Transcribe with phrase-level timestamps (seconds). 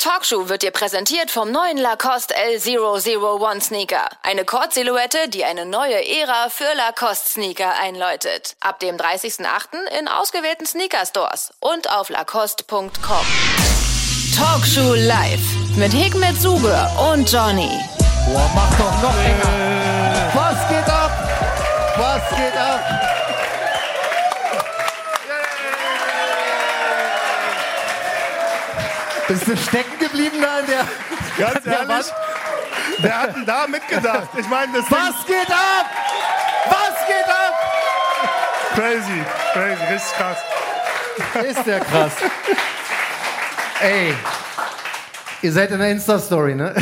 [0.00, 4.08] Talkshow wird dir präsentiert vom neuen Lacoste L001 Sneaker.
[4.22, 8.56] Eine Kord-Silhouette, die eine neue Ära für Lacoste-Sneaker einläutet.
[8.60, 9.98] Ab dem 30.08.
[9.98, 13.26] in ausgewählten Sneaker-Stores und auf lacoste.com.
[14.34, 16.74] Talkshow live mit Hikmet Zuge
[17.12, 17.68] und Johnny.
[18.32, 20.30] Boah, mach doch noch enger.
[20.32, 21.10] Was geht ab?
[21.98, 22.99] Was geht ab?
[29.30, 30.84] Bist du stecken geblieben da in der.
[31.38, 32.14] Ganz an der ehrlich, Wand?
[32.98, 34.28] wer hat denn da mitgedacht?
[34.36, 35.86] Ich meine, das Was geht ab?
[36.68, 37.54] Was geht ab?
[38.74, 39.22] Ding, crazy,
[39.52, 40.38] crazy, richtig krass.
[41.48, 42.12] Ist der krass.
[43.80, 44.14] Ey.
[45.42, 46.74] Ihr seid in der Insta-Story, ne?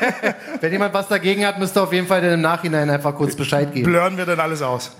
[0.62, 3.36] Wenn jemand was dagegen hat, müsst ihr auf jeden Fall dann im Nachhinein einfach kurz
[3.36, 3.84] Bescheid geben.
[3.84, 4.92] Blören wir denn alles aus?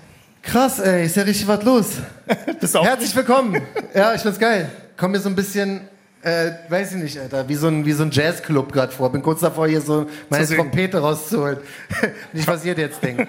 [0.42, 1.86] Krass, ey, ist ja richtig was los.
[2.82, 3.58] Herzlich willkommen.
[3.94, 4.70] Ja, ich find's geil.
[4.98, 5.88] Komm mir so ein bisschen,
[6.22, 9.10] äh, weiß ich nicht, Alter, wie so ein, wie so ein Jazzclub gerade vor.
[9.10, 10.56] Bin kurz davor, hier so meine Zu.
[10.56, 11.58] Trompete rauszuholen.
[12.32, 13.26] nicht, was ihr jetzt denkt.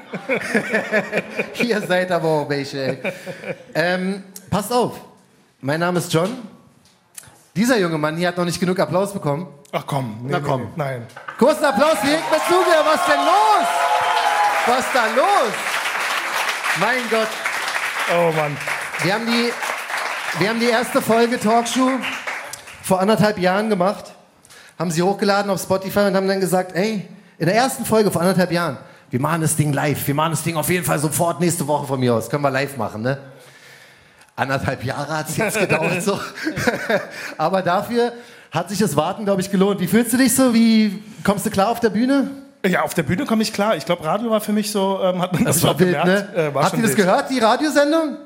[1.61, 2.97] ihr seid aber auch welche, ey.
[3.73, 4.99] Ähm, passt auf.
[5.61, 6.29] Mein Name ist John.
[7.55, 9.47] Dieser junge Mann hier hat noch nicht genug Applaus bekommen.
[9.71, 10.61] Ach komm, nee, Na komm.
[10.63, 11.07] nee, Nein.
[11.37, 12.75] Kurzen Applaus für Hikmet Zuge.
[12.83, 13.67] Was denn los?
[14.67, 15.53] Was da los?
[16.79, 17.27] Mein Gott.
[18.13, 18.57] Oh Mann.
[19.03, 19.51] Wir haben die,
[20.39, 21.91] wir haben die erste Folge Talkshow
[22.83, 24.05] vor anderthalb Jahren gemacht,
[24.79, 28.21] haben sie hochgeladen auf Spotify und haben dann gesagt, ey, in der ersten Folge vor
[28.21, 28.77] anderthalb Jahren,
[29.09, 31.85] wir machen das Ding live, wir machen das Ding auf jeden Fall sofort nächste Woche
[31.87, 33.17] von mir aus, können wir live machen, ne?
[34.35, 36.17] Anderthalb Jahre hat es jetzt gedauert, so.
[37.37, 38.13] Aber dafür
[38.51, 39.79] hat sich das Warten, glaube ich, gelohnt.
[39.79, 40.53] Wie fühlst du dich so?
[40.53, 42.31] Wie kommst du klar auf der Bühne?
[42.65, 43.75] Ja, auf der Bühne komme ich klar.
[43.75, 46.35] Ich glaube, Radio war für mich so, ähm, hat man das, auch wild, gemerkt.
[46.35, 46.47] ne?
[46.49, 47.05] Äh, war Habt ihr das wild.
[47.05, 48.17] gehört, die Radiosendung?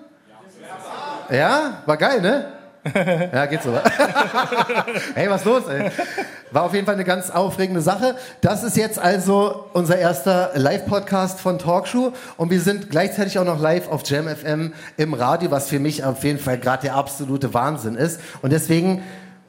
[1.32, 2.54] Ja, war geil, ne?
[2.94, 3.74] Ja, geht so.
[5.16, 5.90] hey, was los, ey?
[6.52, 8.16] War auf jeden Fall eine ganz aufregende Sache.
[8.42, 13.60] Das ist jetzt also unser erster Live-Podcast von Talkshow und wir sind gleichzeitig auch noch
[13.60, 17.54] live auf Jam FM im Radio, was für mich auf jeden Fall gerade der absolute
[17.54, 18.20] Wahnsinn ist.
[18.44, 19.02] Und deswegen,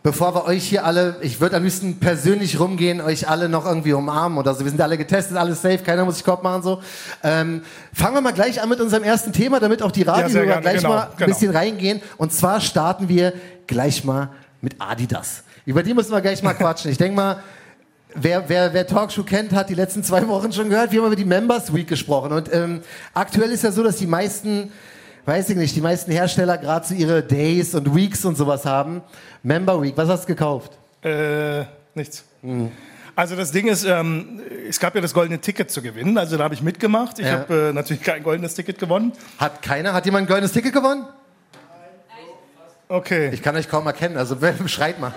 [0.06, 3.92] bevor wir euch hier alle, ich würde am liebsten persönlich rumgehen, euch alle noch irgendwie
[3.92, 4.60] umarmen oder so.
[4.62, 6.80] Wir sind alle getestet, alles safe, keiner muss sich Kopf machen so.
[7.24, 7.62] Ähm,
[7.92, 10.76] fangen wir mal gleich an mit unserem ersten Thema, damit auch die Radiohörer gerne, gleich
[10.76, 11.26] genau, mal ein genau.
[11.26, 12.00] bisschen reingehen.
[12.18, 13.32] Und zwar starten wir
[13.66, 14.28] gleich mal
[14.60, 15.42] mit Adidas.
[15.64, 16.88] Über die müssen wir gleich mal quatschen.
[16.92, 17.42] Ich denke mal,
[18.14, 20.92] wer, wer, wer Talkshow kennt, hat die letzten zwei Wochen schon gehört.
[20.92, 22.30] Wir haben über die Members Week gesprochen.
[22.30, 24.70] Und ähm, aktuell ist ja so, dass die meisten,
[25.26, 29.02] weiß ich nicht, die meisten Hersteller gerade so ihre Days und Weeks und sowas haben.
[29.42, 30.72] Member Week, was hast du gekauft?
[31.02, 31.64] Äh,
[31.94, 32.24] nichts.
[32.42, 32.70] Hm.
[33.14, 36.18] Also das Ding ist, ähm, es gab ja das goldene Ticket zu gewinnen.
[36.18, 37.18] Also da habe ich mitgemacht.
[37.18, 37.32] Ich Ja.
[37.40, 39.12] habe äh, natürlich kein goldenes Ticket gewonnen.
[39.38, 39.92] Hat keiner?
[39.94, 41.06] Hat jemand ein goldenes Ticket gewonnen?
[42.88, 43.30] Okay.
[43.32, 44.36] Ich kann euch kaum erkennen, also
[44.66, 45.12] schreit mal.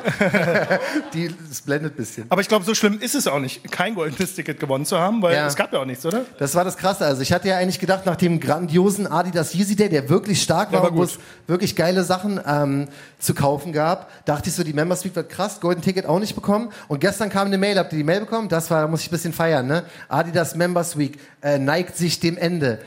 [1.14, 2.26] die, das blendet ein bisschen.
[2.30, 5.22] Aber ich glaube, so schlimm ist es auch nicht, kein goldenes Ticket gewonnen zu haben,
[5.22, 5.46] weil Ja.
[5.46, 6.26] es gab ja auch nichts, oder?
[6.40, 7.06] Das war das Krasse.
[7.06, 10.72] Also ich hatte ja eigentlich gedacht, nach dem grandiosen Adidas Yeezy Day, der wirklich stark
[10.72, 12.88] war, war und wo es wirklich geile Sachen ähm,
[13.20, 16.34] zu kaufen gab, dachte ich so, die Members Week wird krass, Golden Ticket auch nicht
[16.34, 16.72] bekommen.
[16.88, 18.50] Und gestern kam eine Mail, habt ihr die Mail bekommen?
[18.50, 19.84] Das war, da muss ich ein bisschen feiern, ne?
[20.08, 22.80] Adidas Members Week äh, neigt sich dem Ende.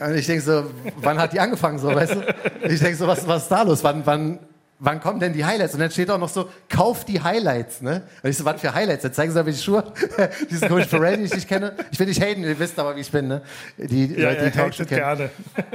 [0.00, 0.64] und ich denke so,
[0.96, 2.34] wann hat die angefangen so, weißt du?
[2.68, 3.82] Ich denke so, was, was ist da los?
[3.82, 4.38] Wann, wann,
[4.78, 5.74] wann kommen denn die Highlights?
[5.74, 8.02] Und dann steht auch noch so, kauf die Highlights, ne?
[8.22, 9.04] Und ich so, was für Highlights?
[9.04, 9.84] Jetzt zeigen sie mir die Schuhe.
[10.50, 11.72] Diesen komischen Pharrell, den ich nicht kenne.
[11.90, 13.42] Ich will nicht haten, ihr wisst aber, wie ich bin, ne?
[13.76, 15.00] Die, Ja, Leute, die hatet kennen.
[15.00, 15.30] gerne.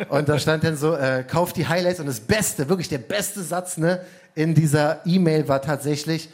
[0.09, 1.99] Und da stand dann so, äh, kauf die Highlights.
[1.99, 4.01] Und das Beste, wirklich der beste Satz, ne?
[4.35, 6.29] In dieser E-Mail war tatsächlich,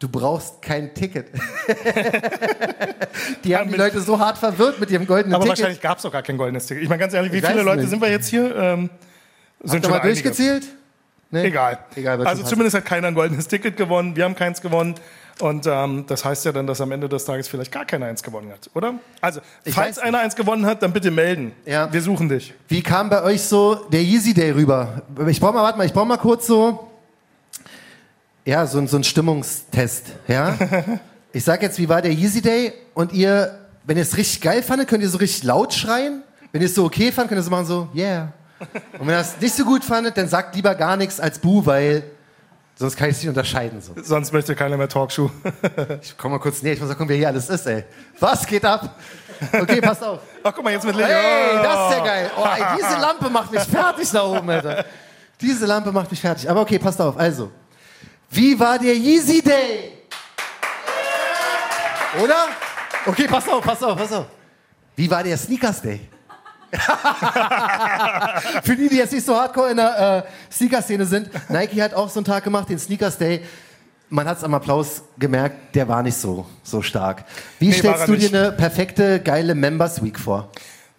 [0.00, 1.28] du brauchst kein Ticket.
[3.44, 5.58] die haben die Leute so hart verwirrt mit ihrem goldenen Aber Ticket.
[5.58, 6.82] wahrscheinlich gab es doch gar kein goldenes Ticket.
[6.82, 7.90] Ich meine ganz ehrlich, wie Ich viele Leute nicht.
[7.90, 8.54] sind wir jetzt hier?
[8.56, 8.90] Ähm,
[9.62, 10.08] sind Habt ihr mal einige.
[10.22, 10.64] durchgezählt?
[11.30, 11.44] Nee?
[11.44, 11.78] Egal.
[11.94, 14.16] Egal, also schon zumindest hat keiner ein goldenes Ticket gewonnen.
[14.16, 14.96] Wir haben keins gewonnen.
[15.38, 18.22] Und ähm, das heißt ja dann, dass am Ende des Tages vielleicht gar keiner eins
[18.22, 18.94] gewonnen hat, oder?
[19.22, 21.52] Also, Ich falls einer eins gewonnen hat, dann bitte melden.
[21.64, 21.90] Ja.
[21.90, 22.52] Wir suchen dich.
[22.68, 25.02] Wie kam bei euch so der Yeezy Day rüber?
[25.28, 26.89] Ich brauche mal, warte mal, ich brauche mal kurz so,
[28.44, 30.56] ja, so, ein- so ein Stimmungstest, ja?
[31.32, 32.72] Ich sag jetzt, wie war der Yeezy Day?
[32.92, 36.24] Und ihr, wenn ihr es richtig geil fandet, könnt ihr so richtig laut schreien.
[36.50, 38.32] Wenn ihr es so okay fandet, könnt ihr so machen so, yeah.
[38.98, 41.64] Und wenn ihr es nicht so gut fandet, dann sagt lieber gar nichts als Bu,
[41.64, 42.02] weil
[42.74, 43.80] sonst kann ich es nicht unterscheiden.
[43.80, 43.92] So.
[44.02, 45.30] Sonst möchte keiner mehr Talkshow.
[46.02, 47.84] Ich komm mal kurz näher, ich muss mal gucken, wer hier alles ist, ey.
[48.18, 48.96] Was geht ab?
[49.52, 50.18] Okay, passt auf.
[50.42, 51.08] Ach, guck mal, jetzt mit Lilly.
[51.08, 52.30] Hey, das ist ja geil.
[52.36, 54.84] Oh, ey, diese Lampe macht mich fertig da oben, Alter.
[55.40, 56.50] Diese Lampe macht mich fertig.
[56.50, 57.16] Aber okay, passt auf.
[57.16, 57.52] Also,
[58.30, 59.92] wie war der Yeezy Day?
[62.22, 62.46] Oder?
[63.06, 64.26] Okay, pass auf, pass auf, pass auf.
[64.96, 66.00] Wie war der Sneakers Day?
[68.62, 72.08] Für die, die jetzt nicht so hardcore in der äh, Sneaker-Szene sind, Nike hat auch
[72.08, 73.42] so einen Tag gemacht, den Sneakers Day.
[74.08, 77.24] man hat es am Applaus gemerkt, der war nicht so, so stark.
[77.58, 78.34] Wie Nee, stellst du dir nicht.
[78.34, 80.50] eine perfekte, geile Members Week vor?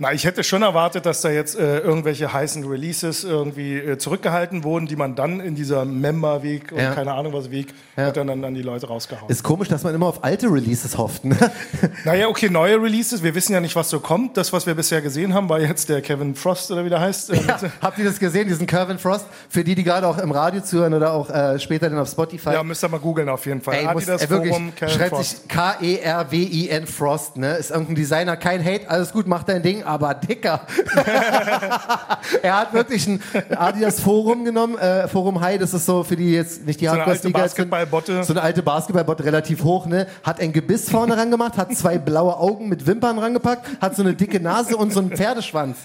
[0.03, 4.63] Na, ich hätte schon erwartet, dass da jetzt äh, irgendwelche heißen Releases irgendwie äh, zurückgehalten
[4.63, 6.95] wurden, die man dann in dieser Member-Week und Ja.
[6.95, 8.07] keine Ahnung was Week Ja.
[8.07, 9.30] wird dann, dann an die Leute rausgehauen.
[9.30, 11.24] Ist komisch, dass man immer auf alte Releases hofft.
[11.24, 11.38] Ne?
[12.03, 13.21] Naja, okay, neue Releases.
[13.21, 14.38] Wir wissen ja nicht, was so kommt.
[14.38, 17.30] Das, was wir bisher gesehen haben, war jetzt der Kevin Frost oder wie der heißt.
[17.30, 19.27] Äh, Ja, habt ihr das gesehen, diesen Kervin Frost?
[19.50, 22.54] Für die, die gerade auch im Radio zuhören oder auch äh, später dann auf Spotify.
[22.54, 23.75] ja, müsst ihr mal googeln auf jeden Fall.
[23.75, 25.30] Ey, muss, Adidas ey, wirklich, Forum, Kevin schreibt Frost.
[25.42, 27.54] sich K-E-R-W-I-N Frost, ne?
[27.57, 30.61] Ist irgendein Designer, kein Hate, alles gut, macht dein Ding, aber dicker.
[32.41, 33.21] er hat wirklich ein
[33.55, 36.91] Adidas Forum genommen, äh, Forum High, das ist so für die jetzt nicht die So
[36.91, 37.69] eine alte Hardcore-Sneaker sind.
[37.69, 38.23] Basketballbotte.
[38.23, 40.07] So eine alte Basketballbotte, relativ hoch, ne?
[40.23, 44.13] Hat ein Gebiss vorne rangemacht, hat zwei blaue Augen mit Wimpern rangepackt, hat so eine
[44.13, 45.77] dicke Nase und so einen Pferdeschwanz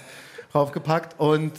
[0.51, 1.51] draufgepackt und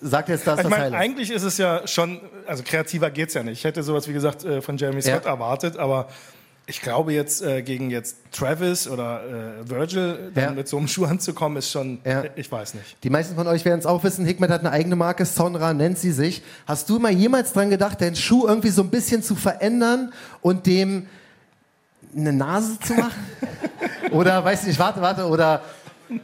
[0.00, 1.00] sagt jetzt, das ist Ich das meine, Highlight.
[1.00, 3.58] eigentlich ist es ja schon, also kreativer geht's ja nicht.
[3.58, 5.30] Ich hätte sowas, wie gesagt, äh, von Jeremy Scott Ja.
[5.30, 6.08] erwartet, aber
[6.72, 9.20] ich glaube jetzt äh, gegen jetzt Travis oder
[9.60, 10.50] äh, Virgil dann Ja.
[10.52, 12.24] mit so einem Schuh anzukommen, ist schon, Ja.
[12.34, 12.96] ich weiß nicht.
[13.04, 15.98] Die meisten von euch werden es auch wissen, Hikmet hat eine eigene Marke, Sonra nennt
[15.98, 16.42] sie sich.
[16.66, 20.64] Hast du mal jemals dran gedacht, deinen Schuh irgendwie so ein bisschen zu verändern und
[20.64, 21.06] dem
[22.16, 23.22] eine Nase zu machen?
[24.10, 25.60] oder, weiß nicht, warte, warte, oder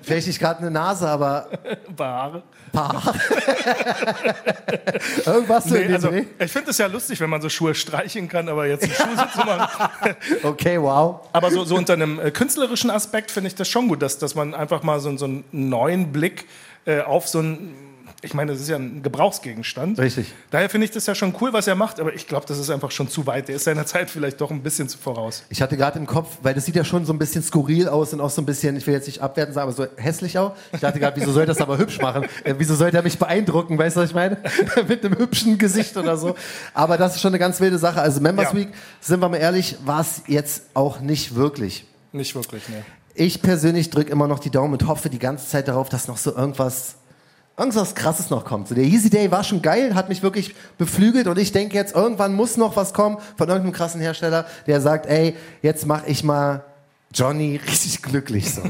[0.02, 1.48] vielleicht nicht gerade eine Nase, aber
[1.98, 2.42] Haare.
[2.72, 3.14] Paar.
[5.24, 7.74] Irgendwas so in Nee, dem also, ich finde es ja lustig, wenn man so Schuhe
[7.74, 9.90] streichen kann, aber jetzt einen Schuh zu machen.
[10.42, 11.20] Okay, wow.
[11.32, 14.34] Aber so, so unter einem äh, künstlerischen Aspekt finde ich das schon gut, dass, dass
[14.34, 16.46] man einfach mal so, so einen neuen Blick
[16.84, 17.74] äh, auf so ein,
[18.20, 19.98] ich meine, das ist ja ein Gebrauchsgegenstand.
[19.98, 20.32] Richtig.
[20.50, 22.68] Daher finde ich das ja schon cool, was er macht, aber ich glaube, das ist
[22.68, 23.46] einfach schon zu weit.
[23.46, 25.44] Der ist seiner Zeit vielleicht doch ein bisschen zu voraus.
[25.50, 28.12] Ich hatte gerade im Kopf, weil das sieht ja schon so ein bisschen skurril aus
[28.12, 30.56] und auch so ein bisschen, ich will jetzt nicht abwerten sagen, aber so hässlich auch.
[30.72, 32.24] Ich dachte gerade, wieso soll das aber hübsch machen?
[32.42, 33.78] Äh, wieso soll der mich beeindrucken?
[33.78, 34.38] Weißt du, was ich meine?
[34.88, 36.34] Mit einem hübschen Gesicht oder so.
[36.74, 38.00] Aber das ist schon eine ganz wilde Sache.
[38.00, 38.58] Also Members Ja.
[38.58, 38.68] Week,
[39.00, 41.86] sind wir mal ehrlich, war es jetzt auch nicht wirklich.
[42.12, 42.84] Nicht wirklich, ne.
[43.14, 46.18] Ich persönlich drücke immer noch die Daumen und hoffe die ganze Zeit darauf, dass noch
[46.18, 46.94] so irgendwas,
[47.58, 48.68] irgendwas Krasses noch kommt.
[48.68, 51.94] So der Easy Day war schon geil, hat mich wirklich beflügelt und ich denke jetzt,
[51.94, 56.22] irgendwann muss noch was kommen von irgendeinem krassen Hersteller, der sagt, ey, jetzt mache ich
[56.22, 56.64] mal
[57.12, 58.62] Johnny richtig glücklich so.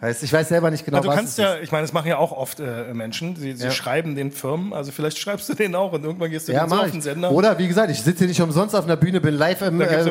[0.00, 1.62] Weißt, ich weiß selber nicht genau, Also du was kannst es ja, ist.
[1.64, 3.36] ich meine, das machen ja auch oft äh, Menschen.
[3.36, 3.70] Sie, sie Ja.
[3.70, 6.90] schreiben den Firmen, also vielleicht schreibst du den auch und irgendwann gehst du Ja, auf
[6.90, 7.30] den Sender.
[7.30, 10.04] Oder wie gesagt, ich sitze hier nicht umsonst auf einer Bühne, bin live im, äh,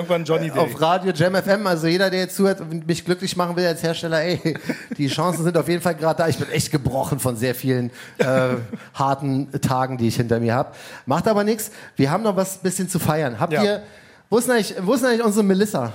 [0.55, 1.67] auf Radio Jam FM.
[1.67, 4.39] Also jeder, der jetzt zuhört und mich glücklich machen will als Hersteller, ey,
[4.97, 6.27] die Chancen sind auf jeden Fall gerade da.
[6.29, 8.25] Ich bin echt gebrochen von sehr vielen äh,
[8.93, 10.71] harten Tagen, die ich hinter mir habe.
[11.05, 11.71] Macht aber nichts.
[11.97, 13.39] Wir haben noch was bisschen zu feiern.
[13.39, 13.63] Habt Ja.
[13.63, 13.83] ihr,
[14.29, 15.91] wo ist, eigentlich, wo ist eigentlich unsere Melissa?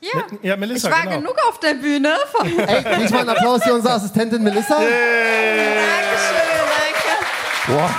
[0.00, 0.10] Ja,
[0.42, 1.16] Ja, Melissa, ich war genau.
[1.16, 2.14] genug auf der Bühne.
[2.32, 4.76] Von Ey, ich mal einen Applaus hier, unsere Assistentin Melissa?
[4.76, 4.94] Dankeschön,
[6.78, 7.16] danke.
[7.66, 7.90] Boah,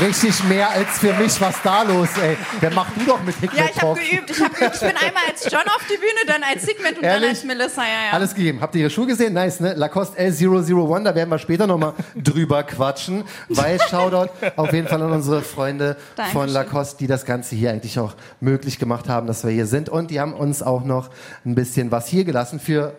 [0.00, 1.40] richtig mehr als für mich.
[1.40, 2.36] Was da los, ey?
[2.60, 4.30] Wer macht du doch mit Hikmet Ja, ich habe geübt.
[4.30, 4.74] Ich, hab geübt.
[4.74, 7.22] ich bin einmal als John auf die Bühne, dann als Sigmund und Ehrlich?
[7.22, 7.82] dann als Melissa.
[7.82, 8.12] Ja, ja.
[8.12, 8.60] Alles gegeben.
[8.60, 9.34] Habt ihr ihre Schuhe gesehen?
[9.34, 9.74] Nice, ne?
[9.74, 13.24] Lacoste L001, da werden wir später nochmal drüber quatschen.
[13.48, 16.48] Weil Shoutout auf jeden Fall an unsere Freunde von Dankeschön.
[16.50, 19.88] Lacoste, die das Ganze hier eigentlich auch möglich gemacht haben, dass wir hier sind.
[19.88, 21.10] Und die haben uns auch noch
[21.44, 22.94] ein bisschen was hier gelassen für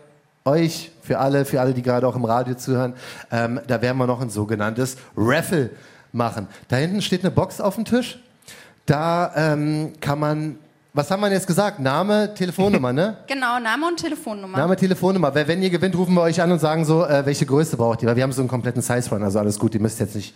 [0.46, 2.94] euch, für alle, für alle, die gerade auch im Radio zuhören.
[3.31, 5.69] Ähm, da werden wir noch ein sogenanntes Raffle
[6.13, 6.48] machen.
[6.69, 8.19] Da hinten steht eine Box auf dem Tisch.
[8.86, 10.57] Da ähm, kann man,
[10.94, 11.80] was haben wir jetzt gesagt?
[11.80, 13.18] Name, Telefonnummer, ne?
[13.27, 14.57] Genau, Name und Telefonnummer.
[14.57, 15.34] Name, Telefonnummer.
[15.34, 18.08] Wenn ihr gewinnt, rufen wir euch an und sagen so, äh, welche Größe braucht ihr.
[18.10, 19.74] Weil wir haben so einen kompletten Size Run, also alles gut.
[19.74, 20.36] Ihr müsst jetzt nicht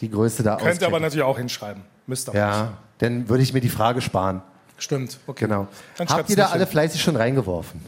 [0.00, 1.82] die Größe da Könnt ihr aber natürlich auch hinschreiben.
[2.06, 2.34] Müsst ihr.
[2.34, 4.42] Ja, dann würde ich mir die Frage sparen.
[4.78, 5.18] Stimmt.
[5.26, 5.44] Okay.
[5.46, 5.68] Genau.
[5.96, 6.68] Dann Habt ihr da alle hin.
[6.68, 7.80] fleißig schon reingeworfen?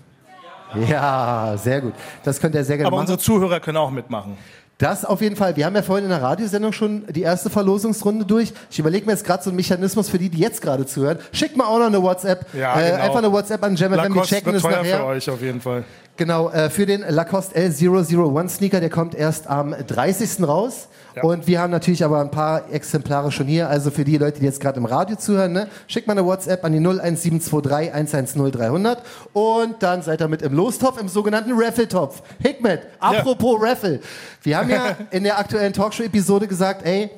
[0.89, 1.95] Ja, sehr gut.
[2.23, 3.05] Das könnt ihr sehr gerne Aber machen.
[3.05, 4.37] unsere Zuhörer können auch mitmachen.
[4.79, 5.57] Das auf jeden Fall.
[5.57, 8.53] Wir haben ja vorhin in der Radiosendung schon die erste Verlosungsrunde durch.
[8.71, 11.19] Ich überlege mir jetzt gerade so einen Mechanismus für die, die jetzt gerade zuhören.
[11.33, 12.45] Schickt mal auch noch eine WhatsApp.
[12.53, 13.03] Ja, äh, genau.
[13.03, 13.97] Einfach eine WhatsApp an JamFM.
[13.97, 14.99] Wir Lacoste checken wird es teuer nachher.
[14.99, 15.85] für euch auf jeden Fall.
[16.17, 20.45] Genau, äh, für den Lacoste L001 Sneaker, der kommt erst am 30.
[20.47, 20.89] raus.
[21.15, 21.23] Ja.
[21.23, 23.69] Und wir haben natürlich aber ein paar Exemplare schon hier.
[23.69, 26.65] Also für die Leute, die jetzt gerade im Radio zuhören, ne, schickt mal eine WhatsApp
[26.65, 32.23] an die 01723 110 300 und dann seid ihr mit im Lostopf, im sogenannten Raffle-Topf.
[32.39, 34.01] Hikmet, apropos Raffle.
[34.43, 37.11] Wir haben ja in der aktuellen Talkshow-Episode gesagt, ey,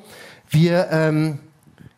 [0.49, 1.39] wir ähm,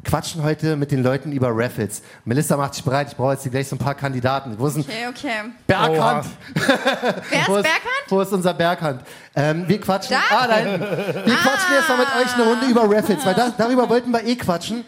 [0.03, 2.01] quatschen heute mit den Leuten über Raffles.
[2.25, 4.55] Melissa macht sich bereit, ich brauche jetzt gleich so ein paar Kandidaten.
[4.57, 5.51] Wo ist Okay, okay.
[5.67, 6.25] Berghand?
[6.55, 8.05] Wer ist Wo ist, Berghand?
[8.09, 9.01] wo ist unser Berghand?
[9.35, 10.15] Ähm, wir quatschen.
[10.29, 10.35] Da?
[10.37, 10.81] Ah, hinten.
[10.81, 14.23] Wir quatschen jetzt mal mit euch eine Runde über Raffles, weil da, darüber wollten wir
[14.25, 14.83] eh quatschen.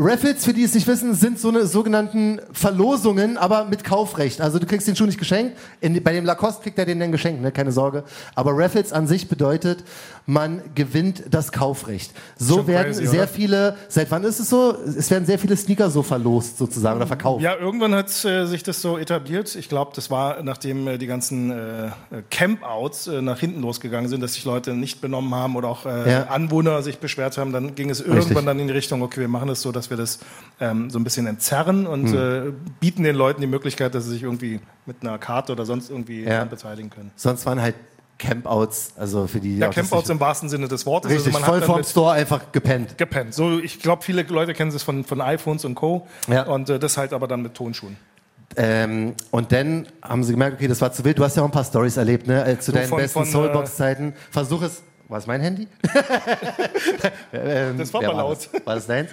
[0.00, 4.40] Raffles, für die es nicht wissen, sind so eine sogenannten Verlosungen, aber mit Kaufrecht.
[4.40, 5.58] Also du kriegst den Schuh nicht geschenkt.
[5.80, 7.50] In, bei dem Lacoste kriegt er den dann geschenkt, ne?
[7.50, 8.04] keine Sorge.
[8.36, 9.82] Aber Raffles an sich bedeutet,
[10.30, 12.12] man gewinnt das Kaufrecht.
[12.36, 13.28] So Schon werden crazy, sehr oder?
[13.28, 14.76] viele, seit wann ist es so?
[14.86, 17.42] Es werden sehr viele Sneaker so verlost sozusagen oder verkauft.
[17.42, 19.56] Ja, irgendwann hat äh, sich das so etabliert.
[19.56, 21.90] Ich glaube, das war, nachdem äh, die ganzen äh,
[22.28, 26.10] Campouts äh, nach hinten losgegangen sind, dass sich Leute nicht benommen haben oder auch äh,
[26.12, 26.24] Ja.
[26.26, 27.52] Anwohner sich beschwert haben.
[27.52, 29.96] Dann ging es irgendwann dann in die Richtung, okay, wir machen das so, dass wir
[29.96, 30.18] das
[30.60, 32.48] ähm, so ein bisschen entzerren und Hm.
[32.48, 35.88] äh, bieten den Leuten die Möglichkeit, dass sie sich irgendwie mit einer Karte oder sonst
[35.88, 36.44] irgendwie Ja.
[36.44, 37.12] beteiligen können.
[37.16, 37.74] Sonst waren halt
[38.18, 39.58] Campouts, also für die.
[39.58, 41.10] Ja, Campouts im wahrsten Sinne des Wortes.
[41.10, 42.98] Richtig, also man voll mit Store einfach gepennt.
[42.98, 43.32] gepennt.
[43.32, 46.06] So, ich glaube, viele Leute kennen es von, von iPhones und Co.
[46.28, 46.42] Ja.
[46.42, 47.96] Und äh, das halt aber dann mit Tonschuhen.
[48.56, 51.18] Ähm, und dann haben sie gemerkt, okay, das war zu wild.
[51.18, 52.44] Du hast ja auch ein paar Stories erlebt, ne?
[52.44, 54.14] Äh, zu deinen von- besten äh, Soulbox-Zeiten.
[54.30, 54.82] Versuch es.
[55.08, 55.66] War es mein Handy?
[57.32, 58.48] ähm, Das war mal laut.
[58.52, 58.66] Das?
[58.66, 59.10] War das deins?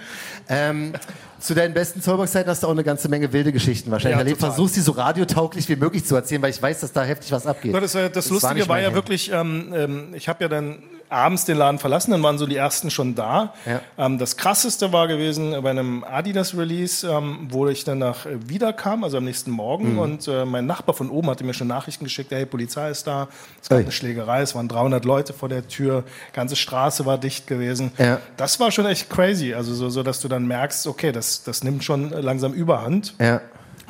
[0.49, 0.93] ähm,
[1.39, 4.39] zu deinen besten Soulbox-Zeiten hast du auch eine ganze Menge wilde Geschichten wahrscheinlich Ja, erlebt.
[4.39, 7.47] Versuch sie so radiotauglich wie möglich zu erzählen, weil ich weiß, dass da heftig was
[7.47, 7.73] abgeht.
[7.73, 10.79] Das, äh, das, war Lustige war mein ja wirklich, ähm, ähm, ich habe ja dann
[11.09, 13.53] abends den Laden verlassen, dann waren so die ersten schon da.
[13.65, 13.81] Ja.
[13.97, 18.38] Ähm, das krasseste war gewesen äh, bei einem Adidas-Release, ähm, wo ich dann nach äh,
[18.50, 20.00] wiederkam, also am nächsten Morgen, Mhm.
[20.00, 23.27] und äh, mein Nachbar von oben hatte mir schon Nachrichten geschickt, hey, Polizei ist da,
[23.62, 23.83] es gab Ui.
[23.83, 27.91] eine Schlägerei, es waren 300 Leute vor der Tür, ganze Straße war dicht gewesen.
[27.97, 28.19] Ja.
[28.38, 31.63] Das war schon echt crazy, also so, so dass du dann merkst, okay, das, das
[31.63, 33.13] nimmt schon langsam Überhand.
[33.19, 33.41] ja.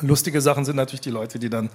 [0.02, 1.70] Lustige Sachen sind natürlich die Leute, die dann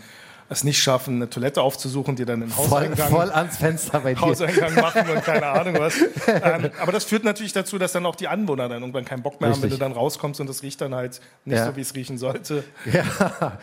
[0.52, 4.20] es nicht schaffen, eine Toilette aufzusuchen, die dann Voll, Hauseingang, voll ans Fenster bei dir.
[4.20, 5.94] Hauseingang machen und keine Ahnung was.
[6.26, 9.40] ähm, aber das führt natürlich dazu, dass dann auch die Anwohner dann irgendwann keinen Bock
[9.40, 9.78] mehr haben, wenn Richtig.
[9.78, 11.66] du dann rauskommst und das riecht dann halt nicht Ja.
[11.66, 12.64] so, wie es riechen sollte.
[12.92, 13.04] Ja,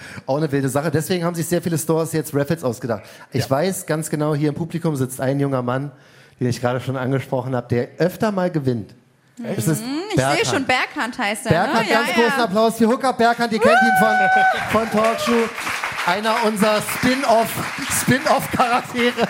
[0.25, 0.89] auch eine wilde Sache.
[0.89, 3.03] Deswegen haben sich sehr viele Stores jetzt Raffles ausgedacht.
[3.34, 5.91] Ich weiß ganz genau, hier im Publikum sitzt ein junger Mann,
[6.39, 8.96] den ich gerade schon angesprochen habe, der öfter mal gewinnt.
[9.44, 11.50] Es ist Hm, Ich sehe schon, Berghand heißt er.
[11.51, 11.91] Berghand, ne?
[11.94, 12.44] ja, ganz großen ja.
[12.46, 15.50] Applaus für Hookup Berghand, ihr kennt ihn von, von Talkshow.
[16.08, 17.50] Einer unserer Spin-off
[18.02, 19.28] Spin-off-Charaktere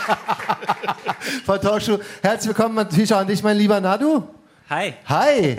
[1.45, 1.97] von Talkshow.
[2.21, 4.23] Herzlich willkommen natürlich auch an dich, mein lieber Nadu.
[4.69, 4.93] Hi.
[5.09, 5.57] Hi.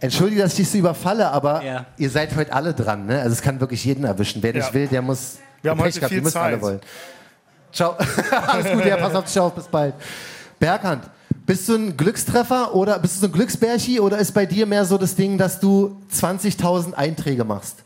[0.00, 1.86] Entschuldige, dass ich dich so überfalle, aber Ja.
[1.96, 3.06] ihr seid heute alle dran.
[3.06, 3.18] Ne?
[3.20, 4.42] Also es kann wirklich jeden erwischen.
[4.44, 4.74] Wer nicht Ja.
[4.74, 5.38] will, der muss.
[5.62, 6.62] Wir haben Pech heute gehabt, viel müsst alle Zeit.
[6.62, 6.80] wollen.
[7.72, 7.96] Ciao.
[8.46, 9.94] Alles gut, ja, pass auf dich auf, bis bald.
[10.60, 11.10] Berghand,
[11.46, 14.84] bist du ein Glückstreffer oder bist du so ein Glücksbärchi oder ist bei dir mehr
[14.84, 17.83] so das Ding, dass du 20.000 Einträge machst?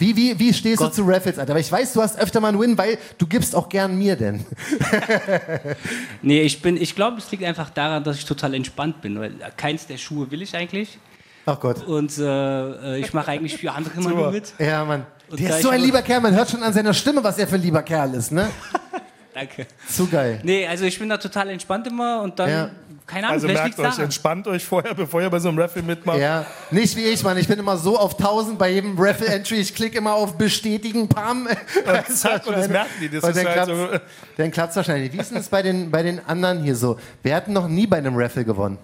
[0.00, 0.92] Wie, wie, wie stehst Gott.
[0.92, 1.52] du zu Raffles, Alter?
[1.52, 4.16] Weil ich weiß, du hast öfter mal einen Win, weil du gibst auch gern mir
[4.16, 4.44] denn.
[6.22, 9.34] Nee, ich bin, ich glaube, es liegt einfach daran, dass ich total entspannt bin, weil
[9.56, 10.98] keins der Schuhe will ich eigentlich.
[11.46, 11.86] Ach Gott.
[11.86, 14.52] Und äh, ich mache eigentlich für andere immer nur mit.
[14.58, 15.06] Ja, Mann.
[15.30, 17.46] Und Der ist so ein lieber Kerl, man hört schon an seiner Stimme, was er
[17.46, 18.48] für ein lieber Kerl ist, ne?
[19.34, 19.66] Danke.
[19.88, 20.40] Zu geil.
[20.42, 22.70] Nee, also ich bin da total entspannt immer und dann, Ja.
[23.10, 24.00] Keine Ahnung, Also merkt euch, daran.
[24.04, 26.18] entspannt euch vorher, bevor ihr bei so einem Raffle mitmacht.
[26.18, 27.36] Ja, nicht wie ich, Mann.
[27.38, 29.56] Ich bin immer so auf 1000 bei jedem Raffle-Entry.
[29.56, 31.46] Ich klicke immer auf Bestätigen, Pam.
[31.46, 33.08] Und zack, und das merken die.
[33.08, 33.98] Das Und ist dann halt klappt's, so,
[34.36, 35.12] dann klappt's wahrscheinlich.
[35.12, 36.98] Wie ist denn das bei den, bei den anderen hier so?
[37.22, 38.78] Wir hatten noch nie bei einem Raffle gewonnen.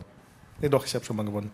[0.60, 1.50] nee, doch, ich habe schon mal gewonnen.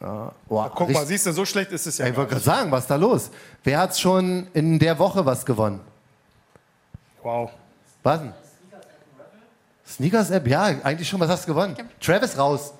[0.00, 2.06] Boah, Guck mal, siehst du, so schlecht ist es ja.
[2.06, 3.30] Ich wollte gerade sagen, was ist da los?
[3.64, 5.80] Wer hat schon in der Woche was gewonnen?
[7.22, 7.50] Wow.
[8.04, 8.32] Was denn?
[9.88, 11.18] Sneakers App, ja, eigentlich schon.
[11.20, 11.74] Was hast du gewonnen?
[12.00, 12.74] Travis raus.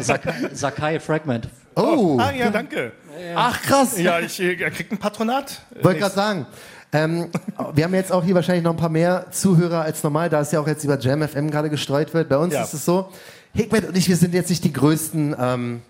[0.00, 1.48] Sakai, Sakai Fragment.
[1.74, 2.92] Oh, Ah ja, danke.
[3.34, 3.98] ach krass.
[3.98, 5.60] Ja, ich, äh, er kriegt ein Patronat.
[5.80, 6.46] Wollte gerade sagen.
[6.94, 7.30] Ähm,
[7.74, 10.52] wir haben jetzt auch hier wahrscheinlich noch ein paar mehr Zuhörer als normal, da es
[10.52, 12.28] ja auch jetzt über Jam FM gerade gestreut wird.
[12.28, 12.62] Bei uns Ja.
[12.62, 13.08] ist es so,
[13.54, 15.82] Hikmet und ich, wir sind jetzt nicht die größten ähm,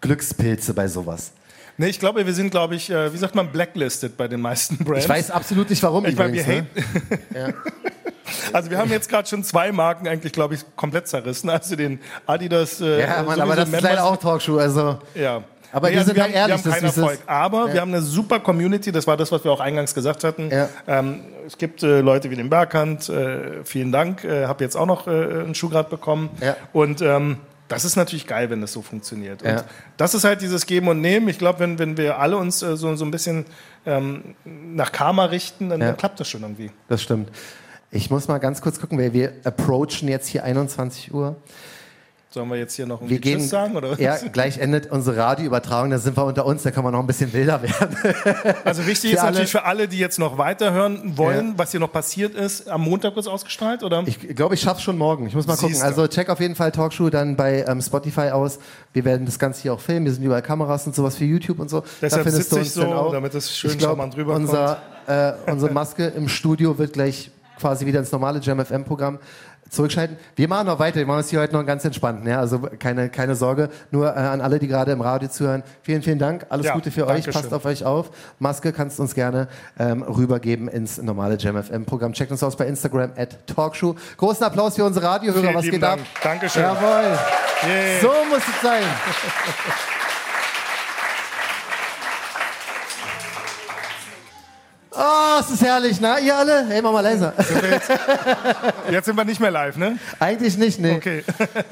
[0.00, 1.32] Glückspilze bei sowas.
[1.80, 4.76] Nee, ich glaube, wir sind, glaube ich, äh, wie sagt man, blacklisted bei den meisten
[4.78, 5.04] Brands.
[5.04, 6.66] Ich weiß absolut nicht, warum Ich meine, wir übrigens.
[7.32, 7.54] ne?
[8.52, 11.48] Also wir haben jetzt gerade schon zwei Marken eigentlich, glaube ich, komplett zerrissen.
[11.50, 12.80] Also den Adidas.
[12.80, 14.58] Äh, Ja, Mann, aber das ist leider Members- auch Talkshow.
[14.58, 15.42] Also, Ja.
[15.70, 17.18] Aber wir sind wir haben, ehrlich, wir haben keinen Erfolg.
[17.26, 20.50] Aber wir haben eine super Community, das war das, was wir auch eingangs gesagt hatten.
[20.50, 20.68] Ja.
[20.86, 24.86] Ähm, es gibt äh, Leute wie den Berghand, äh, vielen Dank, äh, habe jetzt auch
[24.86, 26.30] noch äh, einen Schuh gerade bekommen.
[26.40, 26.56] Ja.
[26.72, 27.36] Und ähm,
[27.68, 29.42] das ist natürlich geil, wenn das so funktioniert.
[29.42, 29.64] Und Ja.
[29.96, 31.28] das ist halt dieses Geben und Nehmen.
[31.28, 33.44] Ich glaube, wenn, wenn wir alle uns äh, so, so ein bisschen
[33.86, 35.88] ähm, nach Karma richten, dann, Ja.
[35.88, 36.70] dann klappt das schon irgendwie.
[36.88, 37.30] das stimmt.
[37.90, 41.36] Ich muss mal ganz kurz gucken, weil wir approachen jetzt hier 21 Uhr.
[42.38, 43.74] Sollen wir jetzt hier noch Wir irgendwie gehen, Tschüss sagen?
[43.74, 43.90] Oder?
[43.90, 43.98] was?
[43.98, 47.06] ja, gleich endet unsere Radioübertragung, da sind wir unter uns, da kann man noch ein
[47.08, 47.96] bisschen wilder werden.
[48.64, 51.54] Also wichtig ist alle- natürlich für alle, die jetzt noch weiterhören wollen, Ja.
[51.56, 54.04] was hier noch passiert ist, am Montag wird es ausgestrahlt, oder?
[54.06, 55.26] Ich glaube, ich schaff's schon morgen.
[55.26, 55.70] Ich muss mal gucken.
[55.70, 55.84] Siehste.
[55.84, 58.60] Also check auf jeden Fall Talkshow dann bei ähm, Spotify aus.
[58.92, 60.06] Wir werden das Ganze hier auch filmen.
[60.06, 61.82] Wir sind überall Kameras und sowas für YouTube und so.
[62.00, 63.12] Deshalb findest du dann so, auch.
[63.12, 64.46] damit es schön ich glaub, charmant rüberkommt.
[64.46, 64.78] unser,
[65.08, 69.18] äh, Unsere Maske im Studio wird gleich quasi wieder ins normale JamFM-Programm
[69.70, 70.16] zurückschalten.
[70.36, 72.26] Wir machen noch weiter, wir machen es hier heute noch ganz entspannt.
[72.26, 72.40] Ja?
[72.40, 73.68] Also keine, keine Sorge.
[73.90, 76.46] Nur äh, an alle, die gerade im Radio zuhören, vielen, vielen Dank.
[76.48, 77.24] Alles Ja, Gute für euch.
[77.24, 77.32] Dankeschön.
[77.32, 78.10] Passt auf euch auf.
[78.38, 79.48] Maske kannst du uns gerne
[79.78, 82.12] ähm, rübergeben ins normale JamFM-Programm.
[82.12, 83.94] Checkt uns aus bei Instagram at Talkshow.
[84.16, 85.42] Großen Applaus für unsere Radiohörer.
[85.42, 85.98] Vielen Was geht ab?
[85.98, 86.22] Dank.
[86.22, 86.62] Dankeschön.
[86.62, 87.18] Jawohl.
[87.66, 88.00] Yay.
[88.00, 88.82] So muss es sein.
[95.00, 96.18] Oh, es ist herrlich, na?
[96.18, 96.66] Ihr alle?
[96.66, 97.32] Hey, mach mal leiser.
[98.90, 99.96] Jetzt sind wir nicht mehr live, ne?
[100.18, 100.96] Eigentlich nicht, nee.
[100.96, 101.22] Okay.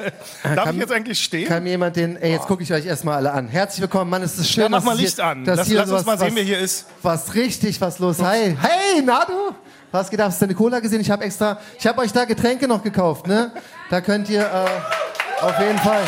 [0.55, 1.49] Darf ich jetzt eigentlich stehen?
[1.49, 2.17] Kann mir jemand den.
[2.17, 3.49] Ey, jetzt gucke ich euch erstmal alle an.
[3.49, 4.23] Herzlich willkommen, Mann.
[4.23, 5.45] Es ist schön, ja, mach mal Licht hier, an.
[5.45, 6.87] Dass Lass, hier lass uns was, mal sehen, was, wer hier ist.
[7.03, 8.23] was richtig, was los.
[8.23, 8.57] Hi.
[8.61, 9.57] Hey, na du?
[9.91, 10.29] Was geht ab?
[10.29, 11.01] Hast du eine Cola gesehen?
[11.01, 11.59] Ich habe extra.
[11.81, 13.51] Ich habe euch da Getränke noch gekauft, ne?
[13.91, 16.05] Da könnt ihr äh, auf jeden Fall.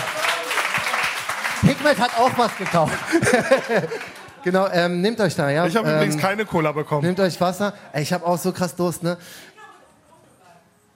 [1.62, 2.94] Hikmet hat auch was gekauft.
[4.50, 5.66] genau, ähm, nehmt euch da, ja?
[5.66, 7.06] Ich habe ähm, übrigens keine Cola bekommen.
[7.06, 7.74] Nehmt euch Wasser.
[7.92, 9.16] Ey, ich habe auch so krass Durst, ne?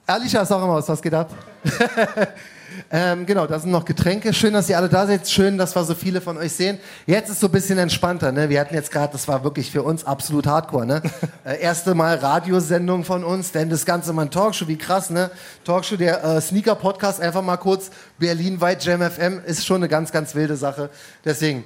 [0.05, 1.29] Alicia ist auch im Haus, was geht ab?
[2.91, 4.33] ähm, genau, da sind noch Getränke.
[4.33, 5.29] Schön, dass ihr alle da seid.
[5.29, 6.77] Schön, dass wir so viele von euch sehen.
[7.05, 8.31] Jetzt ist so ein bisschen entspannter.
[8.31, 8.49] Ne?
[8.49, 10.85] Wir hatten jetzt gerade, das war wirklich für uns absolut hardcore.
[10.85, 11.01] Ne?
[11.45, 15.09] äh, erste Mal Radiosendung von uns, denn das Ganze mal ein Talkshow, wie krass.
[15.09, 15.31] Ne?
[15.63, 20.35] Talkshow, der äh, Sneaker-Podcast, einfach mal kurz berlinweit Jam FM, ist schon eine ganz, ganz
[20.35, 20.89] wilde Sache.
[21.23, 21.63] Deswegen,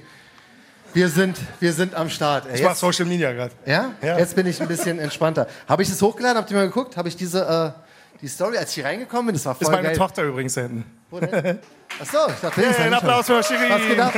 [0.94, 2.46] wir sind, wir sind am Start.
[2.48, 3.52] Ey, Ich mach Social Media gerade.
[3.66, 3.92] ja?
[4.02, 4.18] Ja.
[4.18, 5.46] Jetzt bin ich ein bisschen entspannter.
[5.68, 6.38] Habe ich das hochgeladen?
[6.38, 6.96] Habt ihr mal geguckt?
[6.96, 9.34] Habe ich diese äh, die Story, als ich hier reingekommen bin?
[9.34, 9.96] Das war voll Ist meine geil.
[9.96, 10.84] Tochter übrigens da hinten.
[11.10, 11.58] Wo denn?
[12.00, 14.00] Achso, ich dachte, war ein Applaus für Was Shirin.
[14.00, 14.12] ab?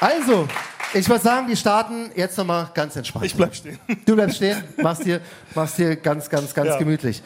[0.00, 0.48] Also,
[0.94, 3.24] ich würde sagen, wir starten jetzt nochmal ganz entspannt.
[3.26, 3.78] Ich bleib stehen.
[4.04, 5.20] Du bleibst stehen, machst dir,
[5.54, 6.78] machst dir ganz, ganz, ganz Ja.
[6.78, 7.22] gemütlich.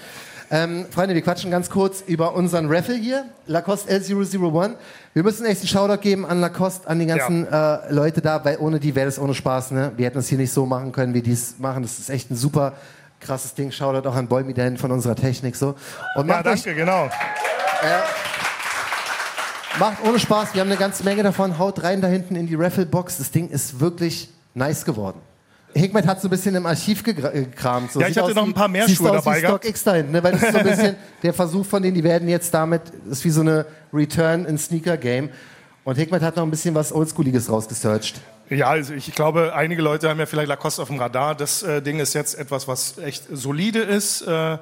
[0.51, 4.75] Ähm, Freunde, wir quatschen ganz kurz über unseren Raffle hier, Lacoste L001.
[5.13, 8.59] Wir müssen echt einen Shoutout geben an Lacoste, an die ganzen äh, Leute da, weil
[8.59, 9.73] ohne die wäre das ohne Spaß.
[9.73, 9.93] Ne?
[9.97, 11.83] Wir hätten es hier nicht so machen können, wie die es machen.
[11.83, 12.75] Das ist echt ein super
[13.21, 13.73] krasses Ding.
[13.73, 15.57] Shoutout auch an Boy Dan von unserer Technik.
[15.57, 15.75] So.
[16.15, 17.11] Und Ja, macht euch danke, genau.
[19.79, 21.59] Macht ohne Spaß, wir haben eine ganze Menge davon.
[21.59, 23.19] Haut rein da hinten in die Raffle-Box.
[23.19, 25.21] Das Ding ist wirklich nice geworden.
[25.77, 27.93] Hickmet hat so ein bisschen im Archiv äh, gekramt.
[27.93, 28.01] So.
[28.01, 29.65] Ja, ich Sieht hatte aus noch ein paar mehr Schuhe dabei gehabt.
[29.65, 30.23] StockX da hinten, ne?
[30.23, 33.19] weil das ist so ein bisschen der Versuch von denen, die werden jetzt damit, das
[33.19, 35.31] ist wie so eine Return in Sneaker-Game.
[35.85, 38.21] Und Hickmet hat noch ein bisschen was Oldschooliges rausgesearched.
[38.49, 41.35] Ja, also ich glaube, einige Leute haben ja vielleicht Lacoste auf dem Radar.
[41.35, 44.23] Das äh, Ding ist jetzt etwas, was echt solide ist.
[44.23, 44.59] Äh,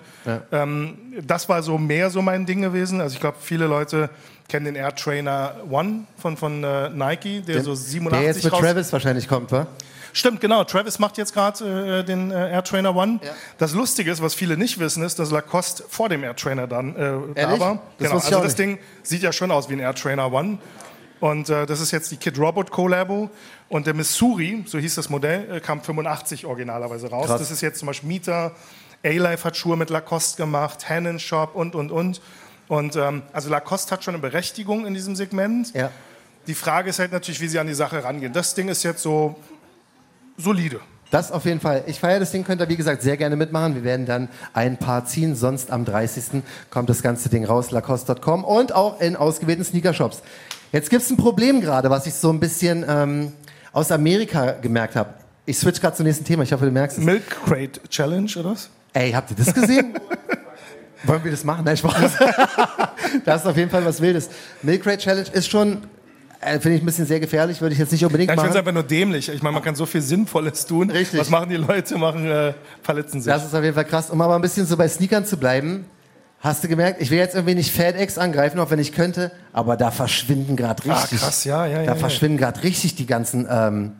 [0.52, 0.96] ähm,
[1.26, 3.00] das war so mehr so mein Ding gewesen.
[3.00, 4.08] Also ich glaube, viele Leute
[4.48, 8.52] kennen den Air Trainer One von, von äh, Nike, der so 87 Der jetzt mit
[8.54, 9.66] Travis wahrscheinlich kommt, wa?
[10.14, 10.62] Stimmt, genau.
[10.62, 13.18] Travis macht jetzt gerade äh, den äh, Air Trainer One.
[13.20, 13.32] Ja.
[13.58, 16.94] Das Lustige ist, was viele nicht wissen, ist, dass Lacoste vor dem Air Trainer dann
[16.94, 17.82] äh, da war.
[17.98, 18.20] Das Genau.
[18.20, 18.54] Also das.
[18.54, 20.58] Ding sieht ja schon aus wie ein Air Trainer One.
[21.18, 23.28] Und äh, das ist jetzt die Kid Robot Collabo.
[23.68, 27.26] Und der Missouri, so hieß das Modell, äh, kam 85 originalerweise raus.
[27.26, 27.40] Krass.
[27.40, 28.52] Das ist jetzt zum Beispiel Mieter.
[29.04, 32.20] A-Life hat Schuhe mit Lacoste gemacht, Hannon Shop und, und, und.
[32.68, 35.74] Und ähm, also Lacoste hat schon eine Berechtigung in diesem Segment.
[35.74, 35.90] Ja.
[36.46, 38.32] Die Frage ist halt natürlich, wie sie an die Sache rangehen.
[38.32, 39.36] Das Ding ist jetzt so
[40.36, 40.80] solide.
[41.10, 41.84] Das auf jeden Fall.
[41.86, 43.74] Ich feiere das Ding, könnt ihr wie gesagt sehr gerne mitmachen.
[43.76, 45.36] Wir werden dann ein paar ziehen.
[45.36, 46.42] Sonst am 30.
[46.70, 50.22] kommt das ganze Ding raus, lacoste.com und auch in ausgewählten Sneakershops.
[50.72, 53.32] Jetzt gibt es ein Problem gerade, was ich so ein bisschen ähm,
[53.72, 55.14] aus Amerika gemerkt habe.
[55.46, 56.42] Ich switch gerade zum nächsten Thema.
[56.42, 57.04] Ich hoffe, du merkst es.
[57.04, 58.70] Milk Crate Challenge, oder was?
[58.92, 59.94] Ey, habt ihr das gesehen?
[61.04, 61.64] Wollen wir das machen?
[61.64, 62.12] Nein, Spaß.
[63.24, 64.30] das ist auf jeden Fall was Wildes.
[64.62, 65.82] Milk Crate Challenge ist schon,
[66.44, 68.50] äh, finde ich ein bisschen sehr gefährlich, würde ich jetzt nicht unbedingt Ja, ich finde
[68.50, 68.68] es machen.
[68.68, 69.28] einfach nur dämlich.
[69.28, 70.90] Ich meine, man kann so viel Sinnvolles tun.
[70.90, 71.18] Richtig.
[71.20, 71.96] Was machen die Leute?
[71.98, 73.32] Machen äh, verletzen sich.
[73.32, 74.10] Das ist auf jeden Fall krass.
[74.10, 75.86] Um aber ein bisschen so bei Sneakern zu bleiben,
[76.40, 79.76] hast du gemerkt, ich will jetzt irgendwie nicht FedEx angreifen, auch wenn ich könnte, aber
[79.76, 81.20] da verschwinden gerade Ah, richtig.
[81.20, 81.94] krass, ja, ja, Da ja, ja.
[81.94, 83.92] verschwinden gerade richtig die ganzen ähm,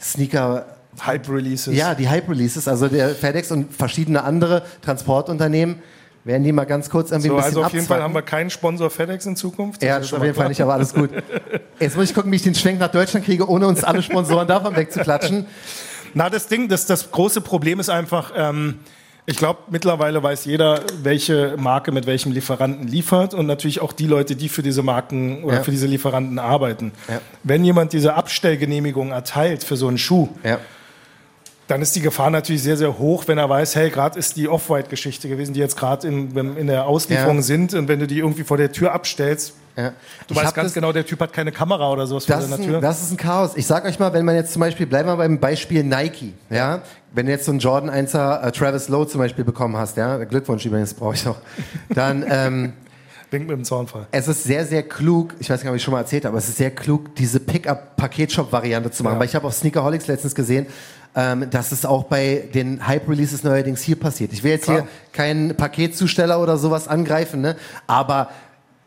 [0.00, 0.66] Sneaker.
[1.06, 1.74] Hype Releases.
[1.74, 5.76] Ja, die Hype-Releases, also der FedEx und verschiedene andere Transportunternehmen,
[6.24, 8.04] werden die mal ganz kurz irgendwie So, ein bisschen also auf jeden Fall abzwacken.
[8.04, 9.82] haben wir keinen Sponsor FedEx in Zukunft.
[9.82, 11.10] Ja, auf jeden Fall nicht, aber alles gut.
[11.80, 14.46] Jetzt muss ich gucken, wie ich den Schwenk nach Deutschland kriege, ohne uns alle Sponsoren
[14.46, 15.46] davon wegzuklatschen.
[16.14, 18.80] Na, das Ding, das, das große Problem ist einfach, ähm,
[19.24, 24.06] ich glaube, mittlerweile weiß jeder, welche Marke mit welchem Lieferanten liefert und natürlich auch die
[24.06, 25.62] Leute, die für diese Marken oder Ja.
[25.62, 26.92] für diese Lieferanten arbeiten.
[27.08, 27.20] Ja.
[27.44, 30.58] Wenn jemand diese Abstellgenehmigung erteilt für so einen Schuh, Ja.
[31.68, 34.48] Dann ist die Gefahr natürlich sehr, sehr hoch, wenn er weiß, hey, gerade ist die
[34.48, 37.42] Off-White-Geschichte gewesen, die jetzt gerade in, in der Auslieferung Ja.
[37.42, 39.90] sind und wenn du die irgendwie vor der Tür abstellst, Ja.
[40.26, 42.44] du Ich weißt ganz das- genau, der Typ hat keine Kamera oder sowas vor Das
[42.44, 42.80] ist, seiner ein, Tür.
[42.80, 43.52] das ist ein Chaos.
[43.56, 46.82] Ich sag euch mal, wenn man jetzt zum Beispiel, bleiben wir beim Beispiel Nike, ja,
[47.14, 50.18] wenn du jetzt so einen Jordan 1er äh, Travis Lowe zum Beispiel bekommen hast, ja,
[50.24, 51.36] Glückwunsch übrigens brauche ich noch,
[51.88, 52.72] dann, ähm,
[53.30, 54.06] Wink mit dem Zaunfall.
[54.10, 56.38] Es ist sehr, sehr klug, ich weiß nicht, ob ich schon mal erzählt habe, aber
[56.38, 59.14] es ist sehr klug, diese Pickup-Paketshop-Variante zu machen.
[59.14, 59.20] Ja.
[59.20, 60.66] Weil ich habe auf Sneakerholics letztens gesehen,
[61.14, 64.32] ähm, dass es auch bei den Hype-Releases neuerdings hier passiert.
[64.32, 64.82] Ich will jetzt Klar.
[64.82, 67.56] hier keinen Paketzusteller oder sowas angreifen, ne?
[67.86, 68.30] aber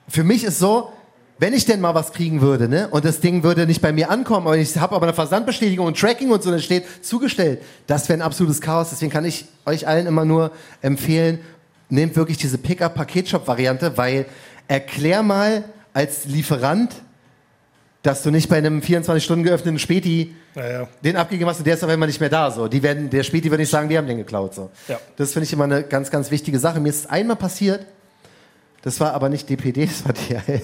[0.07, 0.91] für mich ist so,
[1.37, 4.09] wenn ich denn mal was kriegen würde, ne, und das Ding würde nicht bei mir
[4.09, 8.07] ankommen, aber ich habe aber eine Versandbestätigung und Tracking und so, dann steht zugestellt, das
[8.07, 8.89] wäre ein absolutes Chaos.
[8.91, 11.39] Deswegen kann ich euch allen immer nur empfehlen,
[11.89, 14.25] nehmt wirklich diese Pickup-Paketshop-Variante, weil
[14.67, 16.93] erklär mal als Lieferant,
[18.05, 21.73] dass du nicht bei einem 24 Stunden geöffneten Späti Ja, den abgegeben hast und der
[21.73, 22.51] ist auf einmal nicht mehr da.
[22.51, 22.67] So.
[22.67, 24.53] Die werden, der Späti wird nicht sagen, die haben den geklaut.
[24.53, 24.69] So.
[24.87, 24.99] Ja.
[25.17, 26.79] Das finde ich immer eine ganz, ganz wichtige Sache.
[26.79, 27.85] Mir ist es einmal passiert,
[28.83, 30.61] das war aber nicht DPD, das war DHL.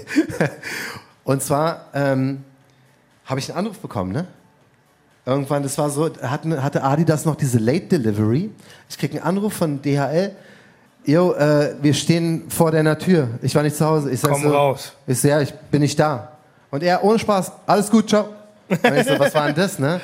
[1.24, 2.44] Und zwar ähm,
[3.26, 4.28] habe ich einen Anruf bekommen, ne?
[5.26, 8.50] Irgendwann, das war so, hatten, hatte Adidas noch diese Late Delivery.
[8.90, 10.36] Ich krieg einen Anruf von DHL.
[11.06, 13.28] Jo, äh, wir stehen vor deiner Tür.
[13.42, 14.12] Ich war nicht zu Hause.
[14.12, 14.94] Ich sag Komm so, raus.
[15.06, 16.32] Ich so, ja, ich bin nicht da.
[16.72, 18.30] Und er, ohne Spaß, alles gut, ciao.
[18.70, 20.00] Und ich so, was war denn das, ne?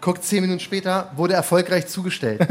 [0.00, 2.46] Guckt zehn Minuten später, wurde erfolgreich zugestellt.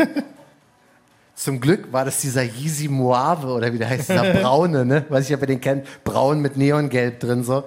[1.36, 5.06] Zum Glück war das dieser Yeezy Moave oder wie der heißt, dieser braune, ne?
[5.08, 5.88] Weiß ich, ob ihr den kennt.
[6.04, 7.64] Braun mit Neongelb drin, so.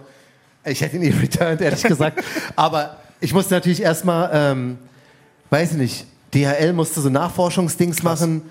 [0.64, 2.22] Ich hätte ihn nie returned, ehrlich gesagt.
[2.54, 4.78] Aber ich musste natürlich erstmal, ähm,
[5.50, 8.42] weiß ich nicht, DHL musste so Nachforschungsdings machen.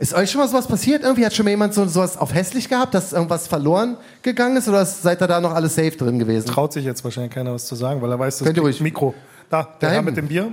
[0.00, 1.02] Ist euch schon mal sowas passiert?
[1.02, 4.66] Irgendwie hat schon mal jemand so sowas auf hässlich gehabt, dass irgendwas verloren gegangen ist?
[4.66, 6.46] Oder seid ihr da noch alles safe drin gewesen?
[6.48, 8.80] Traut sich jetzt wahrscheinlich keiner was zu sagen, weil er weiß, das kriegt ruhig.
[8.80, 9.14] Mikro.
[9.50, 10.50] Da, der Da Herr mit dem Bier.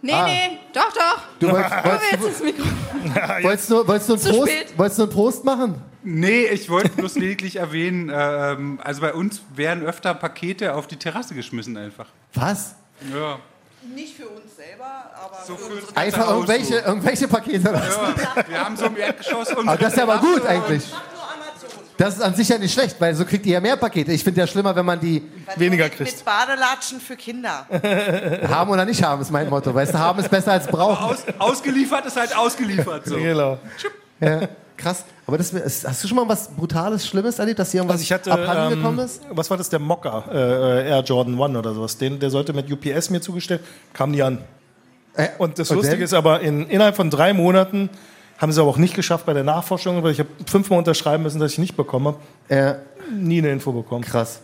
[0.00, 0.24] Nee, Ah.
[0.24, 1.22] nee, doch, doch.
[1.38, 2.64] Du wolltest, wolltest, Mikro.
[3.42, 5.74] wolltest, du, wolltest, du einen Prost, wolltest du einen Prost machen?
[6.02, 10.96] Nee, ich wollte bloß lediglich erwähnen, ähm, also bei uns werden öfter Pakete auf die
[10.96, 12.06] Terrasse geschmissen einfach.
[12.32, 12.74] Was?
[13.14, 13.38] Ja.
[13.82, 17.72] Nicht für uns selber, aber So für unsere Einfach irgendwelche, irgendwelche Pakete.
[17.72, 20.84] Ja, wir haben so im Erdgeschoss unsere Aber das ist ja aber gut eigentlich.
[21.96, 24.12] Das ist an sich ja nicht schlecht, weil so kriegt ihr ja mehr Pakete.
[24.12, 25.22] Ich finde ja schlimmer, wenn man die
[25.56, 26.16] Weniger mit, kriegst.
[26.16, 27.66] Mit Badelatschen für Kinder.
[28.48, 29.74] haben oder nicht haben, ist mein Motto.
[29.74, 31.04] Weißt du, haben ist besser als brauchen.
[31.04, 33.06] Aus, ausgeliefert ist halt ausgeliefert.
[33.06, 33.16] So.
[33.16, 33.58] Genau.
[34.18, 35.04] Ja, krass.
[35.30, 35.52] Aber das,
[35.86, 38.78] hast du schon mal was Brutales, Schlimmes erlebt, dass dir irgendwas Also hatte, abhanden ähm,
[38.78, 39.22] gekommen ist?
[39.30, 41.96] was war das, der Mocker, äh, Air Jordan One oder sowas.
[41.96, 43.60] Den, der sollte mit UPS mir zugestellt,
[43.92, 44.38] kam nie an.
[45.14, 46.04] Äh, Und das und Lustige dann?
[46.04, 47.88] ist aber, in, innerhalb von drei Monaten
[48.38, 51.38] haben sie aber auch nicht geschafft bei der Nachforschung, weil ich habe fünfmal unterschreiben müssen,
[51.40, 52.14] dass ich nicht bekomme.
[52.48, 52.74] Äh,
[53.12, 54.02] Nie eine Info bekommen.
[54.04, 54.40] krass.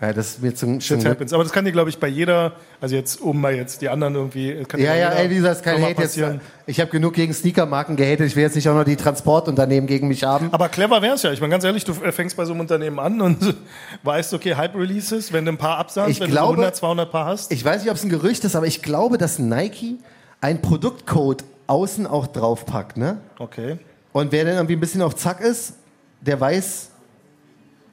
[0.00, 1.32] Ja, das ist mir zum, Shit happens.
[1.32, 4.14] Aber das kann dir, glaube ich, bei jeder, also jetzt, um mal jetzt die anderen
[4.14, 4.54] irgendwie.
[4.54, 5.96] Dir Ja, ja, ey, wie gesagt, kein Hate jetzt.
[5.96, 6.40] passieren.
[6.66, 8.28] Ich habe genug gegen Sneakermarken gehatet.
[8.28, 10.50] Ich will jetzt nicht auch noch die Transportunternehmen gegen mich haben.
[10.52, 11.32] Aber clever wäre es ja.
[11.32, 13.56] Ich meine, ganz ehrlich, du fängst bei so einem Unternehmen an und
[14.04, 17.26] weißt, okay, Hype-Releases, wenn du ein paar absagst, Ich wenn glaube- du 100, 200 Paar
[17.26, 17.50] hast.
[17.50, 19.96] Ich weiß nicht, ob es ein Gerücht ist, aber ich glaube, dass Nike
[20.40, 23.18] einen Produktcode außen auch draufpackt, ne?
[23.40, 23.78] Okay.
[24.12, 25.74] Und wer dann irgendwie ein bisschen auf Zack ist,
[26.20, 26.90] der weiß,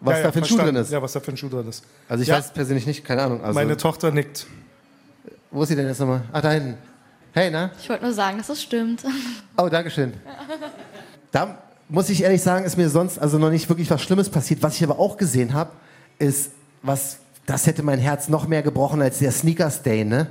[0.02, 0.76] was Ja, ja, da für ein Schuh verstanden.
[0.76, 0.92] drin ist.
[0.92, 1.84] Ja, was da für ein Schuh drin ist.
[2.10, 2.36] Also ich Ja.
[2.38, 3.42] weiß persönlich nicht, keine Ahnung.
[3.44, 4.46] Also, Meine Tochter nickt.
[5.52, 6.22] wo ist sie denn jetzt nochmal?
[6.32, 6.78] Ah, da hinten.
[7.34, 7.72] Hey, na?
[7.82, 9.04] Ich wollte nur sagen, dass es stimmt.
[9.58, 10.14] Oh, Dankeschön.
[11.32, 11.58] Da
[11.90, 14.62] muss ich ehrlich sagen, ist mir sonst also noch nicht wirklich was Schlimmes passiert.
[14.64, 15.72] Was ich aber auch gesehen habe,
[16.20, 20.28] ist, was, das hätte mein Herz noch mehr gebrochen als der Sneakers Day, ne?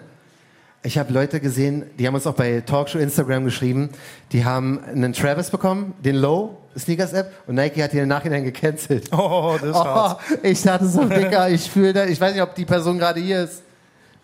[0.87, 3.88] Ich habe Leute gesehen, die haben uns auch bei Talkshow Instagram geschrieben,
[4.33, 8.44] die haben einen Travis bekommen, den Low Sneakers App, und Nike hat ihn im Nachhinein
[8.44, 9.09] gecancelt.
[9.16, 10.20] Oh, das ist Oh, hart.
[10.42, 13.44] ich dachte so, Dicker, ich fühle da, ich weiß nicht, ob die Person gerade hier
[13.44, 13.62] ist.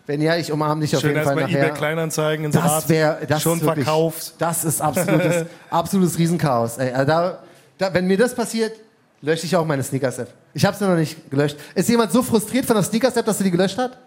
[0.05, 1.59] Wenn ja, ich umarme dich auf Schön jeden Fall nachher.
[1.63, 4.33] eBay Kleinanzeigen in Das wäre das schon wirklich, verkauft.
[4.37, 6.77] Das ist absolutes, absolutes Riesenchaos.
[6.77, 6.91] Ey.
[6.91, 7.39] Also da,
[7.77, 8.73] da, wenn mir das passiert,
[9.21, 10.31] lösche ich auch meine Sneakers-App.
[10.53, 11.55] Ich habe sie noch nicht gelöscht.
[11.73, 13.97] Ist jemand so frustriert von der Sneakers-App, dass du die gelöscht hat?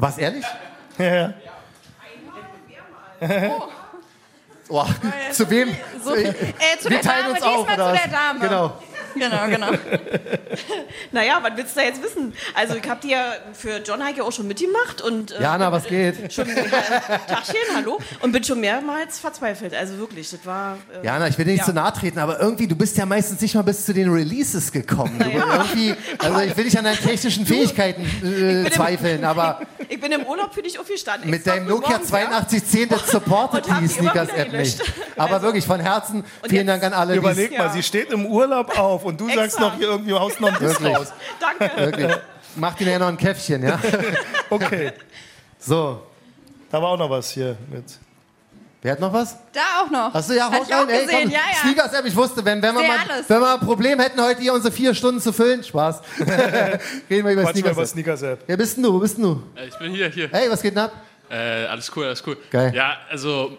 [0.00, 0.44] Was, ehrlich?
[0.96, 1.32] Ja.
[4.68, 4.86] Boah,
[5.32, 5.76] zu wem?
[6.04, 6.32] So, äh,
[6.78, 8.02] zu Wir der teilen Dame, uns auf, diesmal oder zu was?
[8.02, 8.40] der Dame.
[8.40, 8.82] Genau.
[9.18, 9.68] Genau, genau.
[11.12, 12.32] Naja, was willst du da jetzt wissen?
[12.54, 15.84] Also ich habe die ja für John Heike auch schon mitgemacht und äh, Jana, was
[15.86, 16.32] geht?
[16.32, 16.64] schon äh,
[17.28, 19.74] Tagchen, hallo, und bin schon mehrmals verzweifelt.
[19.74, 20.76] Also wirklich, das war.
[21.02, 21.66] Äh, Jana, ich will dir nicht Ja.
[21.66, 24.72] zu nahe treten, aber irgendwie, du bist ja meistens nicht mal bis zu den Releases
[24.72, 25.18] gekommen.
[25.18, 28.02] Du, irgendwie, also ich will nicht an deinen technischen Fähigkeiten
[28.66, 31.30] äh, zweifeln, aber Ich bin im Urlaub für dich aufgestanden.
[31.30, 32.18] mit deinem Nokia morgens, ja.
[32.18, 34.80] 8210, das supportet die Sneakers-App nicht.
[35.16, 37.14] Aber Also- wirklich, von Herzen, vielen Dank an alle.
[37.16, 37.72] Überleg mal, Ja.
[37.72, 39.60] sie steht im Urlaub auf und du sagst Extra.
[39.62, 40.96] noch hier irgendwie haust noch ein Diss Wirklich.
[40.96, 41.12] raus.
[41.40, 41.76] Danke.
[41.84, 42.16] Wirklich.
[42.56, 43.78] Mach dir ja noch ein Käffchen, ja?
[44.50, 44.92] Okay,
[45.58, 46.02] So,
[46.70, 47.84] da war auch noch was hier mit.
[48.82, 49.36] wer hat noch was?
[49.52, 50.14] Da auch noch.
[50.14, 51.30] Achso, ja, Hat ich auch rein, ey, gesehen, komm.
[51.32, 51.58] ja, ja.
[51.60, 53.28] Sneakers-App, ich wusste, wenn, wenn, wir mal, alles.
[53.28, 56.00] wenn wir ein Problem hätten, heute hier unsere vier Stunden zu füllen, Spaß.
[56.18, 57.88] Reden wir über Quatsch mal über Sneakers-App.
[57.88, 58.38] Sneakers-App.
[58.46, 58.94] Wer bist denn du?
[58.94, 59.42] Wo bist denn du?
[59.54, 60.28] Äh, Ich bin hier, hier.
[60.30, 60.92] Hey, was geht denn ab?
[61.30, 62.36] Äh, alles cool, alles cool.
[62.50, 62.72] Geil.
[62.74, 63.58] Ja, also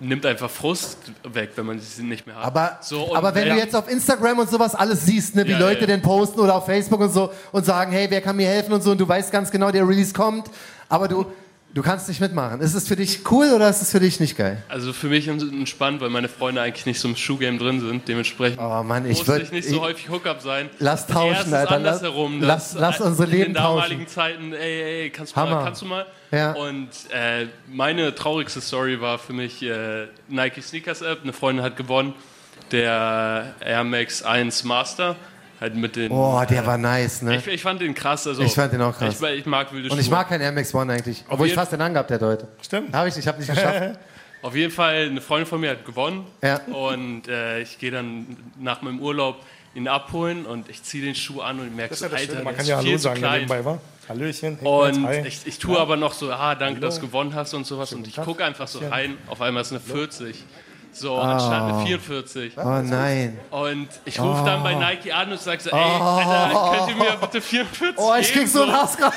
[0.00, 2.44] nimmt einfach Frust weg, wenn man sie nicht mehr hat.
[2.44, 5.58] Aber, so, aber wenn du jetzt auf Instagram und sowas alles siehst, ne, wie Ja,
[5.58, 5.86] Leute ja.
[5.86, 8.82] denn posten oder auf Facebook und so und sagen, hey, wer kann mir helfen und
[8.82, 10.50] so und du weißt ganz genau, der Release kommt,
[10.88, 11.26] aber du,
[11.74, 12.60] du kannst nicht mitmachen.
[12.60, 14.62] Ist es für dich cool oder ist es für dich nicht geil?
[14.68, 18.08] Also für mich entspannt, weil meine Freunde eigentlich nicht so im Schuhgame drin sind.
[18.08, 20.70] Dementsprechend Oh Mann, ich muss ich nicht so ich- häufig Hookup sein.
[20.78, 21.76] Lass tauschen, Alter.
[21.76, 22.40] andersherum.
[22.42, 25.56] Lass- lass unsere in Leben den damaligen Zeiten, ey, ey, kannst du Hammer.
[25.56, 26.06] mal, kannst du mal?
[26.30, 26.52] Ja.
[26.52, 31.20] Und äh, meine traurigste Story war für mich äh, Nike Sneakers App.
[31.22, 32.12] Eine Freundin hat gewonnen,
[32.72, 35.16] der Air Max 1 Master.
[35.60, 37.36] Halt mit den, Oh, der war nice, ne?
[37.36, 38.26] ich, ich fand den krass.
[38.26, 39.20] Also, Ich fand den auch krass.
[39.20, 40.14] Ich, ich mag wilde Und ich Schuhe.
[40.14, 41.24] mag keinen Air Max One eigentlich.
[41.28, 42.46] Obwohl ich fast den angehabt hätte heute.
[42.62, 42.94] Stimmt.
[42.94, 43.98] Habe ich nicht, ich habe nicht geschafft.
[44.42, 46.24] Auf jeden Fall, eine Freundin von mir hat gewonnen.
[46.42, 46.60] Ja.
[46.66, 49.44] Und äh, ich gehe dann nach meinem Urlaub
[49.74, 52.44] ihn abholen und ich ziehe den Schuh an und merke so, ja das Alter, Schöne.
[52.44, 53.40] Man kann ja Hallo sagen, der klein.
[53.42, 53.80] nebenbei war.
[54.08, 54.58] Hallöchen.
[54.60, 57.92] Und ich, ich tue aber noch so, ah, danke, dass du gewonnen hast und sowas.
[57.92, 60.44] Und ich gucke einfach so rein, auf einmal ist eine 40.
[60.98, 62.52] So, anstatt eine 44.
[62.56, 63.38] Oh nein.
[63.50, 67.16] Und ich rufe dann bei Nike an und sage so, ey, Alter, könnt ihr mir
[67.20, 68.38] bitte 44 Oh, ich geben?
[68.40, 69.16] krieg so einen Hass gerade.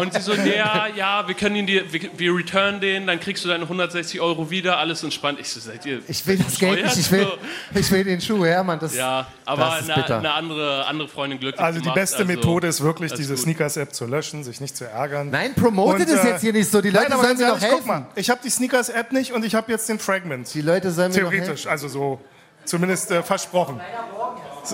[0.00, 3.44] Und sie so, ja, ja, wir können ihn dir, wir, wir return den, dann kriegst
[3.44, 5.38] du deine 160 Euro wieder, alles entspannt.
[5.40, 7.26] Ich so, seid ihr Ich will das Geld nicht, ich will,
[7.74, 8.78] ich will den Schuh, ja, Mann.
[8.78, 10.18] Das, Ja, aber Das ist eine, bitter.
[10.18, 13.36] eine andere, andere Freundin glücklich Also die gemacht, beste also, Methode ist wirklich, diese.
[13.36, 15.30] Sneakers-App zu löschen, sich nicht zu ärgern.
[15.30, 16.80] Nein, promotet es äh, jetzt hier nicht so.
[16.80, 17.88] Die Leute Nein, sollen mir doch ehrlich, guck helfen.
[17.88, 20.52] mal, ich habe die Sneakers-App nicht und ich habe jetzt den Fragment.
[20.54, 21.30] Die Leute sollen helfen.
[21.30, 22.20] Theoretisch, also so
[22.64, 23.80] zumindest äh, versprochen.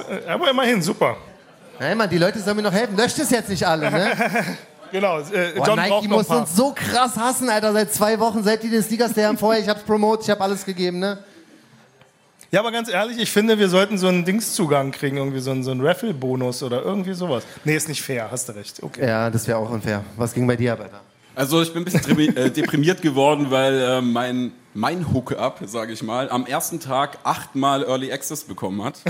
[0.09, 1.16] Äh, Aber immerhin, super.
[1.79, 2.96] Nein, Mann, die Leute sollen mir noch helfen.
[2.96, 4.12] Löscht es jetzt nicht alle, ne?
[4.92, 7.72] Genau, äh, Boah, John Nike muss uns so krass hassen, Alter.
[7.72, 9.61] Seit zwei Wochen, seit die den Sneakers der haben vorher.
[9.61, 11.18] Ich hab's promotet, ich hab alles gegeben, ne?
[12.53, 15.64] Ja, aber ganz ehrlich, ich finde, wir sollten so einen Dingszugang kriegen, irgendwie so einen,
[15.64, 17.42] so einen Raffle-Bonus oder irgendwie sowas.
[17.64, 18.81] Nee, ist nicht fair, hast du recht.
[18.83, 19.07] Okay.
[19.07, 20.05] Ja, das wäre auch unfair.
[20.16, 21.01] Was ging bei dir Alter?
[21.37, 26.03] Also ich bin ein bisschen äh, deprimiert geworden, weil äh, mein, mein Hookup, sage ich
[26.03, 29.01] mal, am ersten Tag achtmal Early Access bekommen hat.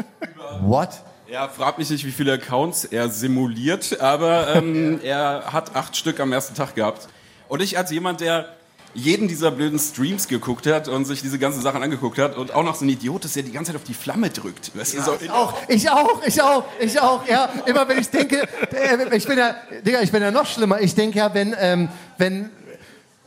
[0.60, 0.88] What?
[1.28, 6.18] Er fragt mich nicht, wie viele Accounts er simuliert, aber ähm, er hat acht Stück
[6.18, 7.06] am ersten Tag gehabt.
[7.46, 8.56] Und ich als jemand, der
[8.98, 12.64] jeden dieser blöden Streams geguckt hat und sich diese ganzen Sachen angeguckt hat und auch
[12.64, 14.76] noch so ein Idiot ist, der die ganze Zeit auf die Flamme drückt.
[14.76, 17.48] Weißt du, so, Auch, ich auch, ich auch, ich auch, ja.
[17.66, 19.54] Immer wenn ich denke, äh, ich bin ja,
[19.86, 20.80] Digga, ich bin ja noch schlimmer.
[20.80, 22.50] Ich denke ja, wenn, ähm, wenn,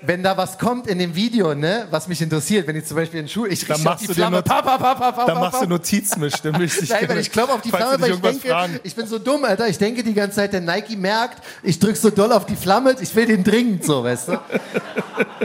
[0.01, 3.19] wenn da was kommt in dem Video, ne, was mich interessiert, wenn ich zum Beispiel
[3.19, 5.61] in Schuhe, ich Dann machst die du Flamme, pa, pa, pa, pa, pa, Dann machst
[5.61, 6.21] du Notizen
[6.81, 8.79] dich Nein, weil ich glaube auf die Flamme, weil ich denke, fragen.
[8.83, 9.67] ich bin so dumm, Alter.
[9.67, 12.95] Ich denke die ganze Zeit, der Nike merkt, ich drück so doll auf die Flamme,
[12.99, 14.39] ich will den dringend so, weißt du?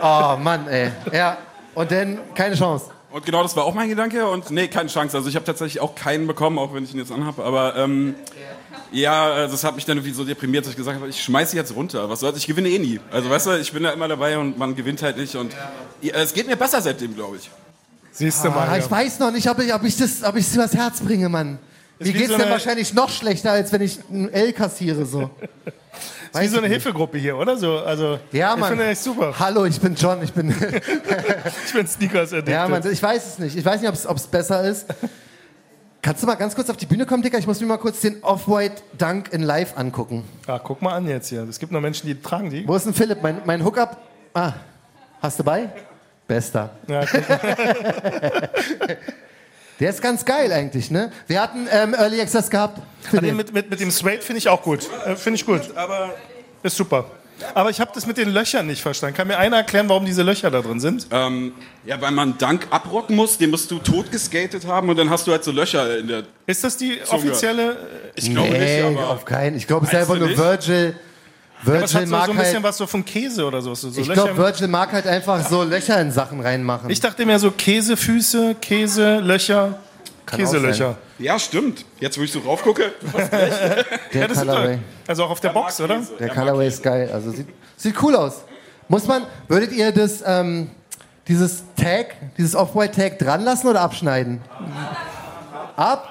[0.00, 0.90] Oh Mann, ey.
[1.12, 1.38] Ja.
[1.74, 2.86] Und dann keine Chance.
[3.16, 5.16] Und genau das war auch mein Gedanke und nee, keine Chance.
[5.16, 7.44] Also ich habe tatsächlich auch keinen bekommen, auch wenn ich ihn jetzt anhabe.
[7.44, 8.14] Aber ähm,
[8.92, 11.74] ja, das hat mich dann irgendwie so deprimiert, dass ich gesagt habe, ich schmeiße jetzt
[11.74, 12.10] runter.
[12.10, 13.00] Was soll's, ich gewinne eh nie.
[13.10, 15.34] Also weißt du, ich bin da immer dabei und man gewinnt halt nicht.
[15.34, 15.54] Und
[16.02, 17.50] ja, es geht mir besser seitdem, glaube ich.
[18.12, 18.68] Siehst du mal.
[18.68, 21.00] Ah, ich weiß noch nicht, ob ich, ob ich das, ob ich das übers Herz
[21.00, 21.58] bringe, Mann.
[21.98, 25.30] Mir wie geht's so denn wahrscheinlich noch schlechter, als wenn ich ein L kassiere, so.
[26.36, 27.56] Das ist wie so eine Hilfegruppe hier, oder?
[27.56, 28.70] So, also, Ja, ich Mann.
[28.70, 29.34] finde echt super.
[29.38, 30.50] Hallo, ich bin John, ich bin.
[31.66, 32.52] Ich bin Sneakers addicted.
[32.52, 33.56] ja, Mann, ich weiß es nicht.
[33.56, 34.86] Ich weiß nicht, ob es besser ist.
[36.02, 37.36] Kannst du mal ganz kurz auf die Bühne kommen, Dicker?
[37.38, 40.22] Ich muss mir mal kurz den Off-White Dunk in Live angucken.
[40.46, 41.42] Ah, guck mal an jetzt hier.
[41.48, 42.66] Es gibt noch Menschen, die tragen die.
[42.66, 43.22] Wo ist denn Philipp?
[43.22, 43.96] Mein, mein Hookup?
[44.32, 44.52] Ah,
[45.20, 45.68] hast du bei?
[46.28, 46.70] Bester.
[46.88, 47.22] Ja, guck,
[49.80, 51.12] Der ist ganz geil eigentlich, ne?
[51.26, 52.80] Wir hatten ähm, Early Access gehabt.
[53.12, 53.36] Den.
[53.36, 54.88] mit, mit, mit dem Suede finde ich auch gut.
[55.04, 55.60] Äh, finde ich gut.
[55.76, 56.14] Aber
[56.62, 57.04] Ist super.
[57.54, 59.16] Aber ich habe das mit den Löchern nicht verstanden.
[59.16, 61.06] Kann mir einer erklären, warum diese Löcher da drin sind?
[61.10, 61.52] ähm,
[61.84, 65.26] ja, weil man Dank abrocken muss, den musst du tot geskatet haben und dann hast
[65.26, 66.22] du halt so Löcher in der.
[66.46, 67.20] Ist das die Zunge.
[67.20, 67.76] offizielle?
[68.14, 69.10] Ich glaube nee, nicht, aber.
[69.10, 69.56] auf keinen.
[69.56, 70.38] Ich glaube, es ist einfach nur nicht?
[71.62, 71.82] Virgil.
[71.82, 72.64] Was Virgil hat so, so mag ein bisschen halt.
[72.64, 73.74] was so von Käse oder so.
[73.74, 76.90] so, so Ich Löcher glaube, Virgil mag halt einfach so Löcher in Sachen reinmachen.
[76.90, 79.78] ich dachte mir so Käsefüße, Käselöcher,
[80.26, 80.96] Kann Käselöcher.
[81.18, 81.84] Ja, stimmt.
[81.98, 82.92] Jetzt, wo ich so rauf gucke.
[84.12, 84.78] der Ja, Colorway.
[85.06, 86.00] also auch auf der Box, oder?
[86.18, 87.10] Der Colorway ist geil.
[87.12, 88.42] Also sieht, sieht cool aus.
[88.88, 90.70] Muss man, würdet ihr das, ähm,
[91.26, 94.40] dieses Tag, dieses Off-White-Tag dran lassen oder abschneiden?
[95.76, 96.08] Ab?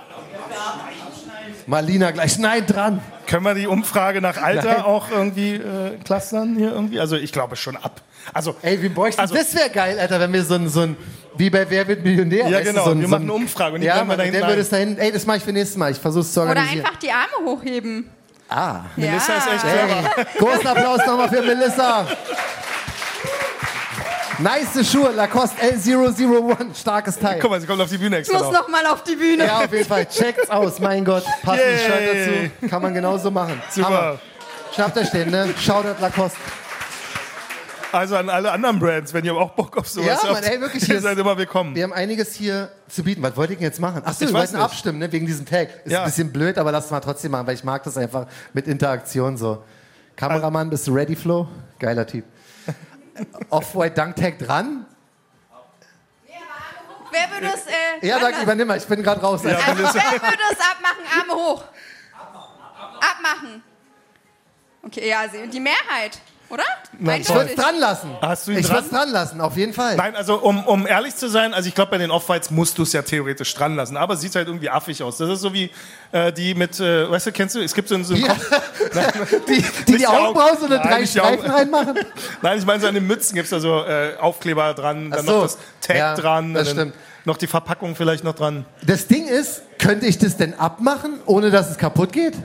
[1.67, 2.37] Marlina gleich.
[2.37, 3.01] Nein, dran.
[3.27, 4.81] Können wir die Umfrage nach Alter Nein.
[4.83, 6.99] auch irgendwie äh, clustern hier irgendwie?
[6.99, 8.01] Also ich glaube schon ab.
[8.33, 10.97] Also Ey, wir bräuchten, Also- das wäre geil, Alter, wenn wir so ein, so ein
[11.37, 12.47] wie bei Wer wird Millionär?
[12.47, 12.85] Ja, genau.
[12.85, 14.69] So ein, Wir machen ein, eine Umfrage und die ja, da der hinten würde es
[14.69, 14.97] dahin.
[14.97, 15.91] Ey, das mache ich für nächstes Mal.
[15.91, 16.85] Ich versuche es zu Oder organisieren.
[16.85, 18.09] einfach die Arme hochheben.
[18.49, 18.81] ah.
[18.95, 19.37] Melissa ja.
[19.39, 20.25] ist echt clever.
[20.39, 22.05] Großen Applaus nochmal für Melissa.
[24.39, 27.39] Nice Schuhe, Lacoste L001, starkes Teil.
[27.39, 28.61] Guck mal, sie kommt auf die Bühne Ich extra muss noch.
[28.63, 29.45] noch mal auf die Bühne.
[29.45, 30.05] Ja, auf jeden Fall.
[30.07, 31.23] Checkt's aus, mein Gott.
[31.41, 31.87] Passendes Yay.
[32.49, 32.67] Shirt dazu.
[32.69, 33.61] Kann man genauso machen.
[33.71, 33.87] Super.
[33.87, 34.19] Hammer.
[34.73, 35.53] Schnappt euch den, ne?
[35.59, 36.37] Shoutout Lacoste.
[37.93, 40.59] Also an alle anderen Brands, wenn ihr auch Bock auf sowas Ja, habt, Mann, ey,
[40.59, 41.73] wirklich, ihr hier seid immer willkommen.
[41.75, 43.23] Wir haben einiges hier zu bieten.
[43.23, 44.01] Was wollt ihr denn jetzt machen?
[44.03, 45.09] Achso, Ich wir wollten abstimmen, ne?
[45.13, 45.69] wegen diesem Tag.
[45.85, 45.99] Ist Ja.
[45.99, 48.67] ein bisschen blöd, aber lass es mal trotzdem machen, weil ich mag das einfach mit
[48.67, 49.63] Interaktion so.
[50.17, 51.47] Kameramann, bist du ready, Flo?
[51.79, 52.25] Geiler Typ.
[53.49, 54.85] Off-White Dunk Tag dran?
[57.11, 58.77] Wer würde es äh, Ja, danke, übernimm mal.
[58.77, 59.45] Ich bin gerade raus.
[59.45, 59.83] Also, wer würde
[60.51, 61.05] es abmachen?
[61.19, 61.63] Arme hoch.
[62.99, 63.63] Abmachen.
[64.83, 66.19] Okay, ja, sie- die Mehrheit,
[66.49, 66.63] oder?
[66.97, 68.09] Nein, Ich würde es dran lassen.
[68.21, 69.95] Hast du ihn ich würde es dran lassen, auf jeden Fall.
[69.97, 72.83] Nein, also um, um ehrlich zu sein, also ich glaube, bei den Off-Whites musst du
[72.83, 75.17] es ja theoretisch dran lassen, aber es sieht halt irgendwie affig aus.
[75.17, 75.69] Das ist so wie
[76.11, 78.33] äh, die mit, äh, weißt du, kennst du, es gibt so, so einen Ja.
[78.33, 78.61] Kopf.
[78.93, 79.11] Nein,
[79.47, 81.99] Die, die, die Nicht Augenbrauen so eine Nein, drei die Augen- Streifen reinmachen?
[82.41, 85.25] Nein, ich meine, so an den Mützen gibt es da so äh, Aufkleber dran, dann
[85.25, 85.31] so.
[85.33, 86.93] noch das Tag Ja, dran, das dann stimmt.
[87.25, 88.65] noch die Verpackung vielleicht noch dran.
[88.83, 92.35] Das Ding ist, könnte ich das denn abmachen, ohne dass es kaputt geht?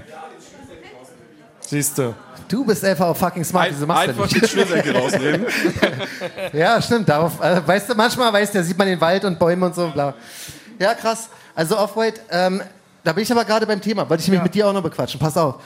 [1.60, 2.14] Siehst du.
[2.50, 4.42] Du bist einfach fucking smart, wieso machst du Einfach nicht?
[4.42, 5.46] den Schnürsenkel rausnehmen.
[6.52, 7.08] Ja, stimmt.
[7.08, 9.88] Darauf, äh, weißt du, manchmal weißt du, sieht man den Wald und Bäume und so.
[9.88, 10.14] Bla.
[10.78, 11.28] Ja, krass.
[11.54, 12.60] Also Off-White, ähm,
[13.04, 14.08] da bin ich aber gerade beim Thema.
[14.10, 15.20] Wollte ich mich mit dir auch noch bequatschen.
[15.20, 15.56] Pass auf.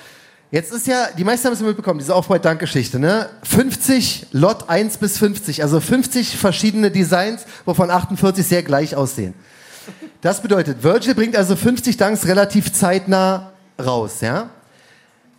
[0.51, 3.31] Jetzt ist ja, die meisten haben es ja mitbekommen, diese Off-White-Dank-Geschichte, ne?
[3.45, 9.35] 50, Lot 1 bis 50, also 50 verschiedene Designs, wovon 48 sehr gleich aussehen.
[10.21, 14.51] Das bedeutet, Virgil bringt also 50 Dunks relativ zeitnah raus, ja?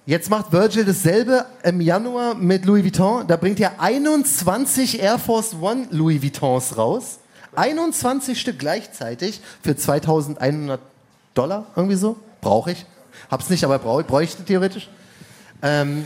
[0.07, 3.25] Jetzt macht Virgil dasselbe im Januar mit Louis Vuitton.
[3.25, 7.17] Da bringt er 21 Air Force One Louis Vuittons raus.
[7.55, 10.79] 21 Stück gleichzeitig für 2100
[11.33, 12.17] Dollar, irgendwie so.
[12.39, 12.85] Brauche ich.
[13.31, 14.89] Hab's nicht, aber brauche bräuchte theoretisch.
[15.63, 16.05] Ähm,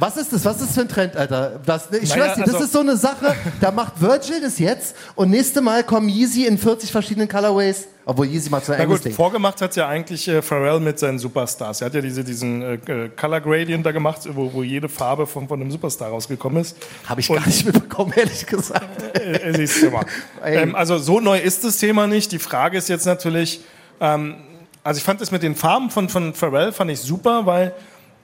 [0.00, 0.44] was ist das?
[0.44, 1.60] Was ist das für ein Trend, Alter?
[1.64, 4.58] Das, ich Naja, schwör's dir, das also- ist so eine Sache, da macht Virgil das
[4.58, 7.86] jetzt und nächste Mal kommen Yeezy in 40 verschiedenen Colorways.
[8.06, 9.12] Obwohl Yeezy so ein Na gut, Ding.
[9.12, 11.80] vorgemacht hat ja eigentlich äh, Pharrell mit seinen Superstars.
[11.82, 15.26] Er hat ja diese, diesen äh, äh, Color Gradient da gemacht, wo, wo jede Farbe
[15.26, 16.76] von, von einem Superstar rausgekommen ist.
[17.06, 18.86] Habe ich gar nicht mitbekommen, ehrlich gesagt.
[19.20, 20.06] Äh, siehst du mal.
[20.44, 22.32] ähm, also so neu ist das Thema nicht.
[22.32, 23.60] Die Frage ist jetzt natürlich,
[24.00, 24.36] ähm,
[24.82, 27.74] also ich fand das mit den Farben von, von Pharrell fand ich super, weil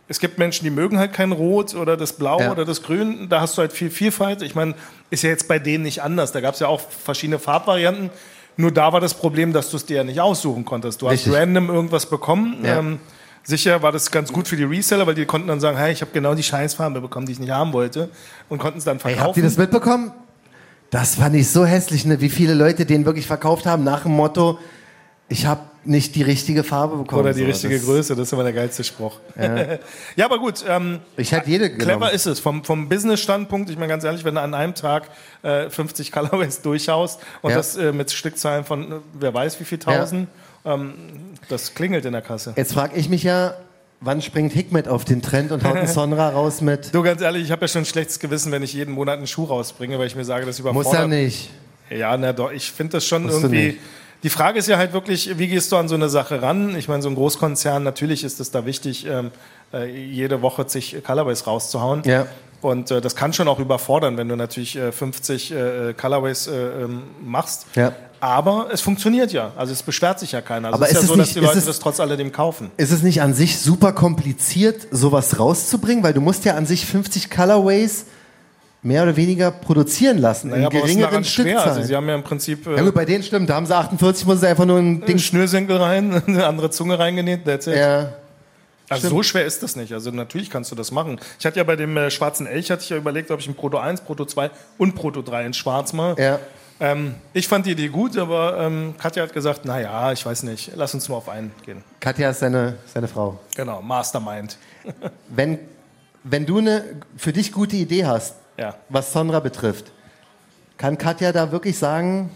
[0.08, 2.52] es gibt Menschen, die mögen halt kein Rot oder das Blau Ja.
[2.52, 3.28] oder das Grün.
[3.28, 4.42] Da hast du halt viel Vielfalt.
[4.42, 4.74] Ich meine,
[5.10, 6.32] ist ja jetzt bei denen nicht anders.
[6.32, 8.10] Da gab es ja auch verschiedene Farbvarianten.
[8.56, 11.02] Nur da war das Problem, dass du es dir ja nicht aussuchen konntest.
[11.02, 11.32] Du Richtig.
[11.32, 12.56] hast random irgendwas bekommen.
[12.64, 12.78] Ja.
[12.78, 13.00] Ähm,
[13.42, 16.00] sicher war das ganz gut für die Reseller, weil die konnten dann sagen, hey, ich
[16.00, 18.08] habe genau die Scheißfarbe bekommen, die ich nicht haben wollte.
[18.48, 19.24] Und konnten es dann verkaufen.
[19.26, 20.12] habt ihr das mitbekommen?
[20.90, 22.20] Das fand ich so hässlich, ne?
[22.20, 24.58] wie viele Leute den wirklich verkauft haben nach dem Motto,
[25.28, 27.22] ich habe nicht die richtige Farbe bekommen.
[27.22, 29.18] Oder die So, richtige das- Größe, das ist immer der geilste Spruch.
[30.16, 32.14] Ja, aber gut, ähm, Ich hätte jede clever genommen.
[32.14, 32.40] ist es.
[32.40, 35.04] Vom, vom Business-Standpunkt, ich meine ganz ehrlich, wenn du an einem Tag
[35.42, 37.56] äh, 50 Colorways durchhaust und Ja.
[37.56, 40.28] das äh, mit Stückzahlen von äh, wer weiß wie viel tausend,
[40.64, 40.94] ähm,
[41.48, 42.52] das klingelt in der Kasse.
[42.56, 43.54] Jetzt frage ich mich ja,
[44.00, 47.44] wann springt Hikmet auf den Trend und haut einen Sonra raus mit, Du, ganz ehrlich,
[47.44, 50.06] ich habe ja schon ein schlechtes Gewissen, wenn ich jeden Monat einen Schuh rausbringe, weil
[50.08, 50.92] ich mir sage, das überfordert.
[50.92, 51.50] muss er nicht.
[51.90, 53.78] Ja, na doch, ich finde das schon Musst irgendwie.
[54.22, 56.76] Die Frage ist ja halt wirklich, wie gehst du an so eine Sache ran?
[56.76, 59.30] Ich meine, so ein Großkonzern, natürlich ist es da wichtig, ähm,
[59.72, 62.02] äh, jede Woche zig Colorways rauszuhauen.
[62.04, 62.26] Ja.
[62.62, 66.52] Und äh, das kann schon auch überfordern, wenn du natürlich äh, 50 äh, Colorways äh,
[66.56, 67.66] ähm, machst.
[67.76, 67.92] Ja.
[68.18, 69.52] Aber es funktioniert ja.
[69.56, 70.68] Also es beschwert sich ja keiner.
[70.68, 72.00] Also Aber es ist ist ja es so, dass nicht- die Leute es- das trotz
[72.00, 72.70] alledem kaufen.
[72.78, 76.02] Ist es nicht an sich super kompliziert, sowas rauszubringen?
[76.02, 78.06] Weil du musst ja an sich 50 Colorways
[78.86, 81.44] mehr oder weniger produzieren lassen, Naja, in aber was ist geringeren schwer?
[81.44, 81.76] Stückzahlen.
[81.76, 83.74] Also sie haben ja im Prinzip äh, ja gut, bei denen stimmt, da haben sie
[83.76, 85.18] 48, muss es einfach nur ein den Ding...
[85.18, 87.76] Schnürsenkel rein, eine andere Zunge reingenäht, that's it.
[87.76, 88.12] Ja,
[88.88, 89.92] Also so schwer ist das nicht.
[89.92, 91.18] Also natürlich kannst du das machen.
[91.38, 93.54] Ich hatte ja bei dem äh, schwarzen Elch hatte ich ja überlegt, ob ich ein
[93.54, 96.20] Proto 1, Proto 2 und Proto 3 in schwarz mache.
[96.22, 96.38] ja.
[96.78, 100.72] Ähm, ich fand die Idee gut, aber ähm, Katja hat gesagt, naja, ich weiß nicht,
[100.74, 101.82] lass uns mal auf einen gehen.
[102.00, 103.40] Katja ist seine, seine Frau.
[103.56, 104.58] Genau, Mastermind.
[105.30, 105.58] Wenn,
[106.22, 106.84] wenn du eine
[107.16, 108.74] für dich gute Idee hast, Ja.
[108.88, 109.92] was Sonra betrifft,
[110.78, 112.30] kann Katja da wirklich sagen,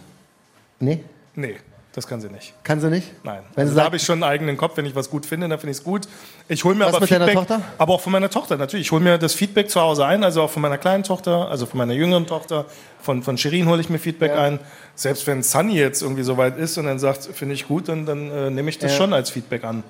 [0.79, 1.05] nee,
[1.37, 1.57] Nee,
[1.93, 2.53] das kann sie nicht.
[2.65, 3.09] kann sie nicht?
[3.25, 3.41] Nein.
[3.55, 4.77] Wenn also sie da habe ich schon einen eigenen Kopf.
[4.77, 6.09] Wenn ich was gut finde, dann finde ich es gut.
[6.49, 7.49] Ich hole mir Was aber mit deiner Feedback.
[7.49, 7.63] Tochter?
[7.79, 8.87] Aber auch von meiner Tochter natürlich.
[8.87, 11.67] Ich hole mir das Feedback zu Hause ein, also auch von meiner kleinen Tochter, also
[11.67, 12.67] von meiner jüngeren Tochter.
[13.01, 14.59] Von, von Shirin hole ich mir Feedback ein.
[14.95, 18.07] Selbst wenn Sunny jetzt irgendwie so weit ist und dann sagt, finde ich gut, dann,
[18.07, 18.99] dann äh, nehme ich das Ja.
[18.99, 19.83] schon als Feedback an.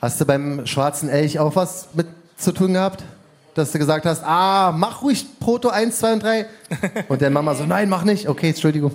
[0.00, 3.04] hast du beim schwarzen Elch auch was mit zu tun gehabt?
[3.58, 6.46] Dass du gesagt hast, ah, mach ruhig Proto 1, 2 und 3.
[7.08, 8.28] Und der Mama so, nein, mach nicht.
[8.28, 8.92] Okay, Entschuldigung.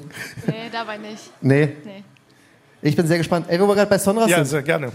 [0.48, 1.32] Nee, dabei nicht.
[1.42, 1.70] Nee.
[1.84, 2.04] Nee.
[2.82, 3.48] Ich bin sehr gespannt.
[3.50, 4.46] Ey, wo wir gerade bei Sonra Ja, sind.
[4.46, 4.92] sehr gerne.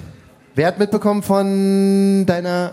[0.54, 2.72] Wer hat mitbekommen von deiner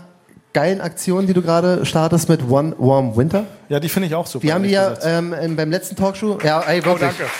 [0.54, 3.44] geilen Aktion, die du gerade startest mit One Warm Winter?
[3.68, 4.42] Ja, die finde ich auch super.
[4.42, 6.38] Wir haben die ja ähm, beim letzten Talkshow.
[6.42, 7.10] Ja, ey, oh, wirklich.
[7.10, 7.30] danke.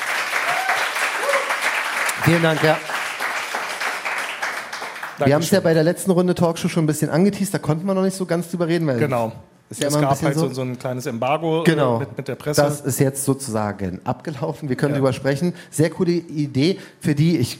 [2.24, 2.76] Vielen Dank, ja.
[5.18, 5.62] Wir haben es ja Dankeschön.
[5.62, 8.26] bei der letzten Runde Talkshow schon ein bisschen angeteased, da konnten wir noch nicht so
[8.26, 8.86] ganz drüber reden.
[8.86, 9.32] Weil Genau.
[9.68, 10.62] Ist ja es gab halt so, so.
[10.62, 11.98] ein kleines Embargo äh, Genau.
[11.98, 12.62] mit, mit der Presse.
[12.62, 14.68] Das ist jetzt sozusagen abgelaufen.
[14.68, 15.54] Wir können drüber sprechen.
[15.70, 17.58] Sehr coole Idee, für die ich.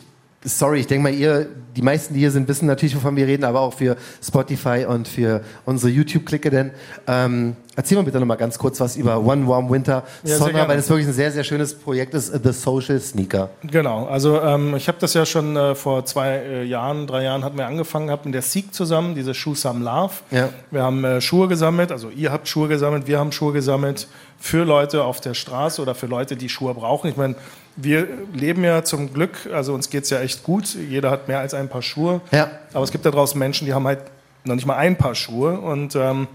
[0.49, 3.43] Sorry, ich denke mal, ihr, die meisten, die hier sind, wissen natürlich, wovon wir reden,
[3.43, 6.51] aber auch für Spotify und für unsere YouTube-Klicke.
[6.51, 6.71] Denn
[7.09, 10.39] ähm, erzähl mal bitte noch mal ganz kurz was über One Warm Winter Ja,
[10.69, 13.51] weil es wirklich ein sehr, sehr schönes Projekt ist, The Social Sneaker.
[13.65, 17.43] Genau, also ähm, ich habe das ja schon äh, vor zwei äh, Jahren, drei Jahren
[17.43, 20.15] hatten wir angefangen, hatten der Sieg zusammen, diese Shoe Some Love.
[20.31, 20.51] Ja.
[20.71, 24.07] Wir haben äh, Schuhe gesammelt, also ihr habt Schuhe gesammelt, wir haben Schuhe gesammelt
[24.39, 27.11] für Leute auf der Straße oder für Leute, die Schuhe brauchen.
[27.11, 27.35] Ich meine,
[27.77, 30.75] wir leben ja zum Glück, also uns geht's ja echt gut.
[30.75, 32.23] Jeder hat mehr als ein Paar Schuhe.
[32.33, 32.51] Ja.
[32.73, 34.01] Aber es gibt da draußen Menschen, die haben halt
[34.45, 35.61] noch nicht mal ein Paar Schuhe.
[35.61, 36.27] Und ähm,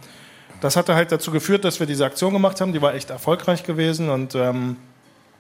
[0.61, 2.73] das hatte halt dazu geführt, dass wir diese Aktion gemacht haben.
[2.73, 4.09] Die war echt erfolgreich gewesen.
[4.09, 4.77] Und ähm,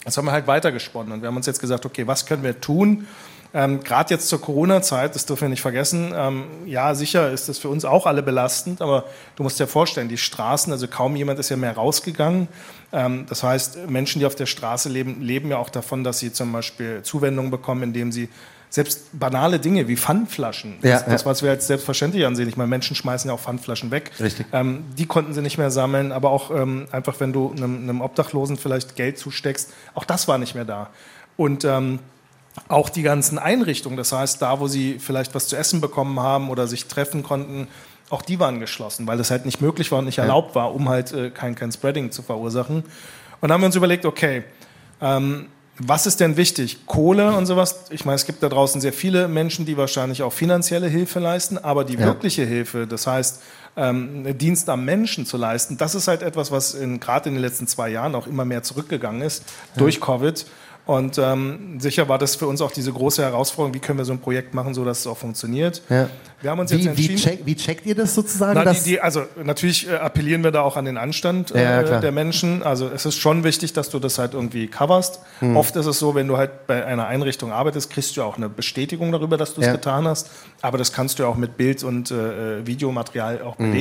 [0.03, 1.13] das haben wir halt weitergesponnen.
[1.13, 3.05] Und wir haben uns jetzt gesagt, okay, was können wir tun?
[3.53, 7.57] Ähm, Gerade jetzt zur Corona-Zeit, das dürfen wir nicht vergessen, ähm, ja, sicher ist das
[7.59, 9.03] für uns auch alle belastend, aber
[9.35, 12.47] du musst dir vorstellen, die Straßen, also kaum jemand ist ja mehr rausgegangen.
[12.93, 16.33] Ähm, das heißt, Menschen, die auf der Straße leben, leben ja auch davon, dass sie
[16.33, 18.29] zum Beispiel Zuwendung bekommen, indem sie
[18.69, 22.69] selbst banale Dinge wie Pfandflaschen, Ja, das, das, was wir als selbstverständlich ansehen, ich meine,
[22.69, 24.45] Menschen schmeißen ja auch Pfandflaschen weg, Richtig.
[24.53, 28.01] ähm, die konnten sie nicht mehr sammeln, aber auch ähm, einfach, wenn du einem, einem
[28.01, 30.89] Obdachlosen vielleicht Geld zusteckst, auch das war nicht mehr da.
[31.35, 31.99] Und ähm,
[32.69, 36.49] auch die ganzen Einrichtungen, das heißt, da, wo sie vielleicht was zu essen bekommen haben
[36.49, 37.67] oder sich treffen konnten,
[38.11, 40.89] auch die waren geschlossen, weil es halt nicht möglich war und nicht erlaubt war, um
[40.89, 42.77] halt äh, kein, kein Spreading zu verursachen.
[42.77, 42.85] Und
[43.41, 44.43] dann haben wir uns überlegt, okay,
[45.01, 45.47] ähm,
[45.77, 46.85] was ist denn wichtig?
[46.85, 47.85] Kohle und sowas.
[47.89, 51.57] Ich meine, es gibt da draußen sehr viele Menschen, die wahrscheinlich auch finanzielle Hilfe leisten,
[51.57, 52.05] aber die Ja.
[52.05, 53.41] wirkliche Hilfe, das heißt,
[53.77, 57.41] ähm, Dienst am Menschen zu leisten, das ist halt etwas, was in, gerade in den
[57.41, 59.43] letzten zwei Jahren auch immer mehr zurückgegangen ist
[59.77, 60.45] durch Covid.
[60.87, 64.13] Und ähm, sicher war das für uns auch diese große Herausforderung, wie können wir so
[64.13, 65.81] ein Projekt machen, so dass es auch funktioniert.
[65.89, 66.09] Ja.
[66.41, 67.17] Wir haben uns jetzt Wie, wie, entschieden.
[67.17, 68.59] check, wie checkt ihr das sozusagen?
[68.63, 72.01] Na, die, die, also natürlich äh, appellieren wir da auch an den Anstand ja, äh,
[72.01, 72.63] der Menschen.
[72.63, 75.19] Also es ist schon wichtig, dass du das halt irgendwie coverst.
[75.39, 75.55] Hm.
[75.55, 78.49] Oft ist es so, wenn du halt bei einer Einrichtung arbeitest, kriegst du auch eine
[78.49, 79.73] Bestätigung darüber, dass du es Ja.
[79.73, 80.31] getan hast.
[80.61, 83.71] Aber das kannst du ja auch mit Bild und äh, Videomaterial auch Hm.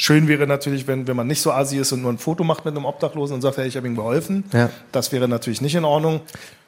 [0.00, 2.64] Schön wäre natürlich, wenn, wenn man nicht so assi ist und nur ein Foto macht
[2.64, 4.44] mit einem Obdachlosen und sagt, hey, ich habe ihm geholfen.
[4.52, 4.70] Ja.
[4.92, 6.20] Das wäre natürlich nicht in Ordnung.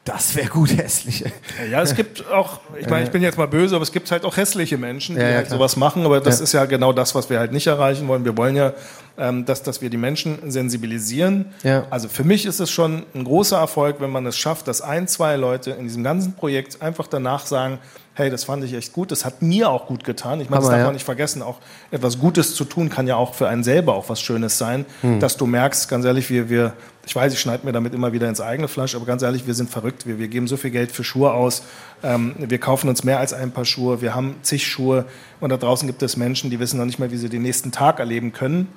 [0.05, 1.25] das wäre gut hässlich.
[1.71, 4.25] Ja, es gibt auch, ich meine, ich bin jetzt mal böse, aber es gibt halt
[4.25, 5.59] auch hässliche Menschen, die Ja, ja, halt klar.
[5.59, 8.25] sowas machen, aber das ist ja genau das, was wir halt nicht erreichen wollen.
[8.25, 8.73] Wir wollen ja,
[9.21, 11.53] ähm, dass, dass wir die Menschen sensibilisieren.
[11.63, 11.87] Ja.
[11.91, 15.07] Also für mich ist es schon ein großer Erfolg, wenn man es schafft, dass ein,
[15.07, 17.79] zwei Leute in diesem ganzen Projekt einfach danach sagen,
[18.15, 20.41] hey, das fand ich echt gut, das hat mir auch gut getan.
[20.41, 20.87] Ich meine, das Hammer, darf ja.
[20.87, 21.59] man nicht vergessen, auch
[21.91, 25.21] etwas Gutes zu tun kann ja auch für einen selber auch was Schönes sein, Hm.
[25.21, 26.73] dass du merkst, ganz ehrlich, wir, wir,
[27.07, 29.55] ich weiß, ich schneide mir damit immer wieder ins eigene Fleisch, aber ganz ehrlich, wir
[29.55, 31.63] sind verrückt, wir, wir geben so viel Geld für Schuhe aus,
[32.03, 35.05] ähm, wir kaufen uns mehr als ein paar Schuhe, wir haben zig Schuhe
[35.41, 37.71] und da draußen gibt es Menschen, die wissen noch nicht mal, wie sie den nächsten
[37.71, 38.69] Tag erleben können.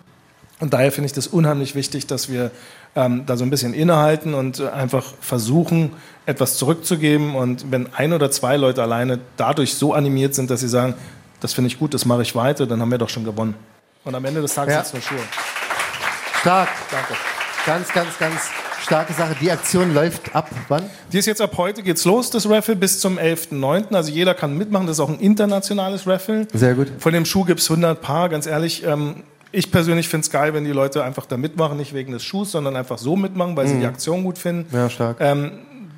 [0.63, 2.49] Und daher finde ich das unheimlich wichtig, dass wir
[2.95, 5.91] ähm, da so ein bisschen innehalten und äh, einfach versuchen,
[6.25, 7.35] etwas zurückzugeben.
[7.35, 10.93] Und wenn ein oder zwei Leute alleine dadurch so animiert sind, dass sie sagen,
[11.41, 13.55] das finde ich gut, das mache ich weiter, dann haben wir doch schon gewonnen.
[14.05, 14.83] Und am Ende des Tages Ja.
[14.85, 15.27] sind es nur Schuhe.
[16.39, 16.69] Stark.
[16.89, 17.13] Danke.
[17.65, 18.35] Ganz, ganz, ganz
[18.83, 19.35] starke Sache.
[19.41, 20.89] Die Aktion läuft ab wann?
[21.11, 23.93] Die ist jetzt ab heute geht's los, das Raffle, bis zum 11.09.
[23.93, 24.87] Also jeder kann mitmachen.
[24.87, 26.47] Das ist auch ein internationales Raffle.
[26.53, 26.89] Sehr gut.
[26.99, 28.29] Von dem Schuh gibt's 100 Paar.
[28.29, 29.23] Ganz ehrlich, ähm,
[29.53, 32.51] ich persönlich finde es geil, wenn die Leute einfach da mitmachen, nicht wegen des Schuhs,
[32.51, 33.79] sondern einfach so mitmachen, weil sie Mhm.
[33.81, 34.75] die Aktion gut finden.
[34.75, 35.17] Ja, stark.
[35.21, 35.51] Ähm,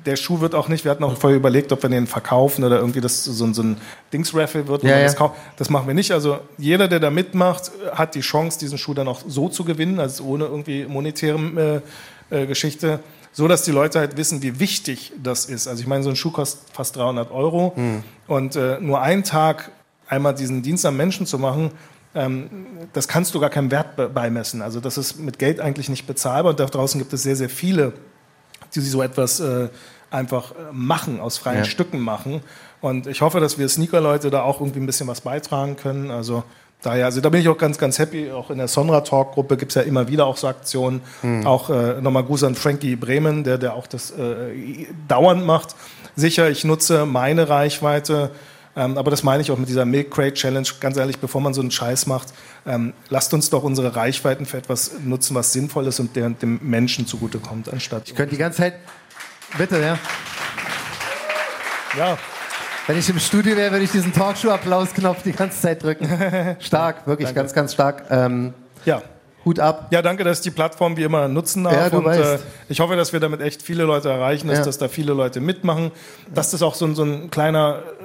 [0.04, 2.78] der Schuh wird auch nicht, wir hatten auch vorher überlegt, ob wir den verkaufen oder
[2.78, 3.76] irgendwie das so, ein- so ein
[4.12, 4.84] Dings-Raffle wird.
[4.84, 5.04] Ja, man ja.
[5.06, 5.34] Das, kauft.
[5.56, 6.12] das machen wir nicht.
[6.12, 9.98] Also jeder, der da mitmacht, hat die Chance, diesen Schuh dann auch so zu gewinnen,
[9.98, 11.82] also ohne irgendwie monetäre
[12.30, 13.00] äh, äh, Geschichte,
[13.32, 15.66] so dass die Leute halt wissen, wie wichtig das ist.
[15.66, 18.02] Also ich meine, so ein Schuh kostet fast 300 Euro Mhm.
[18.28, 19.72] und äh, nur einen Tag
[20.08, 21.72] einmal diesen Dienst am Menschen zu machen,
[22.92, 24.62] das kannst du gar keinem Wert be- beimessen.
[24.62, 27.50] Also das ist mit Geld eigentlich nicht bezahlbar und da draußen gibt es sehr, sehr
[27.50, 27.92] viele,
[28.74, 29.68] die so etwas äh,
[30.10, 31.64] einfach äh, machen, aus freien Ja.
[31.64, 32.40] Stücken machen.
[32.80, 36.10] Und ich hoffe, dass wir Sneaker-Leute da auch irgendwie ein bisschen was beitragen können.
[36.10, 36.42] Also
[36.82, 38.30] daher, also da bin ich auch ganz, ganz happy.
[38.30, 41.00] Auch in der Sonra Talk-Gruppe gibt es ja immer wieder auch so Aktionen.
[41.22, 41.46] Hm.
[41.46, 45.74] Auch äh, nochmal Gruß an Frankie Bremen, der, der auch das äh, dauernd macht.
[46.16, 48.30] Sicher, ich nutze meine Reichweite.
[48.76, 50.68] Ähm, aber das meine ich auch mit dieser Milk Crate Challenge.
[50.80, 52.28] Ganz ehrlich, bevor man so einen Scheiß macht,
[52.66, 56.60] ähm, lasst uns doch unsere Reichweiten für etwas nutzen, was sinnvoll ist und der, dem
[56.62, 58.02] Menschen zugutekommt, anstatt.
[58.06, 58.74] Ich könnte die ganze Zeit.
[59.56, 59.98] Bitte, ja.
[61.96, 62.18] Ja.
[62.86, 66.06] Wenn ich im Studio wäre, würde ich diesen Talkshow-Applaus-Knopf die ganze Zeit drücken.
[66.60, 67.40] Stark, wirklich Danke.
[67.40, 68.04] ganz, ganz stark.
[68.10, 68.54] Ähm,
[68.84, 69.02] Ja.
[69.46, 69.86] Hut ab.
[69.92, 71.72] Ja, danke, dass ich die Plattform wie immer nutzen darf.
[71.74, 72.20] Ja, du und weißt.
[72.20, 72.38] äh,
[72.68, 74.64] ich hoffe, dass wir damit echt viele Leute erreichen, dass, Ja.
[74.64, 75.92] dass da viele Leute mitmachen,
[76.34, 78.02] dass das auch so ein, so ein kleiner äh,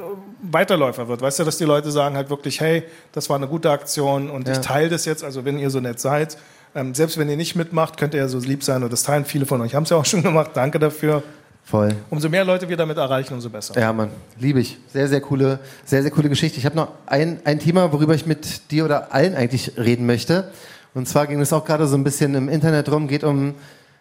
[0.54, 1.22] Weiterläufer wird.
[1.22, 4.48] Weißt du, dass die Leute sagen halt wirklich, hey, das war eine gute Aktion und
[4.48, 4.54] Ja.
[4.54, 6.38] ich teile das jetzt, also wenn ihr so nett seid.
[6.74, 9.26] Ähm, selbst wenn ihr nicht mitmacht, könnt ihr ja so lieb sein und das teilen.
[9.26, 10.52] Viele von euch haben es ja auch schon gemacht.
[10.54, 11.24] Danke dafür.
[11.64, 11.96] Voll.
[12.10, 13.80] Umso mehr Leute wir damit erreichen, umso besser.
[13.80, 14.78] Ja, Mann, liebe ich.
[14.94, 16.58] Sehr, sehr coole, sehr, sehr coole Geschichte.
[16.58, 20.50] Ich habe noch ein, ein Thema, worüber ich mit dir oder allen eigentlich reden möchte.
[20.94, 23.54] Und zwar ging es auch gerade so ein bisschen im Internet rum, geht um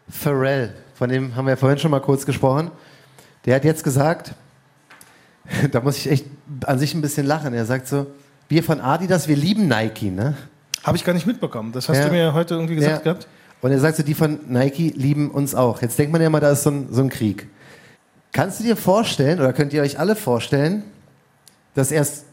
[0.09, 0.75] Pharrell.
[0.95, 2.71] Von dem haben wir ja vorhin schon mal kurz gesprochen.
[3.47, 4.35] Der hat jetzt gesagt,
[5.71, 6.27] da muss ich echt
[6.67, 7.55] an sich ein bisschen lachen.
[7.55, 8.07] Er sagt so,
[8.49, 10.37] wir von Adidas, wir lieben Nike, ne?
[10.83, 11.73] Habe ich gar nicht mitbekommen.
[11.73, 12.07] Das hast Ja.
[12.07, 13.13] du mir heute irgendwie gesagt Ja.
[13.13, 13.29] gehabt.
[13.63, 15.83] Und er sagt so, die von Nike lieben uns auch.
[15.83, 17.47] Jetzt denkt man ja mal, da ist so ein, so ein Krieg.
[18.33, 20.83] Kannst du dir vorstellen, oder könnt ihr euch alle vorstellen,
[21.75, 22.25] dass erst,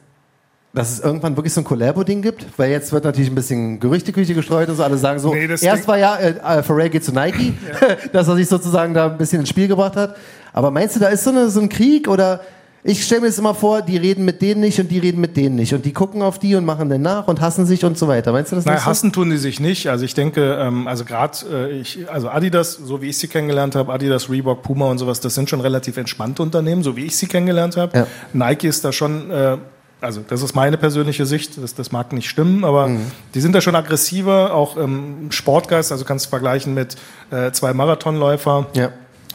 [0.73, 2.45] dass es irgendwann wirklich so ein Collabo-Ding gibt?
[2.57, 4.83] Weil jetzt wird natürlich ein bisschen Gerüchteküche gestreut und so.
[4.83, 7.53] Alle sagen so, Nee, erst war ja, äh, äh, Pharrell geht zu Nike,
[8.13, 10.15] dass er sich sozusagen da ein bisschen ins Spiel gebracht hat.
[10.53, 12.41] Aber meinst du, da ist so, eine, so ein Krieg oder
[12.83, 15.35] ich stelle mir das immer vor, die reden mit denen nicht und die reden mit
[15.35, 15.73] denen nicht.
[15.73, 18.31] Und die gucken auf die und machen dann nach und hassen sich und so weiter.
[18.31, 18.71] Meinst du das so?
[18.71, 19.89] hassen tun die sich nicht.
[19.89, 23.75] Also ich denke, ähm, also gerade äh, ich, also Adidas, so wie ich sie kennengelernt
[23.75, 27.17] habe, Adidas, Reebok, Puma und sowas, das sind schon relativ entspannte Unternehmen, so wie ich
[27.17, 27.97] sie kennengelernt habe.
[27.97, 28.07] Ja.
[28.31, 29.57] Nike ist da schon, äh,
[30.01, 32.89] also das ist meine persönliche Sicht, das, das mag nicht stimmen, aber
[33.33, 36.95] die sind da schon aggressiver, auch im Sportgeist, also kannst du vergleichen mit
[37.31, 38.67] äh, zwei Marathonläufer.
[38.73, 38.91] Ja.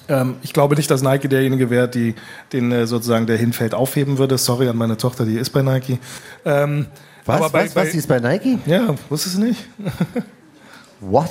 [0.08, 2.14] Ähm, ich glaube nicht, dass Nike derjenige wäre, die,
[2.52, 4.36] den äh, sozusagen der hinfällt, aufheben würde.
[4.38, 5.98] Sorry an meine Tochter, die ist bei Nike.
[6.44, 6.86] Ähm,
[7.24, 8.58] Was, aber bei- was, was, bei- die ist bei Nike?
[8.66, 9.64] Ja, wusstest du nicht?
[11.00, 11.30] What?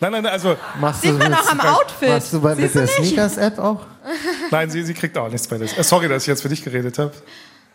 [0.00, 2.08] Nein, nein, also Machst Sieht man das auch am Outfit.
[2.08, 2.88] Machst du bei, mit Siehst du der?
[2.88, 3.80] Sneakers-App auch?
[4.50, 5.76] Nein, sie, sie kriegt auch nichts bei das.
[5.76, 7.12] Äh, sorry, dass ich jetzt für dich geredet habe.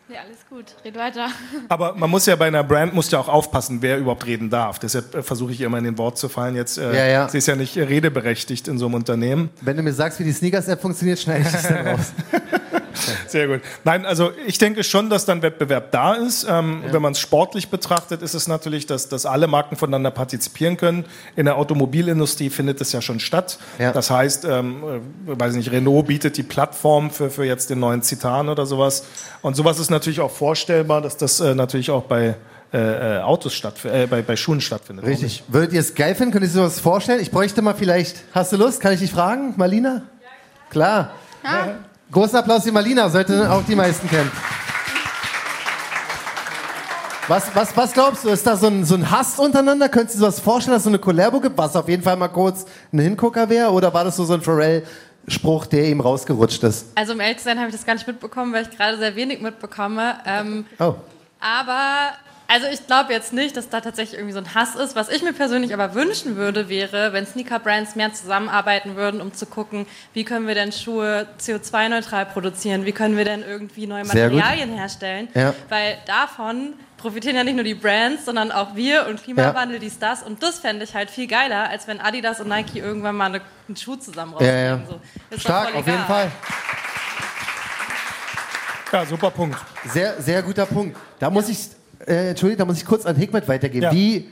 [0.10, 0.66] Ja, alles gut.
[0.84, 1.28] Red weiter.
[1.70, 4.78] Aber man muss ja bei einer Brand muss ja auch aufpassen, wer überhaupt reden darf.
[4.80, 6.56] Deshalb äh, versuche ich immer in den Wort zu fallen.
[6.56, 7.30] Jetzt, äh, Ja, ja.
[7.30, 9.49] sie ist ja nicht äh, redeberechtigt in so einem Unternehmen.
[9.62, 12.12] Wenn du mir sagst, wie die Sneakers-App funktioniert, schneide ich das dann raus.
[13.27, 13.61] Sehr gut.
[13.83, 16.45] Nein, also ich denke schon, dass dann Wettbewerb da ist.
[16.49, 20.77] Ähm, Wenn man es sportlich betrachtet, ist es natürlich, dass, dass alle Marken voneinander partizipieren
[20.77, 21.05] können.
[21.35, 23.57] In der Automobilindustrie findet es ja schon statt.
[23.79, 23.91] Ja.
[23.91, 24.83] Das heißt, ähm,
[25.27, 29.05] äh, weiß nicht, Renault bietet die Plattform für, für jetzt den neuen Citan oder sowas.
[29.41, 32.35] Und sowas ist natürlich auch vorstellbar, dass das äh, natürlich auch bei
[32.73, 35.05] äh, äh, Autos stattfindet, äh, bei, bei Schuhen stattfindet.
[35.05, 35.43] Richtig.
[35.47, 36.31] Würdet ihr es geil finden?
[36.31, 37.21] Könnt ihr sich sowas vorstellen?
[37.21, 38.23] Ich bräuchte mal vielleicht.
[38.33, 38.81] Hast du Lust?
[38.81, 40.01] Kann ich dich fragen, Marlina?
[40.71, 41.11] Klar.
[42.14, 44.32] Großen Applaus für Marlina, sollte auch die meisten kennen.
[47.28, 49.88] Was, was, was glaubst du, ist da so ein, so ein Hass untereinander?
[49.88, 52.18] Könntest du dir das vorstellen, dass es so eine Collabo gibt, was auf jeden Fall
[52.18, 53.72] mal kurz ein Hingucker wäre?
[53.72, 56.88] Oder war das so, so ein Pharrell-Spruch, der ihm rausgerutscht ist?
[56.95, 59.16] Also um ehrlich zu sein, habe ich das gar nicht mitbekommen, weil ich gerade sehr
[59.16, 60.16] wenig mitbekomme.
[60.26, 60.95] Ähm, Oh.
[61.39, 62.11] aber,
[62.47, 64.95] also ich glaube jetzt nicht, dass da tatsächlich irgendwie so ein Hass ist.
[64.95, 69.45] Was ich mir persönlich aber wünschen würde, wäre, wenn Sneaker-Brands mehr zusammenarbeiten würden, um zu
[69.45, 74.03] gucken, wie können wir denn Schuhe CO2-neutral produzieren, wie können wir denn irgendwie neue.
[74.05, 75.29] Materialien herstellen.
[75.33, 75.53] Ja.
[75.69, 80.23] Weil davon profitieren ja nicht nur die Brands, sondern auch wir und Klimawandel, dies, das.
[80.23, 83.41] Und das fände ich halt viel geiler, als wenn Adidas und Nike irgendwann mal eine,
[83.67, 84.65] einen Schuh zusammen Ja, rausbringen.
[84.65, 84.87] ja.
[84.87, 85.01] So.
[85.29, 86.03] Ist doch Stark, auf jeden.
[86.05, 86.31] Fall.
[88.91, 89.57] Ja, super Punkt.
[89.85, 90.95] Sehr, sehr guter Punkt.
[91.19, 91.57] Da muss ich,
[92.08, 93.84] äh, Entschuldigung, da muss ich kurz an Hikmet weitergeben.
[93.84, 93.91] Ja.
[93.91, 94.26] Wie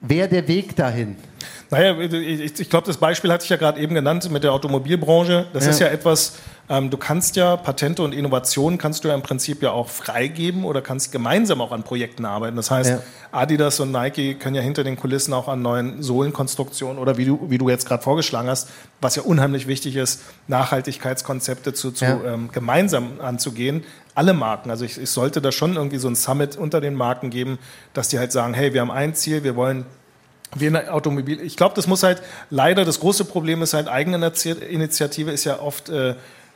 [0.00, 1.16] wäre der Weg dahin?
[1.70, 5.46] Naja, ich, ich glaube, das Beispiel hatte ich ja gerade eben genannt mit der Automobilbranche.
[5.52, 5.70] Das Ja.
[5.70, 6.34] ist ja etwas,
[6.68, 10.64] ähm, du kannst ja Patente und Innovationen kannst du ja im Prinzip ja auch freigeben
[10.64, 12.56] oder kannst gemeinsam auch an Projekten arbeiten.
[12.56, 13.02] Das heißt, Ja.
[13.32, 17.46] Adidas und Nike können ja hinter den Kulissen auch an neuen Sohlenkonstruktionen oder wie du,
[17.48, 18.68] wie du jetzt gerade vorgeschlagen hast,
[19.00, 22.20] was ja unheimlich wichtig ist, Nachhaltigkeitskonzepte zu, zu Ja.
[22.26, 23.84] ähm, gemeinsam anzugehen.
[24.14, 27.30] Alle Marken, also ich, ich sollte da schon irgendwie so ein Summit unter den Marken
[27.30, 27.58] geben,
[27.94, 29.86] dass die halt sagen, hey, wir haben ein Ziel, wir wollen
[30.54, 31.40] wir in der Automobil.
[31.40, 35.88] Ich glaube, das muss halt leider das große Problem ist halt Eigeninitiative ist ja oft
[35.88, 36.14] äh,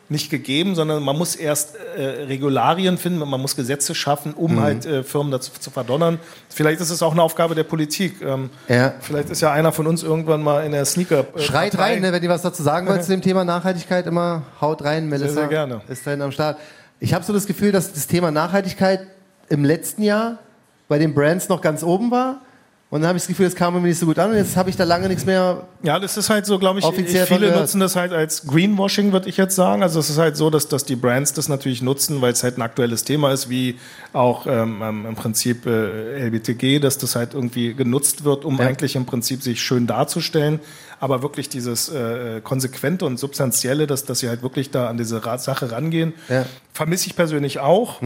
[0.08, 4.60] nicht gegeben, sondern man muss erst äh, Regularien finden, man muss Gesetze schaffen, um Mhm.
[4.60, 6.20] halt äh, Firmen dazu zu verdonnern.
[6.48, 8.22] Vielleicht ist es auch eine Aufgabe der Politik.
[8.22, 8.94] Ähm, Ja.
[9.00, 11.26] Vielleicht ist ja einer von uns irgendwann mal in der Sneaker.
[11.34, 11.94] Äh, Schreit Partei.
[11.94, 15.08] rein, ne, wenn ihr was dazu sagen wollt zu dem Thema Nachhaltigkeit, immer haut rein,
[15.08, 15.34] Melissa.
[15.34, 15.80] sehr gerne.
[15.88, 16.58] Ist dann am Start.
[17.00, 19.00] Ich habe so das Gefühl, dass das Thema Nachhaltigkeit
[19.48, 20.38] im letzten Jahr
[20.86, 22.42] bei den Brands noch ganz oben war.
[22.88, 24.56] Und dann habe ich das Gefühl, es kam mir nicht so gut an und jetzt
[24.56, 25.66] habe ich da lange nichts mehr.
[25.82, 29.28] Ja, das ist halt so, glaube ich, Offiziell viele nutzen das halt als Greenwashing, würde
[29.28, 29.82] ich jetzt sagen.
[29.82, 32.58] Also es ist halt so, dass, dass die Brands das natürlich nutzen, weil es halt
[32.58, 33.76] ein aktuelles Thema ist, wie
[34.12, 38.66] auch ähm, ähm, im Prinzip äh, LBTG, dass das halt irgendwie genutzt wird, um Ja.
[38.66, 40.60] eigentlich im Prinzip sich schön darzustellen.
[41.00, 45.20] Aber wirklich dieses äh, Konsequente und Substanzielle, dass, dass sie halt wirklich da an diese
[45.38, 46.46] Sache rangehen, Ja.
[46.72, 48.00] vermisse ich persönlich auch.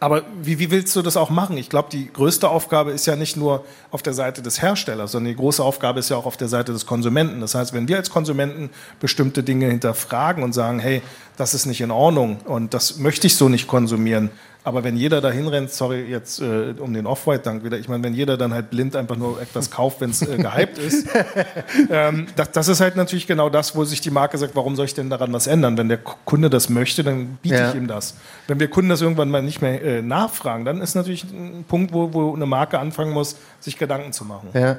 [0.00, 1.56] Aber wie, wie willst du das auch machen?
[1.56, 5.32] Ich glaube, die größte Aufgabe ist ja nicht nur auf der Seite des Herstellers, sondern
[5.32, 7.40] die große Aufgabe ist ja auch auf der Seite des Konsumenten.
[7.40, 8.70] Das heißt, wenn wir als Konsumenten
[9.00, 11.02] bestimmte Dinge hinterfragen und sagen, hey,
[11.36, 14.30] das ist nicht in Ordnung und das möchte ich so nicht konsumieren,
[14.68, 18.14] aber wenn jeder da hinrennt, sorry jetzt äh, um den Off-White-Dank wieder, ich meine, wenn
[18.14, 21.08] jeder dann halt blind einfach nur etwas kauft, wenn es äh, gehypt ist,
[21.90, 24.84] ähm, das, das, ist halt natürlich genau das, wo sich die Marke sagt, warum soll
[24.84, 25.78] ich denn daran was ändern?
[25.78, 27.70] Wenn der Kunde das möchte, dann biete Ja.
[27.70, 28.14] ich ihm das.
[28.46, 31.92] Wenn wir Kunden das irgendwann mal nicht mehr äh, nachfragen, dann ist natürlich ein Punkt,
[31.92, 34.50] wo, wo eine Marke anfangen muss, sich Gedanken zu machen.
[34.52, 34.78] Ja.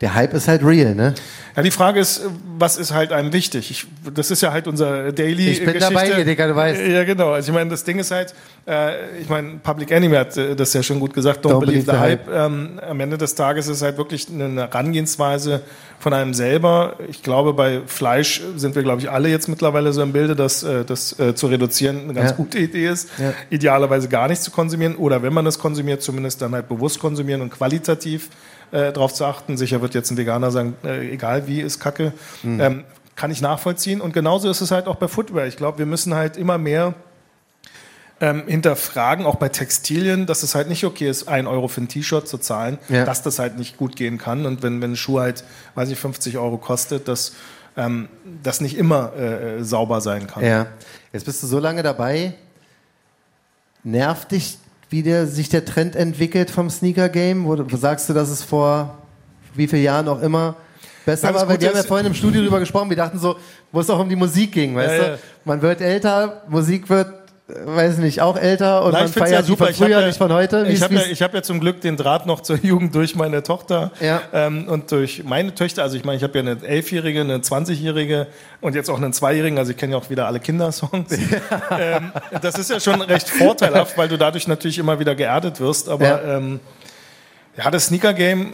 [0.00, 1.14] Der Hype ist halt real, ne?
[1.54, 2.22] Ja, die Frage ist,
[2.56, 3.70] was ist halt einem wichtig?
[3.70, 5.48] Ich, das ist ja halt unser Daily.
[5.48, 5.92] Ich bin Geschichte.
[5.92, 6.80] dabei hier, Digga, du weißt.
[6.80, 7.32] Ja, genau.
[7.32, 8.34] Also ich meine, das Ding ist halt,
[8.66, 11.98] äh, ich meine, Public Enemy hat äh, das ja schon gut gesagt, don't, believe the
[11.98, 12.28] hype.
[12.32, 15.60] Ähm, am Ende des Tages ist halt wirklich eine Herangehensweise
[16.00, 16.96] von einem selber.
[17.08, 20.62] Ich glaube, bei Fleisch sind wir, glaube ich, alle jetzt mittlerweile so im Bilde, dass
[20.62, 22.36] äh, das äh, zu reduzieren eine ganz Ja.
[22.36, 23.10] gute Idee ist.
[23.18, 23.32] Ja.
[23.50, 27.42] Idealerweise gar nicht zu konsumieren oder wenn man das konsumiert, zumindest dann halt bewusst konsumieren
[27.42, 28.30] und qualitativ
[28.72, 29.56] äh, darauf zu achten.
[29.58, 32.12] Sicher wird jetzt ein Veganer sagen, äh, egal wie, ist Kacke.
[32.42, 32.60] Mhm.
[32.60, 32.84] Ähm,
[33.14, 34.00] kann ich nachvollziehen.
[34.00, 35.46] Und genauso ist es halt auch bei Footwear.
[35.46, 36.94] Ich glaube, wir müssen halt immer mehr
[38.20, 41.88] ähm, hinterfragen, auch bei Textilien, dass es halt nicht okay ist, ein Euro für ein
[41.88, 43.04] T-Shirt zu zahlen, Ja.
[43.04, 44.44] dass das halt nicht gut gehen kann.
[44.46, 45.42] Und wenn, wenn ein Schuh halt,
[45.74, 47.32] weiß ich, 50 Euro kostet, dass
[47.76, 48.08] ähm,
[48.42, 50.44] das nicht immer äh, sauber sein kann.
[50.44, 50.66] Ja.
[51.12, 52.34] Jetzt bist du so lange dabei.
[53.82, 54.58] Nervt dich,
[54.90, 57.44] wie der, sich der Trend entwickelt vom Sneaker-Game?
[57.46, 58.98] Wo, wo sagst du, dass es vor
[59.54, 60.56] wie vielen Jahren auch immer
[61.06, 61.48] besser war?
[61.48, 62.90] Weil wir haben ja vorhin im Studio drüber gesprochen.
[62.90, 63.36] Wir dachten so,
[63.72, 65.10] wo es auch um die Musik ging, weißt Ja, du?
[65.12, 65.18] ja.
[65.44, 67.19] Man wird älter, Musik wird, äh,
[67.64, 70.18] weiß nicht, auch älter und Na, man feiert die von Ich hab früher, ja- nicht
[70.18, 70.66] von heute.
[70.66, 73.14] Wie Ich habe ja, ich hab ja zum Glück den Draht noch zur Jugend durch
[73.14, 74.22] meine Tochter Ja.
[74.32, 75.82] ähm, und durch meine Töchter.
[75.82, 78.26] Also ich meine, ich habe ja eine Elfjährige, eine 20-Jährige
[78.60, 79.58] und jetzt auch einen Zweijährigen.
[79.58, 81.12] Also ich kenne ja auch wieder alle Kindersongs.
[81.78, 85.88] ähm, das ist ja schon recht vorteilhaft, weil du dadurch natürlich immer wieder geerdet wirst.
[85.88, 86.36] Aber Ja.
[86.36, 86.60] ähm,
[87.56, 88.52] ja, das Sneaker-Game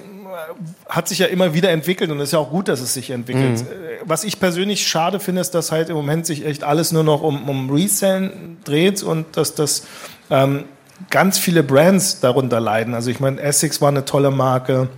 [0.88, 3.10] hat sich ja immer wieder entwickelt und es ist ja auch gut, dass es sich
[3.10, 3.60] entwickelt.
[3.60, 3.66] Mhm.
[3.66, 7.04] Äh, Was ich persönlich schade finde, ist, dass halt im Moment sich echt alles nur
[7.04, 9.86] noch um, um Resellen dreht und dass das
[10.30, 10.64] ähm,
[11.10, 12.94] ganz viele Brands darunter leiden.
[12.94, 14.88] Also ich meine, Essex war eine tolle Marke.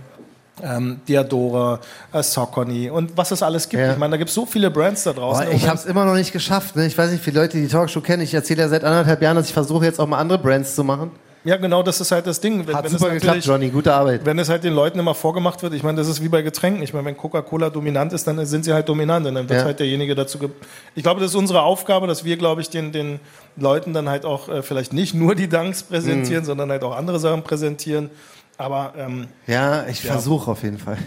[0.61, 1.79] Ähm, Diadora,
[2.11, 3.81] äh, Saucony und was es alles gibt.
[3.81, 3.93] Ja.
[3.93, 5.45] Ich meine, da gibt es so viele Brands da draußen.
[5.45, 6.75] Boah, ich habe es immer noch nicht geschafft.
[6.75, 6.85] Ne?
[6.85, 8.23] Ich weiß nicht, wie viele Leute die Talkshow kennen.
[8.23, 10.83] Ich erzähle ja seit anderthalb Jahren, dass ich versuche jetzt auch mal andere Brands zu
[10.83, 11.11] machen.
[11.49, 12.67] Ja, genau, das ist halt das Ding.
[12.67, 13.69] Wenn, Hat wenn super es geklappt, Johnny.
[13.69, 14.23] Gute Arbeit.
[14.23, 16.83] Wenn es halt den Leuten immer vorgemacht wird, ich meine, das ist wie bei Getränken.
[16.83, 19.65] Ich meine, wenn Coca-Cola dominant ist, dann sind sie halt dominant und dann wird Ja.
[19.65, 20.37] halt derjenige dazu.
[20.37, 20.49] Ge
[20.93, 23.19] ich glaube, das ist unsere Aufgabe, dass wir, glaube ich, den, den
[23.57, 26.45] Leuten dann halt auch äh, vielleicht nicht nur die Dunks präsentieren, Mhm.
[26.45, 28.11] sondern halt auch andere Sachen präsentieren.
[28.59, 30.11] Aber ähm, Ja, ich Ja.
[30.11, 30.97] versuche auf jeden Fall.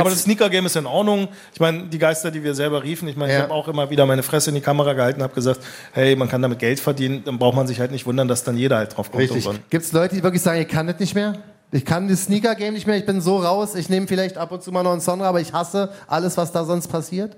[0.00, 1.28] Aber das Sneaker-Game ist in Ordnung.
[1.52, 3.44] Ich meine, die Geister, die wir selber riefen, ich meine, ich Ja.
[3.44, 5.60] habe auch immer wieder meine Fresse in die Kamera gehalten und habe gesagt,
[5.92, 8.56] hey, man kann damit Geld verdienen, dann braucht man sich halt nicht wundern, dass dann
[8.56, 9.22] jeder halt drauf kommt.
[9.22, 9.48] Richtig.
[9.70, 11.34] Gibt es Leute, die wirklich sagen, ich kann das nicht mehr?
[11.72, 14.62] Ich kann das Sneaker-Game nicht mehr, ich bin so raus, ich nehme vielleicht ab und
[14.62, 17.36] zu mal noch einen Song, aber ich hasse alles, was da sonst passiert?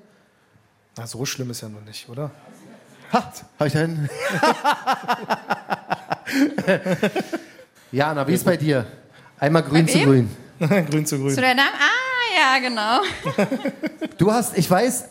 [0.99, 2.31] Na, so schlimm ist ja noch nicht, oder?
[3.13, 4.09] Ha, hab ich einen?
[7.93, 8.85] Jana, wie ist bei dir?
[9.39, 10.05] Einmal grün Bei zu wem?
[10.59, 10.87] grün.
[10.91, 11.35] grün zu grün.
[11.35, 11.71] Zu der Name?
[11.75, 13.01] Ah, ja, genau.
[14.17, 15.03] Du hast, ich weiß,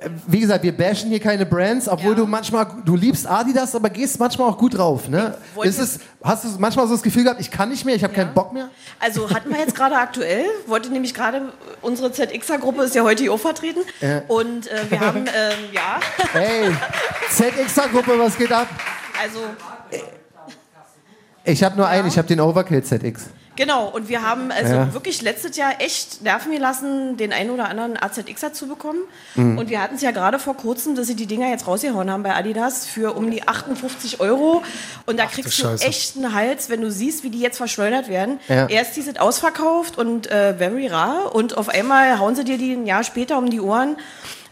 [0.00, 3.90] äh, wie gesagt, wir bashen hier keine Brands, obwohl du manchmal, du liebst Adidas, aber
[3.90, 5.08] gehst manchmal auch gut drauf.
[5.08, 5.34] Ne?
[5.62, 8.14] Ist es, hast du manchmal so das Gefühl gehabt, ich kann nicht mehr, ich habe
[8.14, 8.68] keinen Bock mehr?
[9.00, 11.52] Also hatten wir jetzt gerade aktuell, wollte nämlich gerade,
[11.82, 13.80] unsere ZXer-Gruppe ist ja heute hier vertreten.
[14.00, 14.22] Ja.
[14.28, 16.00] Und äh, wir haben, ähm, ja,
[16.32, 16.70] Hey,
[17.30, 18.68] ZXer-Gruppe, was geht ab?
[19.22, 19.40] also
[21.44, 23.26] Ich habe nur einen, ich habe den Overkill ZX.
[23.56, 23.88] Genau.
[23.88, 24.92] Und wir haben also Ja.
[24.94, 29.00] wirklich letztes Jahr echt nerven gelassen, den einen oder anderen AZXer zu bekommen.
[29.34, 29.58] Mhm.
[29.58, 32.22] Und wir hatten es ja gerade vor kurzem, dass sie die Dinger jetzt rausgehauen haben
[32.22, 34.62] bei Adidas für um die 58 Euro.
[35.06, 38.38] Und da kriegst du echt einen Hals, wenn du siehst, wie die jetzt verschleudert werden.
[38.48, 38.66] Ja.
[38.68, 42.72] Erst die sind ausverkauft und äh, very rar und auf einmal hauen sie dir die
[42.72, 43.96] ein Jahr später um die Ohren.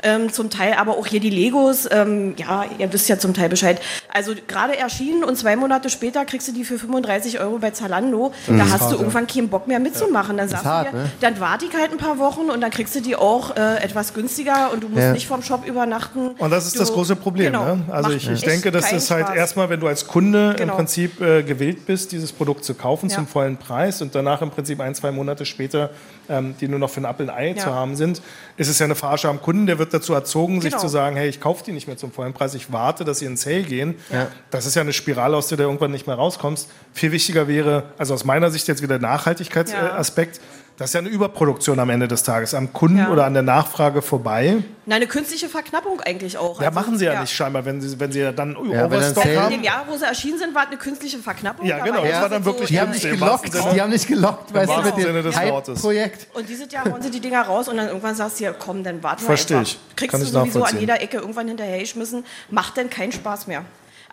[0.03, 3.49] Ähm, zum Teil aber auch hier die Legos, ähm, ja, ihr wisst ja zum Teil
[3.49, 3.80] Bescheid.
[4.12, 8.32] Also gerade erschienen und zwei Monate später kriegst du die für 35 Euro bei Zalando.
[8.47, 8.59] Mhm.
[8.59, 10.36] Da hast hart, du irgendwann keinen Bock mehr mitzumachen.
[10.36, 11.11] Dann sagst hart, du dir, ne?
[11.20, 14.12] dann warte ich halt ein paar Wochen und dann kriegst du die auch äh, etwas
[14.14, 15.12] günstiger und du musst Ja.
[15.12, 16.30] nicht vom Shop übernachten.
[16.38, 17.53] Und das ist du, das große Problem.
[17.53, 17.82] Genau, ne?
[17.90, 19.36] Also ich, ich denke, das ist halt Spaß.
[19.36, 20.72] erstmal, wenn du als Kunde Genau.
[20.72, 23.16] im Prinzip äh, gewillt bist, dieses Produkt zu kaufen Ja.
[23.16, 25.90] zum vollen Preis und danach im Prinzip ein, zwei Monate später,
[26.28, 27.56] ähm, die nur noch für ein Apfel und Ei Ja.
[27.56, 28.22] zu haben sind,
[28.56, 29.66] ist es ja eine Verarsche am Kunden.
[29.66, 30.82] Der wird dazu erzogen, sich Genau.
[30.82, 33.26] zu sagen, hey, ich kaufe die nicht mehr zum vollen Preis, ich warte, dass sie
[33.26, 33.94] in Sale gehen.
[34.12, 34.28] Ja.
[34.50, 36.68] Das ist ja eine Spirale, aus der du irgendwann nicht mehr rauskommst.
[36.92, 40.40] Viel wichtiger wäre, also aus meiner Sicht jetzt wieder der Nachhaltigkeitsaspekt,
[40.76, 42.52] Das ist ja eine Überproduktion am Ende des Tages.
[42.52, 43.08] Am Kunden Ja.
[43.10, 44.56] oder an der Nachfrage vorbei.
[44.86, 46.60] Na, eine künstliche Verknappung eigentlich auch.
[46.60, 48.86] Ja, Also, machen sie ja, nicht scheinbar, wenn sie, wenn sie ja dann wenn dann
[48.86, 49.50] Overstock In haben.
[49.52, 51.64] dem Jahr, wo sie erschienen sind, war es eine künstliche Verknappung.
[51.64, 54.52] Ja, genau, das war dann so- wirklich Die haben nicht gelockt, die haben nicht gelockt,
[54.52, 55.74] weißt du, wahrsten mit Sinne dem des Wortes.
[55.76, 56.26] Hype-Projekt.
[56.34, 58.82] Und dieses Jahr hauen sie die Dinger raus und dann irgendwann sagst du, ja, komm,
[58.82, 59.68] dann warten wir Versteh einfach.
[59.68, 59.78] ich.
[59.94, 62.24] Kriegst Kann du sowieso an jeder Ecke irgendwann hinterhergeschmissen.
[62.50, 63.64] Macht dann keinen Spaß mehr.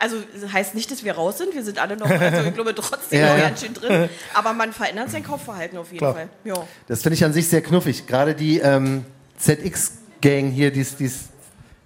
[0.01, 1.53] Also das heißt nicht, dass wir raus sind.
[1.53, 3.49] Wir sind alle noch, also ich glaube trotzdem Ja, noch ja.
[3.49, 4.09] ganz schön drin.
[4.33, 6.13] Aber man verändert sein Kaufverhalten auf jeden Klar.
[6.15, 6.29] Fall.
[6.43, 6.55] Ja.
[6.87, 8.07] Das finde ich an sich sehr knuffig.
[8.07, 9.05] Gerade die ähm,
[9.37, 11.29] ZX-Gang hier, die ist.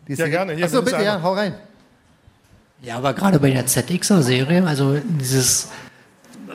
[0.08, 0.54] Ja, gerne.
[0.54, 1.56] Hier, Achso, bitte, ja, hau rein.
[2.82, 5.70] Ja, aber gerade bei der ZXer-Serie, also dieses,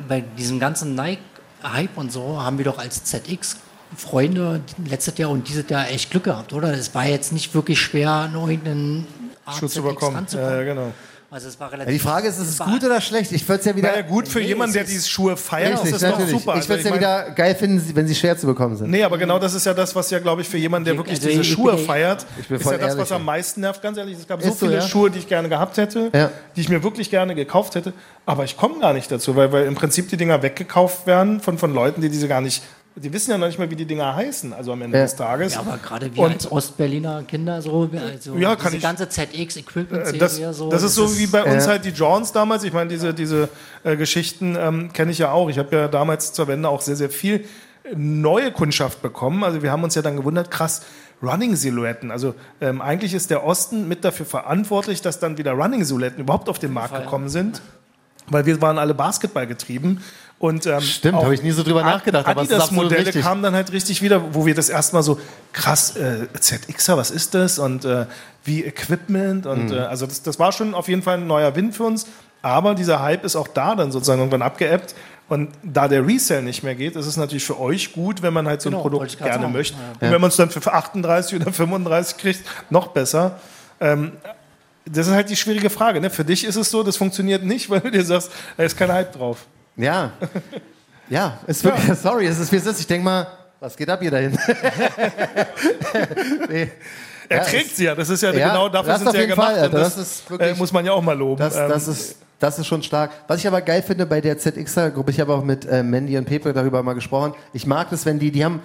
[0.08, 3.56] bei diesem ganzen Nike-Hype und so, haben wir doch als ZX
[3.96, 6.72] Freunde letztes Jahr und dieses Jahr echt Glück gehabt, oder?
[6.72, 9.06] Es war jetzt nicht wirklich schwer, nur irgendeinen
[9.44, 10.32] Art Schuh zu ZX.
[10.34, 10.92] Ja, ja, genau.
[11.32, 13.30] Also es war Ja, relativ die Frage ist, ist es gut oder schlecht?
[13.30, 13.90] Ich würde es ja wieder.
[13.92, 16.40] Naja, gut für Nee, jemanden, der diese Schuhe feiert, Richtig, ist das doch natürlich.
[16.42, 16.58] super.
[16.58, 18.90] Ich würde es ja Also mein- wieder geil finden, wenn sie schwer zu bekommen sind.
[18.90, 21.18] Nee, aber genau das ist ja das, was ja, glaube ich, für jemanden, der wirklich
[21.18, 23.24] Also diese Schuhe feiert, ist ja das, was am ja.
[23.26, 23.80] meisten nervt.
[23.80, 24.82] Ganz ehrlich, es gab so Ist so, viele ja?
[24.88, 26.32] Schuhe, die ich gerne gehabt hätte, Ja.
[26.56, 27.92] die ich mir wirklich gerne gekauft hätte,
[28.26, 31.58] aber ich komme gar nicht dazu, weil, weil im Prinzip die Dinger weggekauft werden von,
[31.58, 32.60] von Leuten, die diese gar nicht,
[32.96, 35.04] die wissen ja noch nicht mal, wie die Dinger heißen, also am Ende Ja.
[35.04, 35.54] des Tages.
[35.54, 39.08] Ja, aber gerade wir Und- als Ostberliner Kinder so, also Ja, kann diese ich- ganze
[39.08, 40.68] ZX-Equipment-Serie Das, so.
[40.70, 42.64] das ist so wie bei uns äh, halt die Johns damals.
[42.64, 43.48] Ich meine, diese, diese
[43.84, 45.48] äh, Geschichten ähm, kenne ich ja auch.
[45.48, 47.44] Ich habe ja damals zur Wende auch sehr, sehr viel
[47.96, 49.42] neue Kundschaft bekommen.
[49.44, 50.82] Also wir haben uns ja dann gewundert, krass,
[51.22, 52.10] Running-Silhouetten.
[52.10, 56.58] Also ähm, eigentlich ist der Osten mit dafür verantwortlich, dass dann wieder Running-Silhouetten überhaupt auf
[56.58, 57.62] den Markt gekommen sind.
[58.28, 60.02] Weil wir waren alle Basketball getrieben.
[60.40, 63.22] Und, ähm, Stimmt, habe ich nie so drüber nachgedacht, aber absolut Adidas-Modelle richtig.
[63.22, 65.20] kamen dann halt richtig wieder, wo wir das erstmal so,
[65.52, 67.58] krass, äh, ZXer, was ist das?
[67.58, 68.06] Und äh,
[68.44, 69.44] wie Equipment.
[69.44, 69.72] Und Mhm.
[69.76, 72.06] äh, also das, das war schon auf jeden Fall ein neuer Wind für uns.
[72.40, 74.94] Aber dieser Hype ist auch da dann sozusagen irgendwann abgeebbt.
[75.28, 78.48] Und da der Resell nicht mehr geht, ist es natürlich für euch gut, wenn man
[78.48, 79.52] halt so ein Genau, Produkt gerne sagen.
[79.52, 79.76] möchte.
[79.76, 80.06] Ja.
[80.06, 83.38] Und wenn man es dann für 38 oder 35 kriegt, noch besser.
[83.78, 84.12] Ähm,
[84.86, 86.00] das ist halt die schwierige Frage.
[86.00, 86.08] Ne?
[86.08, 88.90] Für dich ist es so, das funktioniert nicht, weil du dir sagst, da ist kein
[88.90, 89.44] Hype drauf.
[89.76, 90.12] Ja.
[91.08, 92.80] Ja, ist wirklich, sorry, es ist wie es ist.
[92.80, 93.26] Ich denke mal,
[93.58, 94.32] was geht ab hier dahin?
[96.48, 96.70] nee.
[97.28, 99.26] Er Ja, trägt sie ja, das ist ja, Ja, genau dafür das sind sie ja
[99.26, 99.52] gemacht.
[99.56, 101.38] Fall, das das ist wirklich- äh, muss man ja auch mal loben.
[101.38, 103.10] Das, Ähm, das, ist, das ist schon stark.
[103.28, 106.24] Was ich aber geil finde bei der ZXer-Gruppe, ich habe auch mit äh, Mandy und
[106.24, 107.34] Pepe darüber mal gesprochen.
[107.52, 108.60] Ich mag das, wenn die, die haben,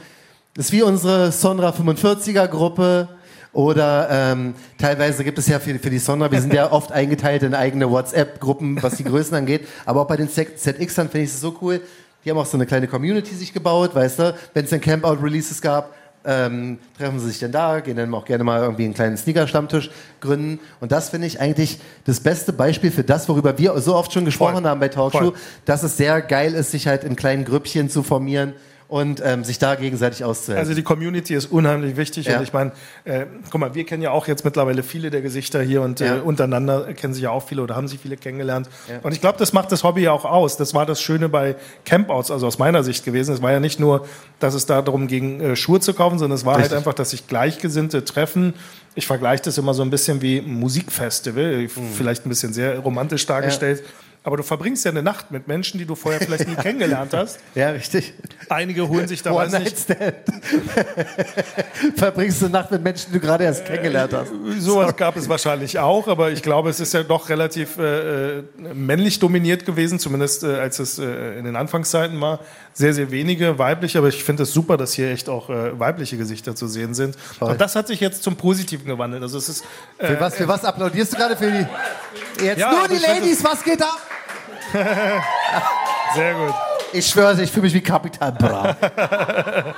[0.55, 3.09] das ist wie unsere Sonra 45er-Gruppe.
[3.55, 7.41] Oder ähm, teilweise gibt es ja für, für die Sonra, wir sind ja oft eingeteilt
[7.41, 9.65] in eigene WhatsApp-Gruppen, was die Größen angeht.
[9.85, 11.79] Aber auch bei den ZXern finde ich es so cool.
[12.25, 15.61] Die haben auch so eine kleine Community sich gebaut, weißt du, wenn es dann Campout-Releases
[15.61, 15.93] gab,
[16.25, 19.89] ähm, treffen sie sich dann da, gehen dann auch gerne mal irgendwie einen kleinen Sneaker-Stammtisch
[20.19, 20.59] gründen.
[20.81, 24.25] Und das finde ich eigentlich das beste Beispiel für das, worüber wir so oft schon
[24.25, 24.65] gesprochen Voll.
[24.65, 25.33] haben bei Talkshow, Voll.
[25.63, 28.53] dass es sehr geil ist, sich halt in kleinen Grüppchen zu formieren
[28.87, 30.59] und ähm, sich da gegenseitig auszuhelfen.
[30.63, 32.37] Also die Community ist unheimlich wichtig Ja.
[32.37, 32.71] und ich meine,
[33.03, 36.17] äh, guck mal, wir kennen ja auch jetzt mittlerweile viele der Gesichter hier und Ja.
[36.17, 38.69] äh, untereinander kennen sich ja auch viele oder haben sich viele kennengelernt.
[38.87, 38.99] Ja.
[39.01, 40.57] Und ich glaube, das macht das Hobby ja auch aus.
[40.57, 43.33] Das war das Schöne bei Campouts, also aus meiner Sicht gewesen.
[43.33, 44.05] Es war ja nicht nur,
[44.39, 46.71] dass es da darum ging, äh, Schuhe zu kaufen, sondern es war Richtig.
[46.73, 48.53] halt einfach, dass sich Gleichgesinnte treffen.
[48.93, 51.69] Ich vergleiche das immer so ein bisschen wie ein Musikfestival, Mhm.
[51.97, 53.83] vielleicht ein bisschen sehr romantisch dargestellt.
[54.25, 57.39] Aber du verbringst ja eine Nacht mit Menschen, die du vorher vielleicht nie kennengelernt hast.
[57.53, 58.13] ja, richtig.
[58.49, 60.15] Einige holen sich da weiß nicht, One-Night-Stand.
[61.95, 64.31] Verbringst du Nacht mit Menschen, die du gerade erst kennengelernt hast.
[64.57, 68.43] Sowas gab es wahrscheinlich auch, aber ich glaube, es ist ja doch relativ äh, äh,
[68.73, 72.39] männlich dominiert gewesen, zumindest äh, als es äh, in den Anfangszeiten war.
[72.73, 76.17] Sehr, sehr wenige weibliche, aber ich finde es super, dass hier echt auch äh, weibliche
[76.17, 77.15] Gesichter zu sehen sind.
[77.37, 77.51] Toll.
[77.51, 79.21] Und das hat sich jetzt zum Positiven gewandelt.
[79.21, 79.65] Also es ist
[79.99, 81.37] äh, Für was, für was applaudierst du gerade?
[81.37, 82.43] Für die.
[82.43, 84.01] Jetzt Ja, nur die Ladies, was geht ab?
[86.15, 86.53] sehr gut.
[86.93, 88.75] Ich schwöre, ich fühle mich wie Kapital Bra.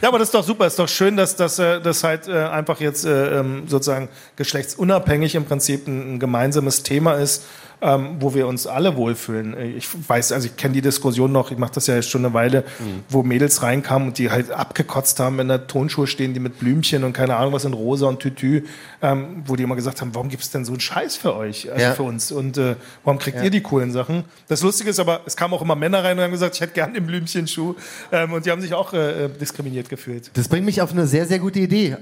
[0.00, 0.66] Ja, aber das ist doch super.
[0.66, 5.44] Ist doch schön, dass das äh, halt äh, einfach jetzt äh, ähm, sozusagen geschlechtsunabhängig im
[5.44, 7.44] Prinzip ein gemeinsames Thema ist,
[7.80, 9.56] ähm, wo wir uns alle wohlfühlen.
[9.76, 12.34] Ich weiß, also ich kenne die Diskussion noch, ich mache das ja jetzt schon eine
[12.34, 12.64] Weile,
[13.08, 17.04] wo Mädels reinkamen und die halt abgekotzt haben, wenn da Tonschuhe stehen, die mit Blümchen
[17.04, 18.62] und keine Ahnung was in rosa und Tütü,
[19.02, 21.70] ähm, wo die immer gesagt haben, warum gibt es denn so einen Scheiß für euch,
[21.70, 21.92] also Ja.
[21.94, 22.74] für uns und äh,
[23.04, 23.44] warum kriegt Ja.
[23.44, 24.24] ihr die coolen Sachen?
[24.48, 26.72] Das Lustige ist aber, es kamen auch immer Männer rein und haben gesagt, ich hätte
[26.74, 27.74] gern den Blümchenschuh
[28.12, 30.30] ähm, und die haben sich auch äh, äh, diskriminiert gefühlt.
[30.34, 31.96] Das bringt mich auf eine sehr, sehr gute Idee.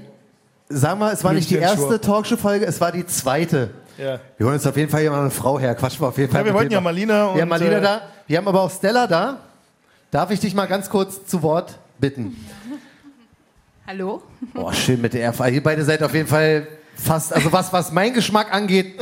[0.69, 3.69] Sag mal, es war nicht die erste Talkshow-Folge, es war die zweite.
[3.97, 4.19] Ja.
[4.37, 5.73] Wir holen uns auf jeden Fall jemand eine Frau her.
[5.75, 6.41] Quatschen wir auf jeden Fall.
[6.41, 6.83] Ja, wir wollten ja noch.
[6.83, 8.01] Malina und, Wir haben Malina äh, da.
[8.27, 9.37] Wir haben aber auch Stella da.
[10.11, 12.35] Darf ich dich mal ganz kurz zu Wort bitten?
[13.85, 14.21] Hallo?
[14.53, 15.47] Boah, schön mit der RV.
[15.49, 18.95] Ihr beide seid auf jeden Fall fast, also was, was mein Geschmack angeht,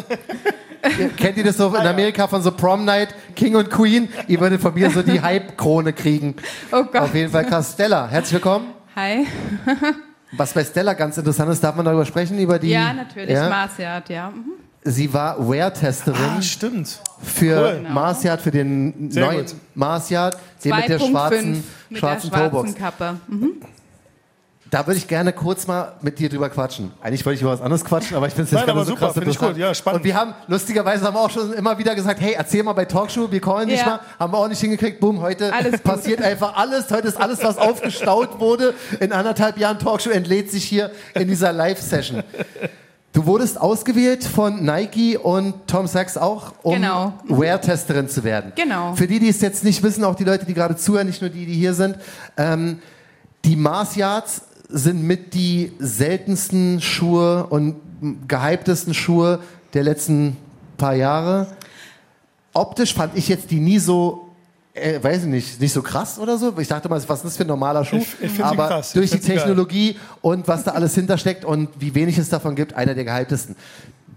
[1.18, 4.10] kennt ihr das so in Amerika von so Prom Night, King und Queen?
[4.28, 6.36] Ihr würdet von mir so die Hype-Krone kriegen.
[6.72, 7.02] Oh Gott.
[7.02, 7.74] Auf jeden Fall krass.
[7.74, 8.68] Stella, herzlich willkommen.
[8.96, 9.26] Hi.
[10.32, 12.70] Was bei Stella ganz interessant ist, darf man darüber sprechen, über die...
[12.70, 13.50] ja, natürlich, Ja?
[13.50, 14.30] Marciat, ja.
[14.30, 14.65] Mhm.
[14.88, 17.00] Sie war Wear-Testerin Ah, stimmt.
[17.24, 17.90] für Cool.
[17.90, 19.56] Marciat, für den Sehr neuen gut.
[19.74, 22.76] Marciat, den mit der 2.5 schwarzen, mit schwarzen der schwarzen.
[22.76, 23.16] Kappe.
[23.28, 23.52] Mhm.
[24.70, 26.92] Da würde ich gerne kurz mal mit dir drüber quatschen.
[27.02, 29.00] Eigentlich wollte ich über was anderes quatschen, aber ich finde es jetzt gerade so super,
[29.00, 29.56] krass finde ich interessant.
[29.56, 29.62] gut.
[29.62, 30.00] Ja, spannend.
[30.02, 32.86] Und wir haben, lustigerweise haben wir auch schon immer wieder gesagt, hey, erzähl mal bei
[32.86, 33.86] Talkshow, wir callen dich Ja.
[33.86, 34.00] mal.
[34.20, 35.00] Haben wir auch nicht hingekriegt.
[35.00, 35.84] Boom, heute Alles gut.
[35.84, 36.92] passiert einfach alles.
[36.92, 38.74] Heute ist alles, was aufgestaut wurde.
[39.00, 42.24] In anderthalb Jahren Talkshow entlädt sich hier in dieser Live-Session.
[43.16, 47.14] Du wurdest ausgewählt von Nike und Tom Sachs auch, um Genau.
[47.30, 48.52] Wear-Testerin zu werden.
[48.58, 48.94] Genau.
[48.94, 51.30] Für die, die es jetzt nicht wissen, auch die Leute, die gerade zuhören, nicht nur
[51.30, 51.96] die, die hier sind,
[52.36, 52.80] ähm,
[53.46, 57.78] die Mars Yards sind mit die seltensten Schuhe und
[58.28, 59.40] gehyptesten Schuhe
[59.74, 60.36] der letzten
[60.76, 61.48] paar Jahre.
[62.52, 64.25] Optisch fand ich jetzt die nie so,
[64.76, 66.54] äh, weiß ich nicht, nicht so krass oder so.
[66.60, 67.98] Ich dachte mal, was ist das für ein normaler Schuh?
[67.98, 68.88] Ich- ich Aber krass.
[68.90, 69.38] Ich durch die sie geil.
[69.38, 73.56] Technologie und was da alles hintersteckt und wie wenig es davon gibt, einer der gehyptesten.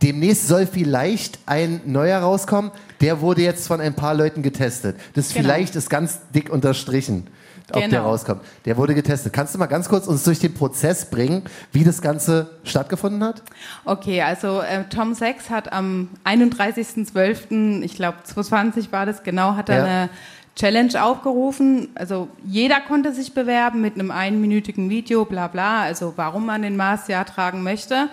[0.02, 2.70] Demnächst soll vielleicht ein neuer rauskommen.
[3.00, 4.96] Der wurde jetzt von ein paar Leuten getestet.
[5.14, 5.40] Das Genau.
[5.48, 7.26] vielleicht ist ganz dick unterstrichen,
[7.70, 8.02] ob der Genau.
[8.04, 8.42] rauskommt.
[8.64, 9.32] Der wurde getestet.
[9.32, 11.42] Kannst du mal ganz kurz uns durch den Prozess bringen,
[11.72, 13.42] wie das Ganze stattgefunden hat?
[13.84, 19.68] Okay, also äh, Tom Sachs hat am 31.12., ich glaube 2020 war das genau, hat
[19.68, 19.84] er Ja.
[19.84, 20.11] eine
[20.59, 21.88] Challenge aufgerufen.
[21.94, 26.76] Also jeder konnte sich bewerben mit einem einminütigen Video, bla bla, also warum man den
[26.76, 28.09] Mars-Jahr tragen möchte.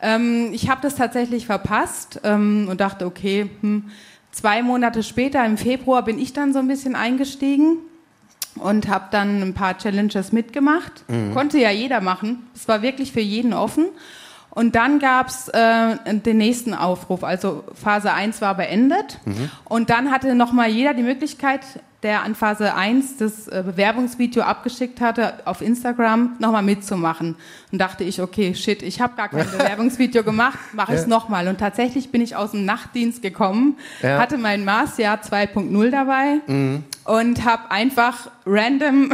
[0.00, 3.90] Ähm, ich habe das tatsächlich verpasst ähm, und dachte, okay, hm,
[4.30, 7.78] zwei Monate später, im Februar, bin ich dann so ein bisschen eingestiegen
[8.56, 11.04] und habe dann ein paar Challenges mitgemacht.
[11.08, 11.32] Mhm.
[11.32, 12.46] Konnte ja jeder machen.
[12.54, 13.86] Es war wirklich für jeden offen.
[14.56, 17.22] Und dann gab's äh, den nächsten Aufruf.
[17.24, 19.18] Also Phase 1 war beendet.
[19.26, 19.50] Mhm.
[19.66, 21.60] Und dann hatte nochmal jeder die Möglichkeit,
[22.02, 27.36] der an Phase 1 das äh, Bewerbungsvideo abgeschickt hatte, auf Instagram nochmal mitzumachen.
[27.70, 31.08] Und dachte ich, okay, shit, ich habe gar kein Bewerbungsvideo gemacht, mache ich es Ja.
[31.10, 31.48] nochmal.
[31.48, 34.18] Und tatsächlich bin ich aus dem Nachtdienst gekommen, Ja.
[34.18, 36.82] hatte mein Marsjahr 2.0 dabei Mhm.
[37.06, 39.10] Und habe einfach random.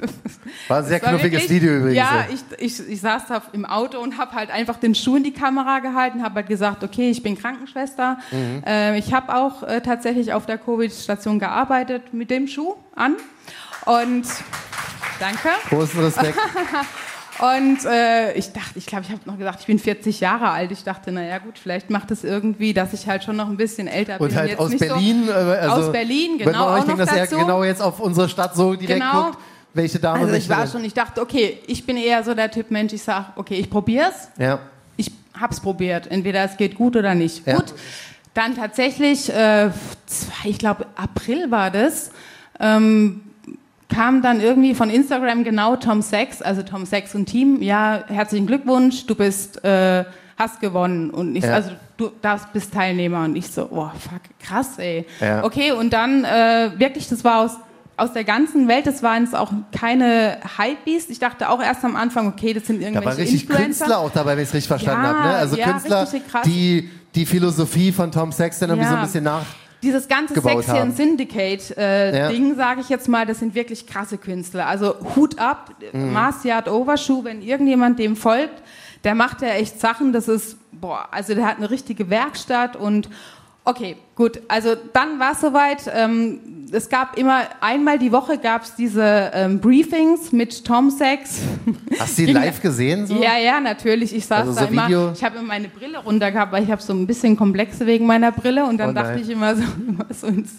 [0.68, 1.96] War ein sehr knuffiges wirklich- Video übrigens.
[1.96, 5.24] Ja, ich, ich, ich saß da im Auto und habe halt einfach den Schuh in
[5.24, 8.18] die Kamera gehalten, habe halt gesagt, okay, ich bin Krankenschwester.
[8.30, 8.62] Mhm.
[8.64, 13.16] Äh, ich habe auch äh, tatsächlich auf der Covid-Station gearbeitet mit dem Schuh an.
[13.84, 14.26] Und
[15.18, 15.48] danke.
[15.68, 16.38] Großen Respekt.
[17.40, 20.70] Und äh, ich dachte, ich glaube, ich habe noch gesagt, ich bin 40 Jahre alt.
[20.70, 23.88] Ich dachte, naja gut, vielleicht macht es irgendwie, dass ich halt schon noch ein bisschen
[23.88, 24.28] älter bin.
[24.28, 25.24] Und halt jetzt aus nicht Berlin.
[25.26, 26.76] So, äh, also, aus Berlin, Wenn man genau.
[26.76, 27.38] auch denkt, dass er dazu.
[27.38, 29.24] genau jetzt auf unsere Stadt so direkt Genau.
[29.24, 29.38] guckt,
[29.72, 32.70] welche Dame Also ich war schon, ich dachte, okay, ich bin eher so der Typ
[32.70, 34.28] Mensch, ich sage, okay, ich probier's.
[34.38, 34.60] Ja.
[34.96, 36.06] Ich hab's probiert.
[36.08, 37.44] Entweder es geht gut oder nicht.
[37.46, 37.56] Ja.
[37.56, 37.74] Gut.
[38.34, 39.70] Dann tatsächlich, äh,
[40.06, 42.10] zwei, ich glaube, April war das,
[42.60, 43.22] ähm,
[43.94, 48.46] kam dann irgendwie von Instagram genau Tom Sachs, also Tom Sachs und Team, ja, herzlichen
[48.46, 50.04] Glückwunsch, du bist, äh,
[50.36, 51.10] hast gewonnen.
[51.10, 51.54] Und ich, Ja.
[51.54, 53.24] also du darfst, bist Teilnehmer.
[53.24, 55.06] Und ich so, oh, fuck, krass, ey.
[55.20, 55.44] Ja.
[55.44, 57.52] Okay, und dann äh, wirklich, das war aus,
[57.96, 61.10] aus der ganzen Welt, das waren jetzt auch keine Hypebeast.
[61.10, 63.64] Ich dachte auch erst am Anfang, okay, das sind Da irgendwelche waren richtig Influencer.
[63.84, 65.28] Künstler auch dabei, wenn ich es richtig verstanden Ja, habe.
[65.28, 65.34] Ne?
[65.36, 66.08] Also Künstler,
[66.44, 68.90] die die Philosophie von Tom Sexton irgendwie Ja.
[68.90, 69.44] so ein bisschen nach.
[69.84, 70.80] Dieses ganze gebaut Sexy haben.
[70.88, 72.28] and Syndicate äh, Ja.
[72.30, 74.66] Ding, sage ich jetzt mal, das sind wirklich krasse Künstler.
[74.66, 76.12] Also Hut ab, Mhm.
[76.12, 78.62] Marciard Overshoe, wenn irgendjemand dem folgt,
[79.04, 83.08] der macht ja echt Sachen, das ist, boah, also der hat eine richtige Werkstatt und
[83.64, 85.90] okay, gut, also dann war es soweit.
[85.94, 86.40] Ähm,
[86.72, 91.40] es gab immer, einmal die Woche gab es diese ähm, Briefings mit Tom Sachs.
[91.98, 93.06] Hast du die live gesehen?
[93.06, 93.14] So?
[93.22, 94.14] Ja, ja, natürlich.
[94.14, 94.86] Ich saß Also da so immer.
[94.88, 97.86] Video- Ich habe immer meine Brille runter gehabt, weil ich habe so ein bisschen Komplexe
[97.86, 100.52] wegen meiner Brille und dann Oh dachte ich immer so, immer so ins,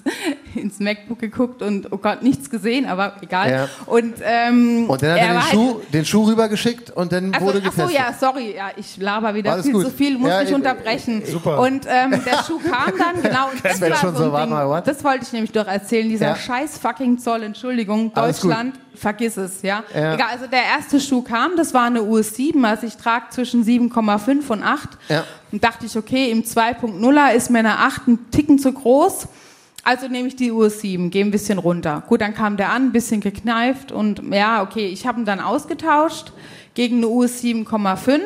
[0.54, 3.50] ins MacBook geguckt und oh Gott, nichts gesehen, aber egal.
[3.52, 3.70] Ja.
[3.86, 7.40] Und, ähm, Und dann hat er den halt- Schuh, den Schuh rübergeschickt und dann Ach
[7.40, 9.86] so, wurde ach so, ja, sorry, ja, ich laber wieder Alles viel gut.
[9.86, 11.24] zu viel, muss Ja, mich äh, unterbrechen.
[11.26, 11.60] super.
[11.60, 14.74] Und ähm, der Schuh kam dann, genau, und Das das, war schon so ein so,
[14.74, 14.84] Ding.
[14.86, 16.36] Das wollte ich nämlich doch erzählen, dieser Ja.
[16.36, 18.14] scheiß fucking Zoll, Entschuldigung.
[18.14, 19.84] Deutschland, vergiss es, ja.
[19.94, 20.14] Ja.
[20.14, 24.50] Egal, also der erste Schuh kam, das war eine US7, also ich trage zwischen 7,5
[24.50, 24.90] und 8.
[25.10, 25.24] Ja.
[25.52, 29.28] Und dachte ich, okay, im 2.0er ist mir eine 8 ein Ticken zu groß.
[29.84, 32.04] Also nehme ich die US7, gehe ein bisschen runter.
[32.08, 35.40] Gut, dann kam der an, ein bisschen gekneift und ja, okay, ich habe ihn dann
[35.40, 36.32] ausgetauscht
[36.74, 38.20] gegen eine US7,5.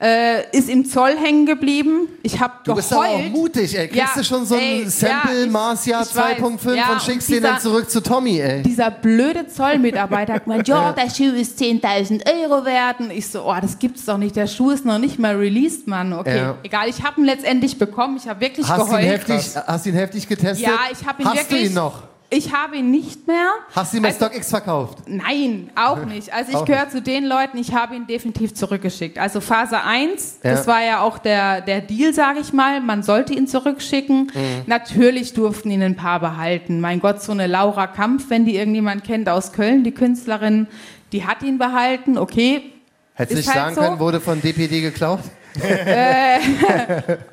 [0.00, 2.08] Äh, ist im Zoll hängen geblieben.
[2.22, 3.32] Ich habe Du bist aber auch geheult.
[3.32, 3.88] mutig, ey.
[3.88, 7.58] Kriegst du schon so ein ey, Sample ja, weiß, 2.5 ja, und schickst den dann
[7.58, 8.62] zurück zu Tommy, ey.
[8.62, 13.00] Dieser blöde Zollmitarbeiter hat gemeint, ja, der Schuh ist 10.000 Euro wert.
[13.00, 14.36] Und ich so, oh, das gibt's doch nicht.
[14.36, 16.12] Der Schuh ist noch nicht mal released, Mann.
[16.12, 16.54] Okay, Ja.
[16.62, 16.88] egal.
[16.88, 18.18] Ich habe ihn letztendlich bekommen.
[18.18, 19.28] Ich habe wirklich Hast du ihn geheult.
[19.28, 20.64] heftig, hast du ihn heftig getestet?
[20.64, 21.60] Ja, ich habe ihn Hast wirklich.
[21.62, 22.04] du ihn noch?
[22.30, 23.48] Ich habe ihn nicht mehr.
[23.74, 24.98] Hast du ihn bei Also- StockX verkauft?
[25.06, 26.30] Nein, auch nicht.
[26.34, 29.18] Also ich gehöre zu den Leuten, ich habe ihn definitiv zurückgeschickt.
[29.18, 30.50] Also Phase 1, Ja.
[30.50, 32.80] das war ja auch der, der Deal, sage ich mal.
[32.82, 34.24] Man sollte ihn zurückschicken.
[34.34, 34.62] Mhm.
[34.66, 36.80] Natürlich durften ihn ein paar behalten.
[36.82, 40.66] Mein Gott, so eine Laura Kampf, wenn die irgendjemand kennt aus Köln, die Künstlerin,
[41.12, 42.18] die hat ihn behalten.
[42.18, 42.72] Okay.
[43.16, 43.80] Ist nicht halt sagen so.
[43.80, 45.20] können, wurde von DPD geklaut?
[45.62, 46.38] Äh,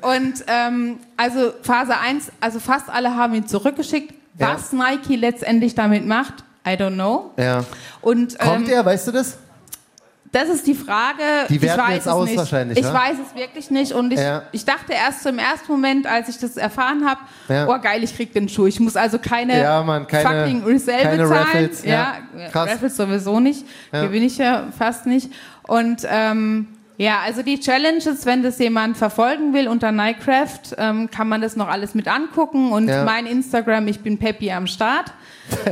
[0.00, 4.14] und ähm, also Phase 1, also fast alle haben ihn zurückgeschickt.
[4.38, 4.54] Ja.
[4.54, 6.34] Was Nike letztendlich damit macht,
[6.66, 7.32] I don't know.
[7.38, 7.64] Ja.
[8.02, 9.38] Und, Kommt ähm, er, weißt du das?
[10.32, 11.22] Das ist die Frage.
[11.48, 12.36] Die werten ich weiß jetzt es aus nicht.
[12.36, 12.92] wahrscheinlich, Ich ja?
[12.92, 13.92] weiß es wirklich nicht.
[13.92, 14.42] Und ich, Ja.
[14.52, 17.66] ich dachte erst im ersten Moment, als ich das erfahren habe, Ja.
[17.68, 18.66] oh geil, ich krieg den Schuh.
[18.66, 21.42] Ich muss also keine, Ja, Mann, keine- fucking Resell keine bezahlen.
[21.46, 22.16] Raffles, ja.
[22.36, 22.68] ja, Krass.
[22.70, 23.64] Raffles sowieso nicht.
[23.92, 24.02] Ja.
[24.04, 25.32] Gewinne ich ja fast nicht.
[25.62, 26.66] Und ähm,
[26.98, 31.54] ja, also die Challenges, wenn das jemand verfolgen will unter Nightcraft, ähm, kann man das
[31.56, 32.72] noch alles mit angucken.
[32.72, 33.04] Und Ja.
[33.04, 35.12] mein Instagram, ich bin Peppy am Start.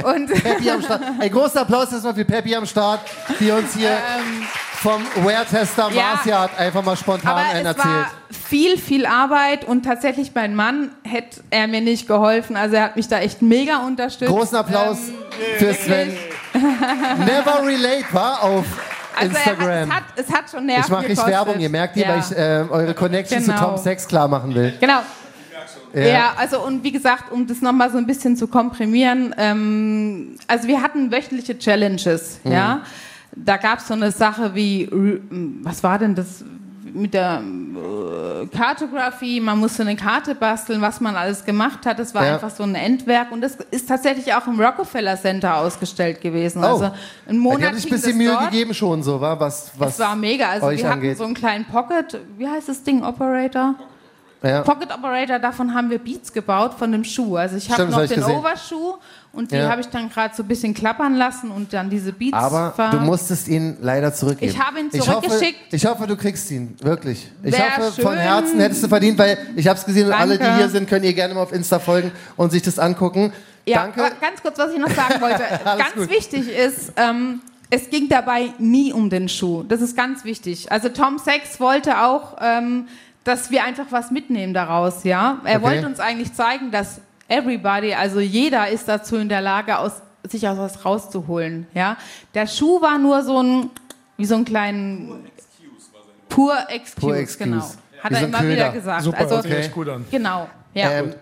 [0.04, 1.02] Und Peppy am Start.
[1.18, 3.00] Ein großer Applaus erstmal für Peppy am Start,
[3.40, 3.96] die uns hier
[4.82, 6.02] vom Wear-Tester Ähm, ja.
[6.14, 7.86] Marcia einfach mal spontan Aber einen es erzählt.
[7.86, 12.54] war viel, viel Arbeit und tatsächlich mein Mann hätte er mir nicht geholfen.
[12.56, 14.30] Also er hat mich da echt mega unterstützt.
[14.30, 15.14] Großen Applaus Ähm,
[15.58, 16.16] für Sven.
[17.18, 18.64] Never relate, war auf
[19.16, 19.94] Also Instagram.
[19.94, 21.26] Hat, es, hat, es hat schon Nerven ich mache nicht.
[21.26, 22.08] Werbung, ihr merkt ihr, ja.
[22.10, 23.56] weil ich äh, eure Connection Genau.
[23.58, 24.74] zu Tom Sex klar machen will.
[24.80, 25.00] Genau.
[25.94, 26.00] Ja.
[26.06, 26.32] Ja.
[26.36, 30.82] also und wie gesagt, um das nochmal so ein bisschen zu komprimieren, ähm, also wir
[30.82, 32.52] hatten wöchentliche Challenges, Mhm.
[32.52, 32.80] ja.
[33.36, 35.20] Da gab es so eine Sache wie, Re-
[35.62, 36.44] was war denn das
[36.94, 41.98] mit der äh, Cartography, man musste eine Karte basteln, was man alles gemacht hat.
[41.98, 42.34] Das war Ja.
[42.34, 46.62] einfach so ein Endwerk und das ist tatsächlich auch im Rockefeller Center ausgestellt gewesen.
[46.62, 46.68] Oh.
[46.68, 46.92] Also ein
[47.26, 48.50] Ja, Monat die haben sich ein bisschen Mühe dort.
[48.50, 50.48] gegeben schon, so, war was, was Es war mega.
[50.48, 51.18] Also wir hatten angeht.
[51.18, 53.74] so einen kleinen Pocket, wie heißt das Ding, Operator?
[54.42, 54.62] ja.
[54.62, 57.36] Pocket Operator, davon haben wir Beats gebaut von dem Schuh.
[57.36, 58.36] Also ich habe noch hab ich den gesehen.
[58.38, 58.94] Overschuh
[59.34, 59.68] und die Ja.
[59.70, 62.32] habe ich dann gerade so ein bisschen klappern lassen und dann diese Beats.
[62.36, 64.50] Aber ver- du musstest ihn leider zurückgeben.
[64.52, 65.72] Ich habe ihn Ich hoffe, zurückgeschickt.
[65.72, 67.30] ich hoffe, du kriegst ihn, wirklich.
[67.42, 68.20] Ich Wär hoffe, von schön.
[68.20, 70.56] Herzen hättest du verdient, weil ich habe es gesehen und alle, die Danke.
[70.58, 73.32] hier sind, können ihr gerne mal auf Insta folgen und sich das angucken.
[73.66, 74.00] Ja, Danke.
[74.04, 75.42] aber ganz kurz, was ich noch sagen wollte.
[75.64, 76.10] Ganz gut.
[76.10, 79.62] wichtig ist, ähm, es ging dabei nie um den Schuh.
[79.62, 80.70] Das ist ganz wichtig.
[80.70, 82.86] Also Tom Sachs wollte auch, ähm,
[83.24, 85.02] dass wir einfach was mitnehmen daraus.
[85.04, 85.62] Ja, er Okay.
[85.64, 89.92] wollte uns eigentlich zeigen, dass everybody, also jeder, ist dazu in der Lage, aus,
[90.28, 91.66] sich aus was rauszuholen.
[91.74, 91.96] Ja,
[92.34, 93.70] der Schuh war nur so ein,
[94.16, 95.26] wie so ein kleinen
[96.28, 97.44] pur excuse, Pur excuse.
[97.50, 97.64] genau.
[98.02, 98.52] Hat Wie er so immer Köder.
[98.52, 99.02] wieder gesagt.
[99.02, 100.04] Super, also, echt gut an.
[100.10, 100.48] Genau.
[100.74, 100.90] Ja.
[100.90, 101.14] Ähm,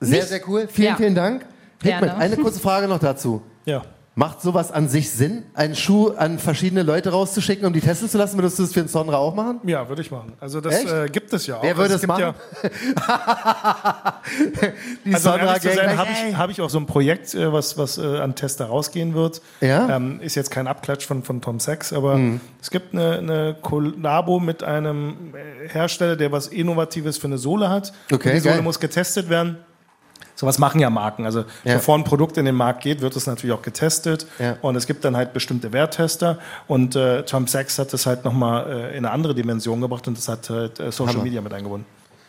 [0.00, 0.68] sehr, sehr cool.
[0.70, 0.96] Vielen, Ja.
[0.96, 1.44] vielen Dank.
[1.82, 3.42] Hickman, eine kurze Frage noch dazu.
[3.64, 3.82] Ja.
[4.18, 8.18] Macht sowas an sich Sinn, einen Schuh an verschiedene Leute rauszuschicken, um die testen zu
[8.18, 8.36] lassen?
[8.36, 9.60] Würdest du das für den Sonra auch machen?
[9.62, 10.32] Ja, würde ich machen.
[10.40, 11.62] Also das äh, gibt es ja auch.
[11.62, 12.34] Wer würde also es machen?
[15.04, 17.78] Die also Sonra zu sein, habe ich, hab ich auch so ein Projekt, äh, was,
[17.78, 19.40] was äh, an Tester rausgehen wird.
[19.60, 19.88] Ja?
[19.96, 22.40] Ähm, ist jetzt kein Abklatsch von, von Tom Sachs, aber Mhm.
[22.60, 25.32] es gibt eine, eine Kollabo mit einem
[25.68, 27.92] Hersteller, der was Innovatives für eine Sohle hat.
[28.12, 28.62] Okay, Und die Sohle geil.
[28.64, 29.58] muss getestet werden.
[30.38, 31.24] Sowas machen ja Marken.
[31.26, 31.74] Also Ja.
[31.74, 34.24] bevor ein Produkt in den Markt geht, wird es natürlich auch getestet.
[34.38, 34.56] Ja.
[34.62, 36.38] Und es gibt dann halt bestimmte Werttester.
[36.68, 40.16] Und äh, Tom Sachs hat das halt nochmal äh, in eine andere Dimension gebracht und
[40.16, 41.24] das hat halt äh, Social Hammer.
[41.24, 41.84] Media mit eingebunden.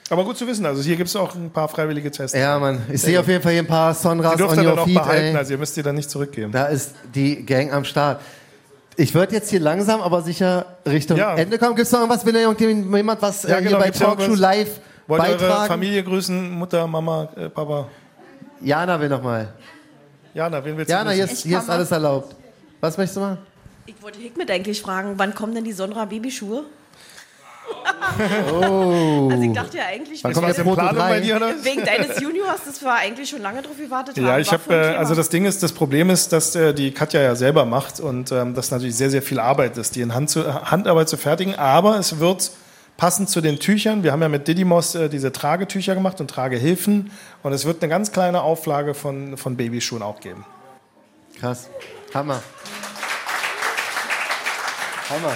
[0.10, 2.40] Aber gut zu wissen, also hier gibt es auch ein paar freiwillige Tester.
[2.40, 2.82] Ja, Mann.
[2.92, 4.96] Ich sehe auf jeden Fall hier ein paar Sonras on ihr your feet.
[4.96, 6.52] behalten, also ihr müsst die dann nicht zurückgeben.
[6.52, 8.20] Da ist die Gang am Start.
[8.96, 11.36] Ich würde jetzt hier langsam, aber sicher Richtung Ja.
[11.36, 11.76] Ende kommen.
[11.76, 14.34] Gibt es noch irgendwas, will irgendjemand was äh, Ja, hier genau, bei gibt's ja Talkshow
[14.34, 14.80] live
[15.10, 15.66] Wollt ihr eure?
[15.66, 16.52] Familie grüßen?
[16.52, 17.88] Mutter, Mama, äh, Papa?
[18.62, 19.52] Jana will noch mal.
[20.36, 21.38] Jana, wen willst du Jana, hier grüßen?
[21.38, 22.36] ist, hier ist alles erlaubt.
[22.80, 23.40] Was möchtest du machen?
[23.88, 26.64] Ich wollte Hickmet eigentlich fragen, wann kommen denn die Sonra Babyschuhe?
[28.54, 29.30] Oh.
[29.32, 31.10] Also ich dachte ja eigentlich, Wann wegen, kommt der Proto Planung 3?
[31.10, 31.54] bei dir, oder?
[31.64, 34.26] wegen deines Juniors, das war eigentlich schon lange drauf gewartet haben.
[34.26, 36.92] Ja, ich War habe, äh, also das Ding ist, das Problem ist, dass äh, die
[36.92, 40.14] Katja ja selber macht und ähm, das natürlich sehr, sehr viel Arbeit ist, die in
[40.14, 41.56] Hand zu, Handarbeit zu fertigen.
[41.56, 42.52] Aber es wird
[43.00, 44.04] passend zu den Tüchern.
[44.04, 47.12] Wir haben ja mit Didymos äh, diese Tragetücher gemacht und Tragehilfen
[47.44, 50.46] und es wird eine ganz kleine Auflage von, von Babyschuhen auch geben.
[51.40, 51.70] Krass.
[52.14, 52.44] Hammer.
[55.10, 55.34] Hammer.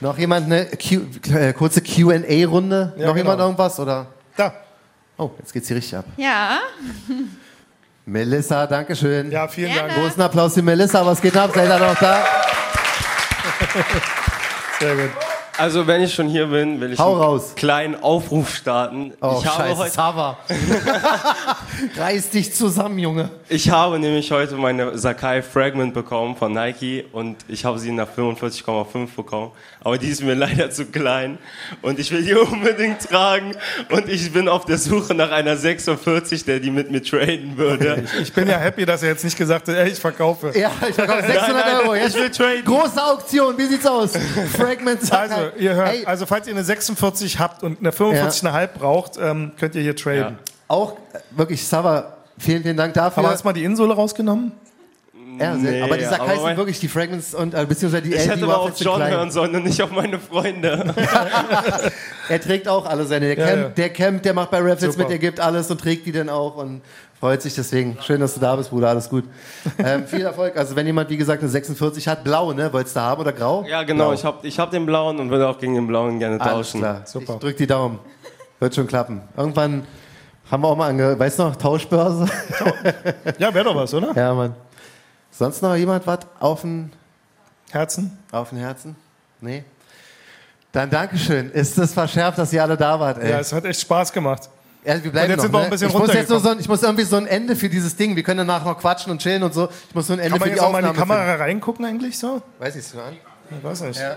[0.00, 1.00] Noch jemand eine Q
[1.34, 2.92] äh, kurze QA-Runde?
[2.98, 3.46] Ja, Noch jemand genau.
[3.46, 3.80] irgendwas?
[3.80, 4.08] Oder?
[4.36, 4.52] Da.
[5.16, 6.04] Oh, jetzt geht's hier richtig ab.
[6.18, 6.58] Ja.
[8.04, 9.30] Melissa, Dankeschön.
[9.30, 9.88] Ja, vielen Gerne.
[9.88, 10.02] Dank.
[10.02, 11.06] Großen Applaus für Melissa.
[11.06, 11.52] Was geht ab?
[11.54, 12.22] Seid ihr noch da?
[14.78, 15.10] Sehr gut.
[15.58, 17.52] Also wenn ich schon hier bin, will ich Hau einen raus.
[17.54, 19.12] kleinen Aufruf starten.
[19.20, 20.38] Oh, ich habe scheiße, heute, Sava.
[21.96, 23.28] Reiß dich zusammen, Junge.
[23.48, 28.08] Ich habe nämlich heute meine Sakai Fragment bekommen von Nike und ich habe sie nach
[28.16, 29.52] 45,5 bekommen.
[29.80, 31.38] Aber die ist mir leider zu klein
[31.82, 33.54] und ich will die unbedingt tragen
[33.90, 38.04] und ich bin auf der Suche nach einer 46, der die mit mir traden würde.
[38.22, 40.52] Ich bin ja happy, dass er jetzt nicht gesagt hat, ey, ich verkaufe.
[40.58, 41.94] Ja, ich verkaufe 600 Nein, nein, Euro.
[41.94, 42.64] Jetzt ich will traden.
[42.64, 44.12] Große Auktion, wie sieht's aus?
[44.56, 49.12] Fragment Also, ihr hört, Ey, also falls ihr eine 46 habt und eine 45,5 braucht,
[49.20, 50.38] ähm, könnt ihr hier traden.
[50.68, 53.22] auch äh, wirklich, Sava, vielen, vielen Dank dafür.
[53.22, 54.52] Aber hast du mal die Insohle rausgenommen?
[55.40, 58.30] ja, Nee, aber die Sakai sind wirklich die Fragments und äh, beziehungsweise die Ich LD
[58.32, 60.94] hätte mal auf John hören sollen und nicht auf meine Freunde.
[62.28, 63.34] Er trägt auch alle seine.
[63.34, 63.68] Der, Ja, campt, ja.
[63.84, 64.98] der campt, der macht bei Raffles Super.
[64.98, 66.80] mit, der gibt alles und trägt die dann auch und
[67.22, 67.96] freut sich deswegen.
[68.02, 68.88] Schön, dass du da bist, Bruder.
[68.88, 69.22] Alles gut.
[69.78, 70.56] Ähm, viel Erfolg.
[70.56, 72.72] Also wenn jemand, wie gesagt, eine 46 hat, blau, ne?
[72.72, 73.64] Wolltest du haben oder grau?
[73.64, 74.06] Ja, genau.
[74.06, 74.14] Blau.
[74.14, 76.80] Ich habe ich hab den blauen und würde auch gegen den blauen gerne Alles tauschen.
[76.80, 77.02] klar.
[77.04, 77.34] Super.
[77.34, 78.00] Ich drück die Daumen.
[78.58, 79.22] Wird schon klappen.
[79.36, 79.86] Irgendwann
[80.50, 81.16] haben wir auch mal ange...
[81.16, 82.26] Weißt du noch, Tauschbörse?
[83.38, 84.12] Ja, wäre doch was, oder?
[84.16, 84.56] ja, Mann.
[85.30, 86.90] Sonst noch jemand was auf den,
[87.70, 88.18] Herzen?
[88.32, 88.96] auf den Herzen?
[89.40, 89.62] Nee?
[90.72, 91.52] Dann Dankeschön.
[91.52, 93.30] Ist es verschärft, dass ihr alle da wart, ey.
[93.30, 94.48] Ja, es hat echt Spaß gemacht.
[94.84, 95.64] Ja, wir bleiben Und jetzt noch, sind wir ne?
[95.64, 97.68] ein bisschen ich, muss jetzt nur so, ein- ich muss irgendwie so ein Ende für
[97.68, 98.16] dieses Ding.
[98.16, 99.68] Wir können danach noch quatschen und chillen und so.
[99.88, 101.08] Ich muss so ein Ende Kann man für die jetzt auch mal in die Aufnahme
[101.10, 101.42] Kamera finden.
[101.42, 102.42] reingucken eigentlich so?
[102.58, 103.16] Weiß ich so an.
[103.56, 104.00] Ich weiß nicht.
[104.00, 104.16] Ja.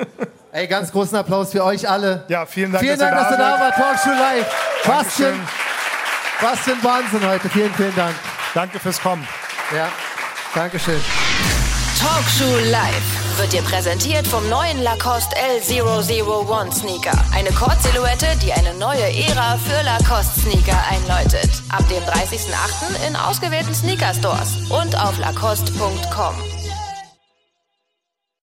[0.52, 2.24] Ey, ganz großen Applaus für euch alle.
[2.28, 3.74] Ja, vielen Dank, vielen dass Dank, dass da ihr da wart.
[3.76, 4.46] Talkshow live.
[6.64, 7.48] Für ein Wahnsinn heute.
[7.50, 8.14] Vielen, vielen Dank.
[8.54, 9.26] Danke fürs Kommen.
[9.76, 9.88] Ja,
[10.54, 11.00] Dankeschön.
[12.00, 17.24] Talkshow Live wird dir präsentiert vom neuen Lacoste L001 Sneaker.
[17.32, 21.50] Eine Kord-Silhouette, die eine neue Ära für Lacoste Sneaker einläutet.
[21.70, 23.08] Ab dem 30.08.
[23.08, 26.59] in ausgewählten Sneaker Stores und auf lacoste.com.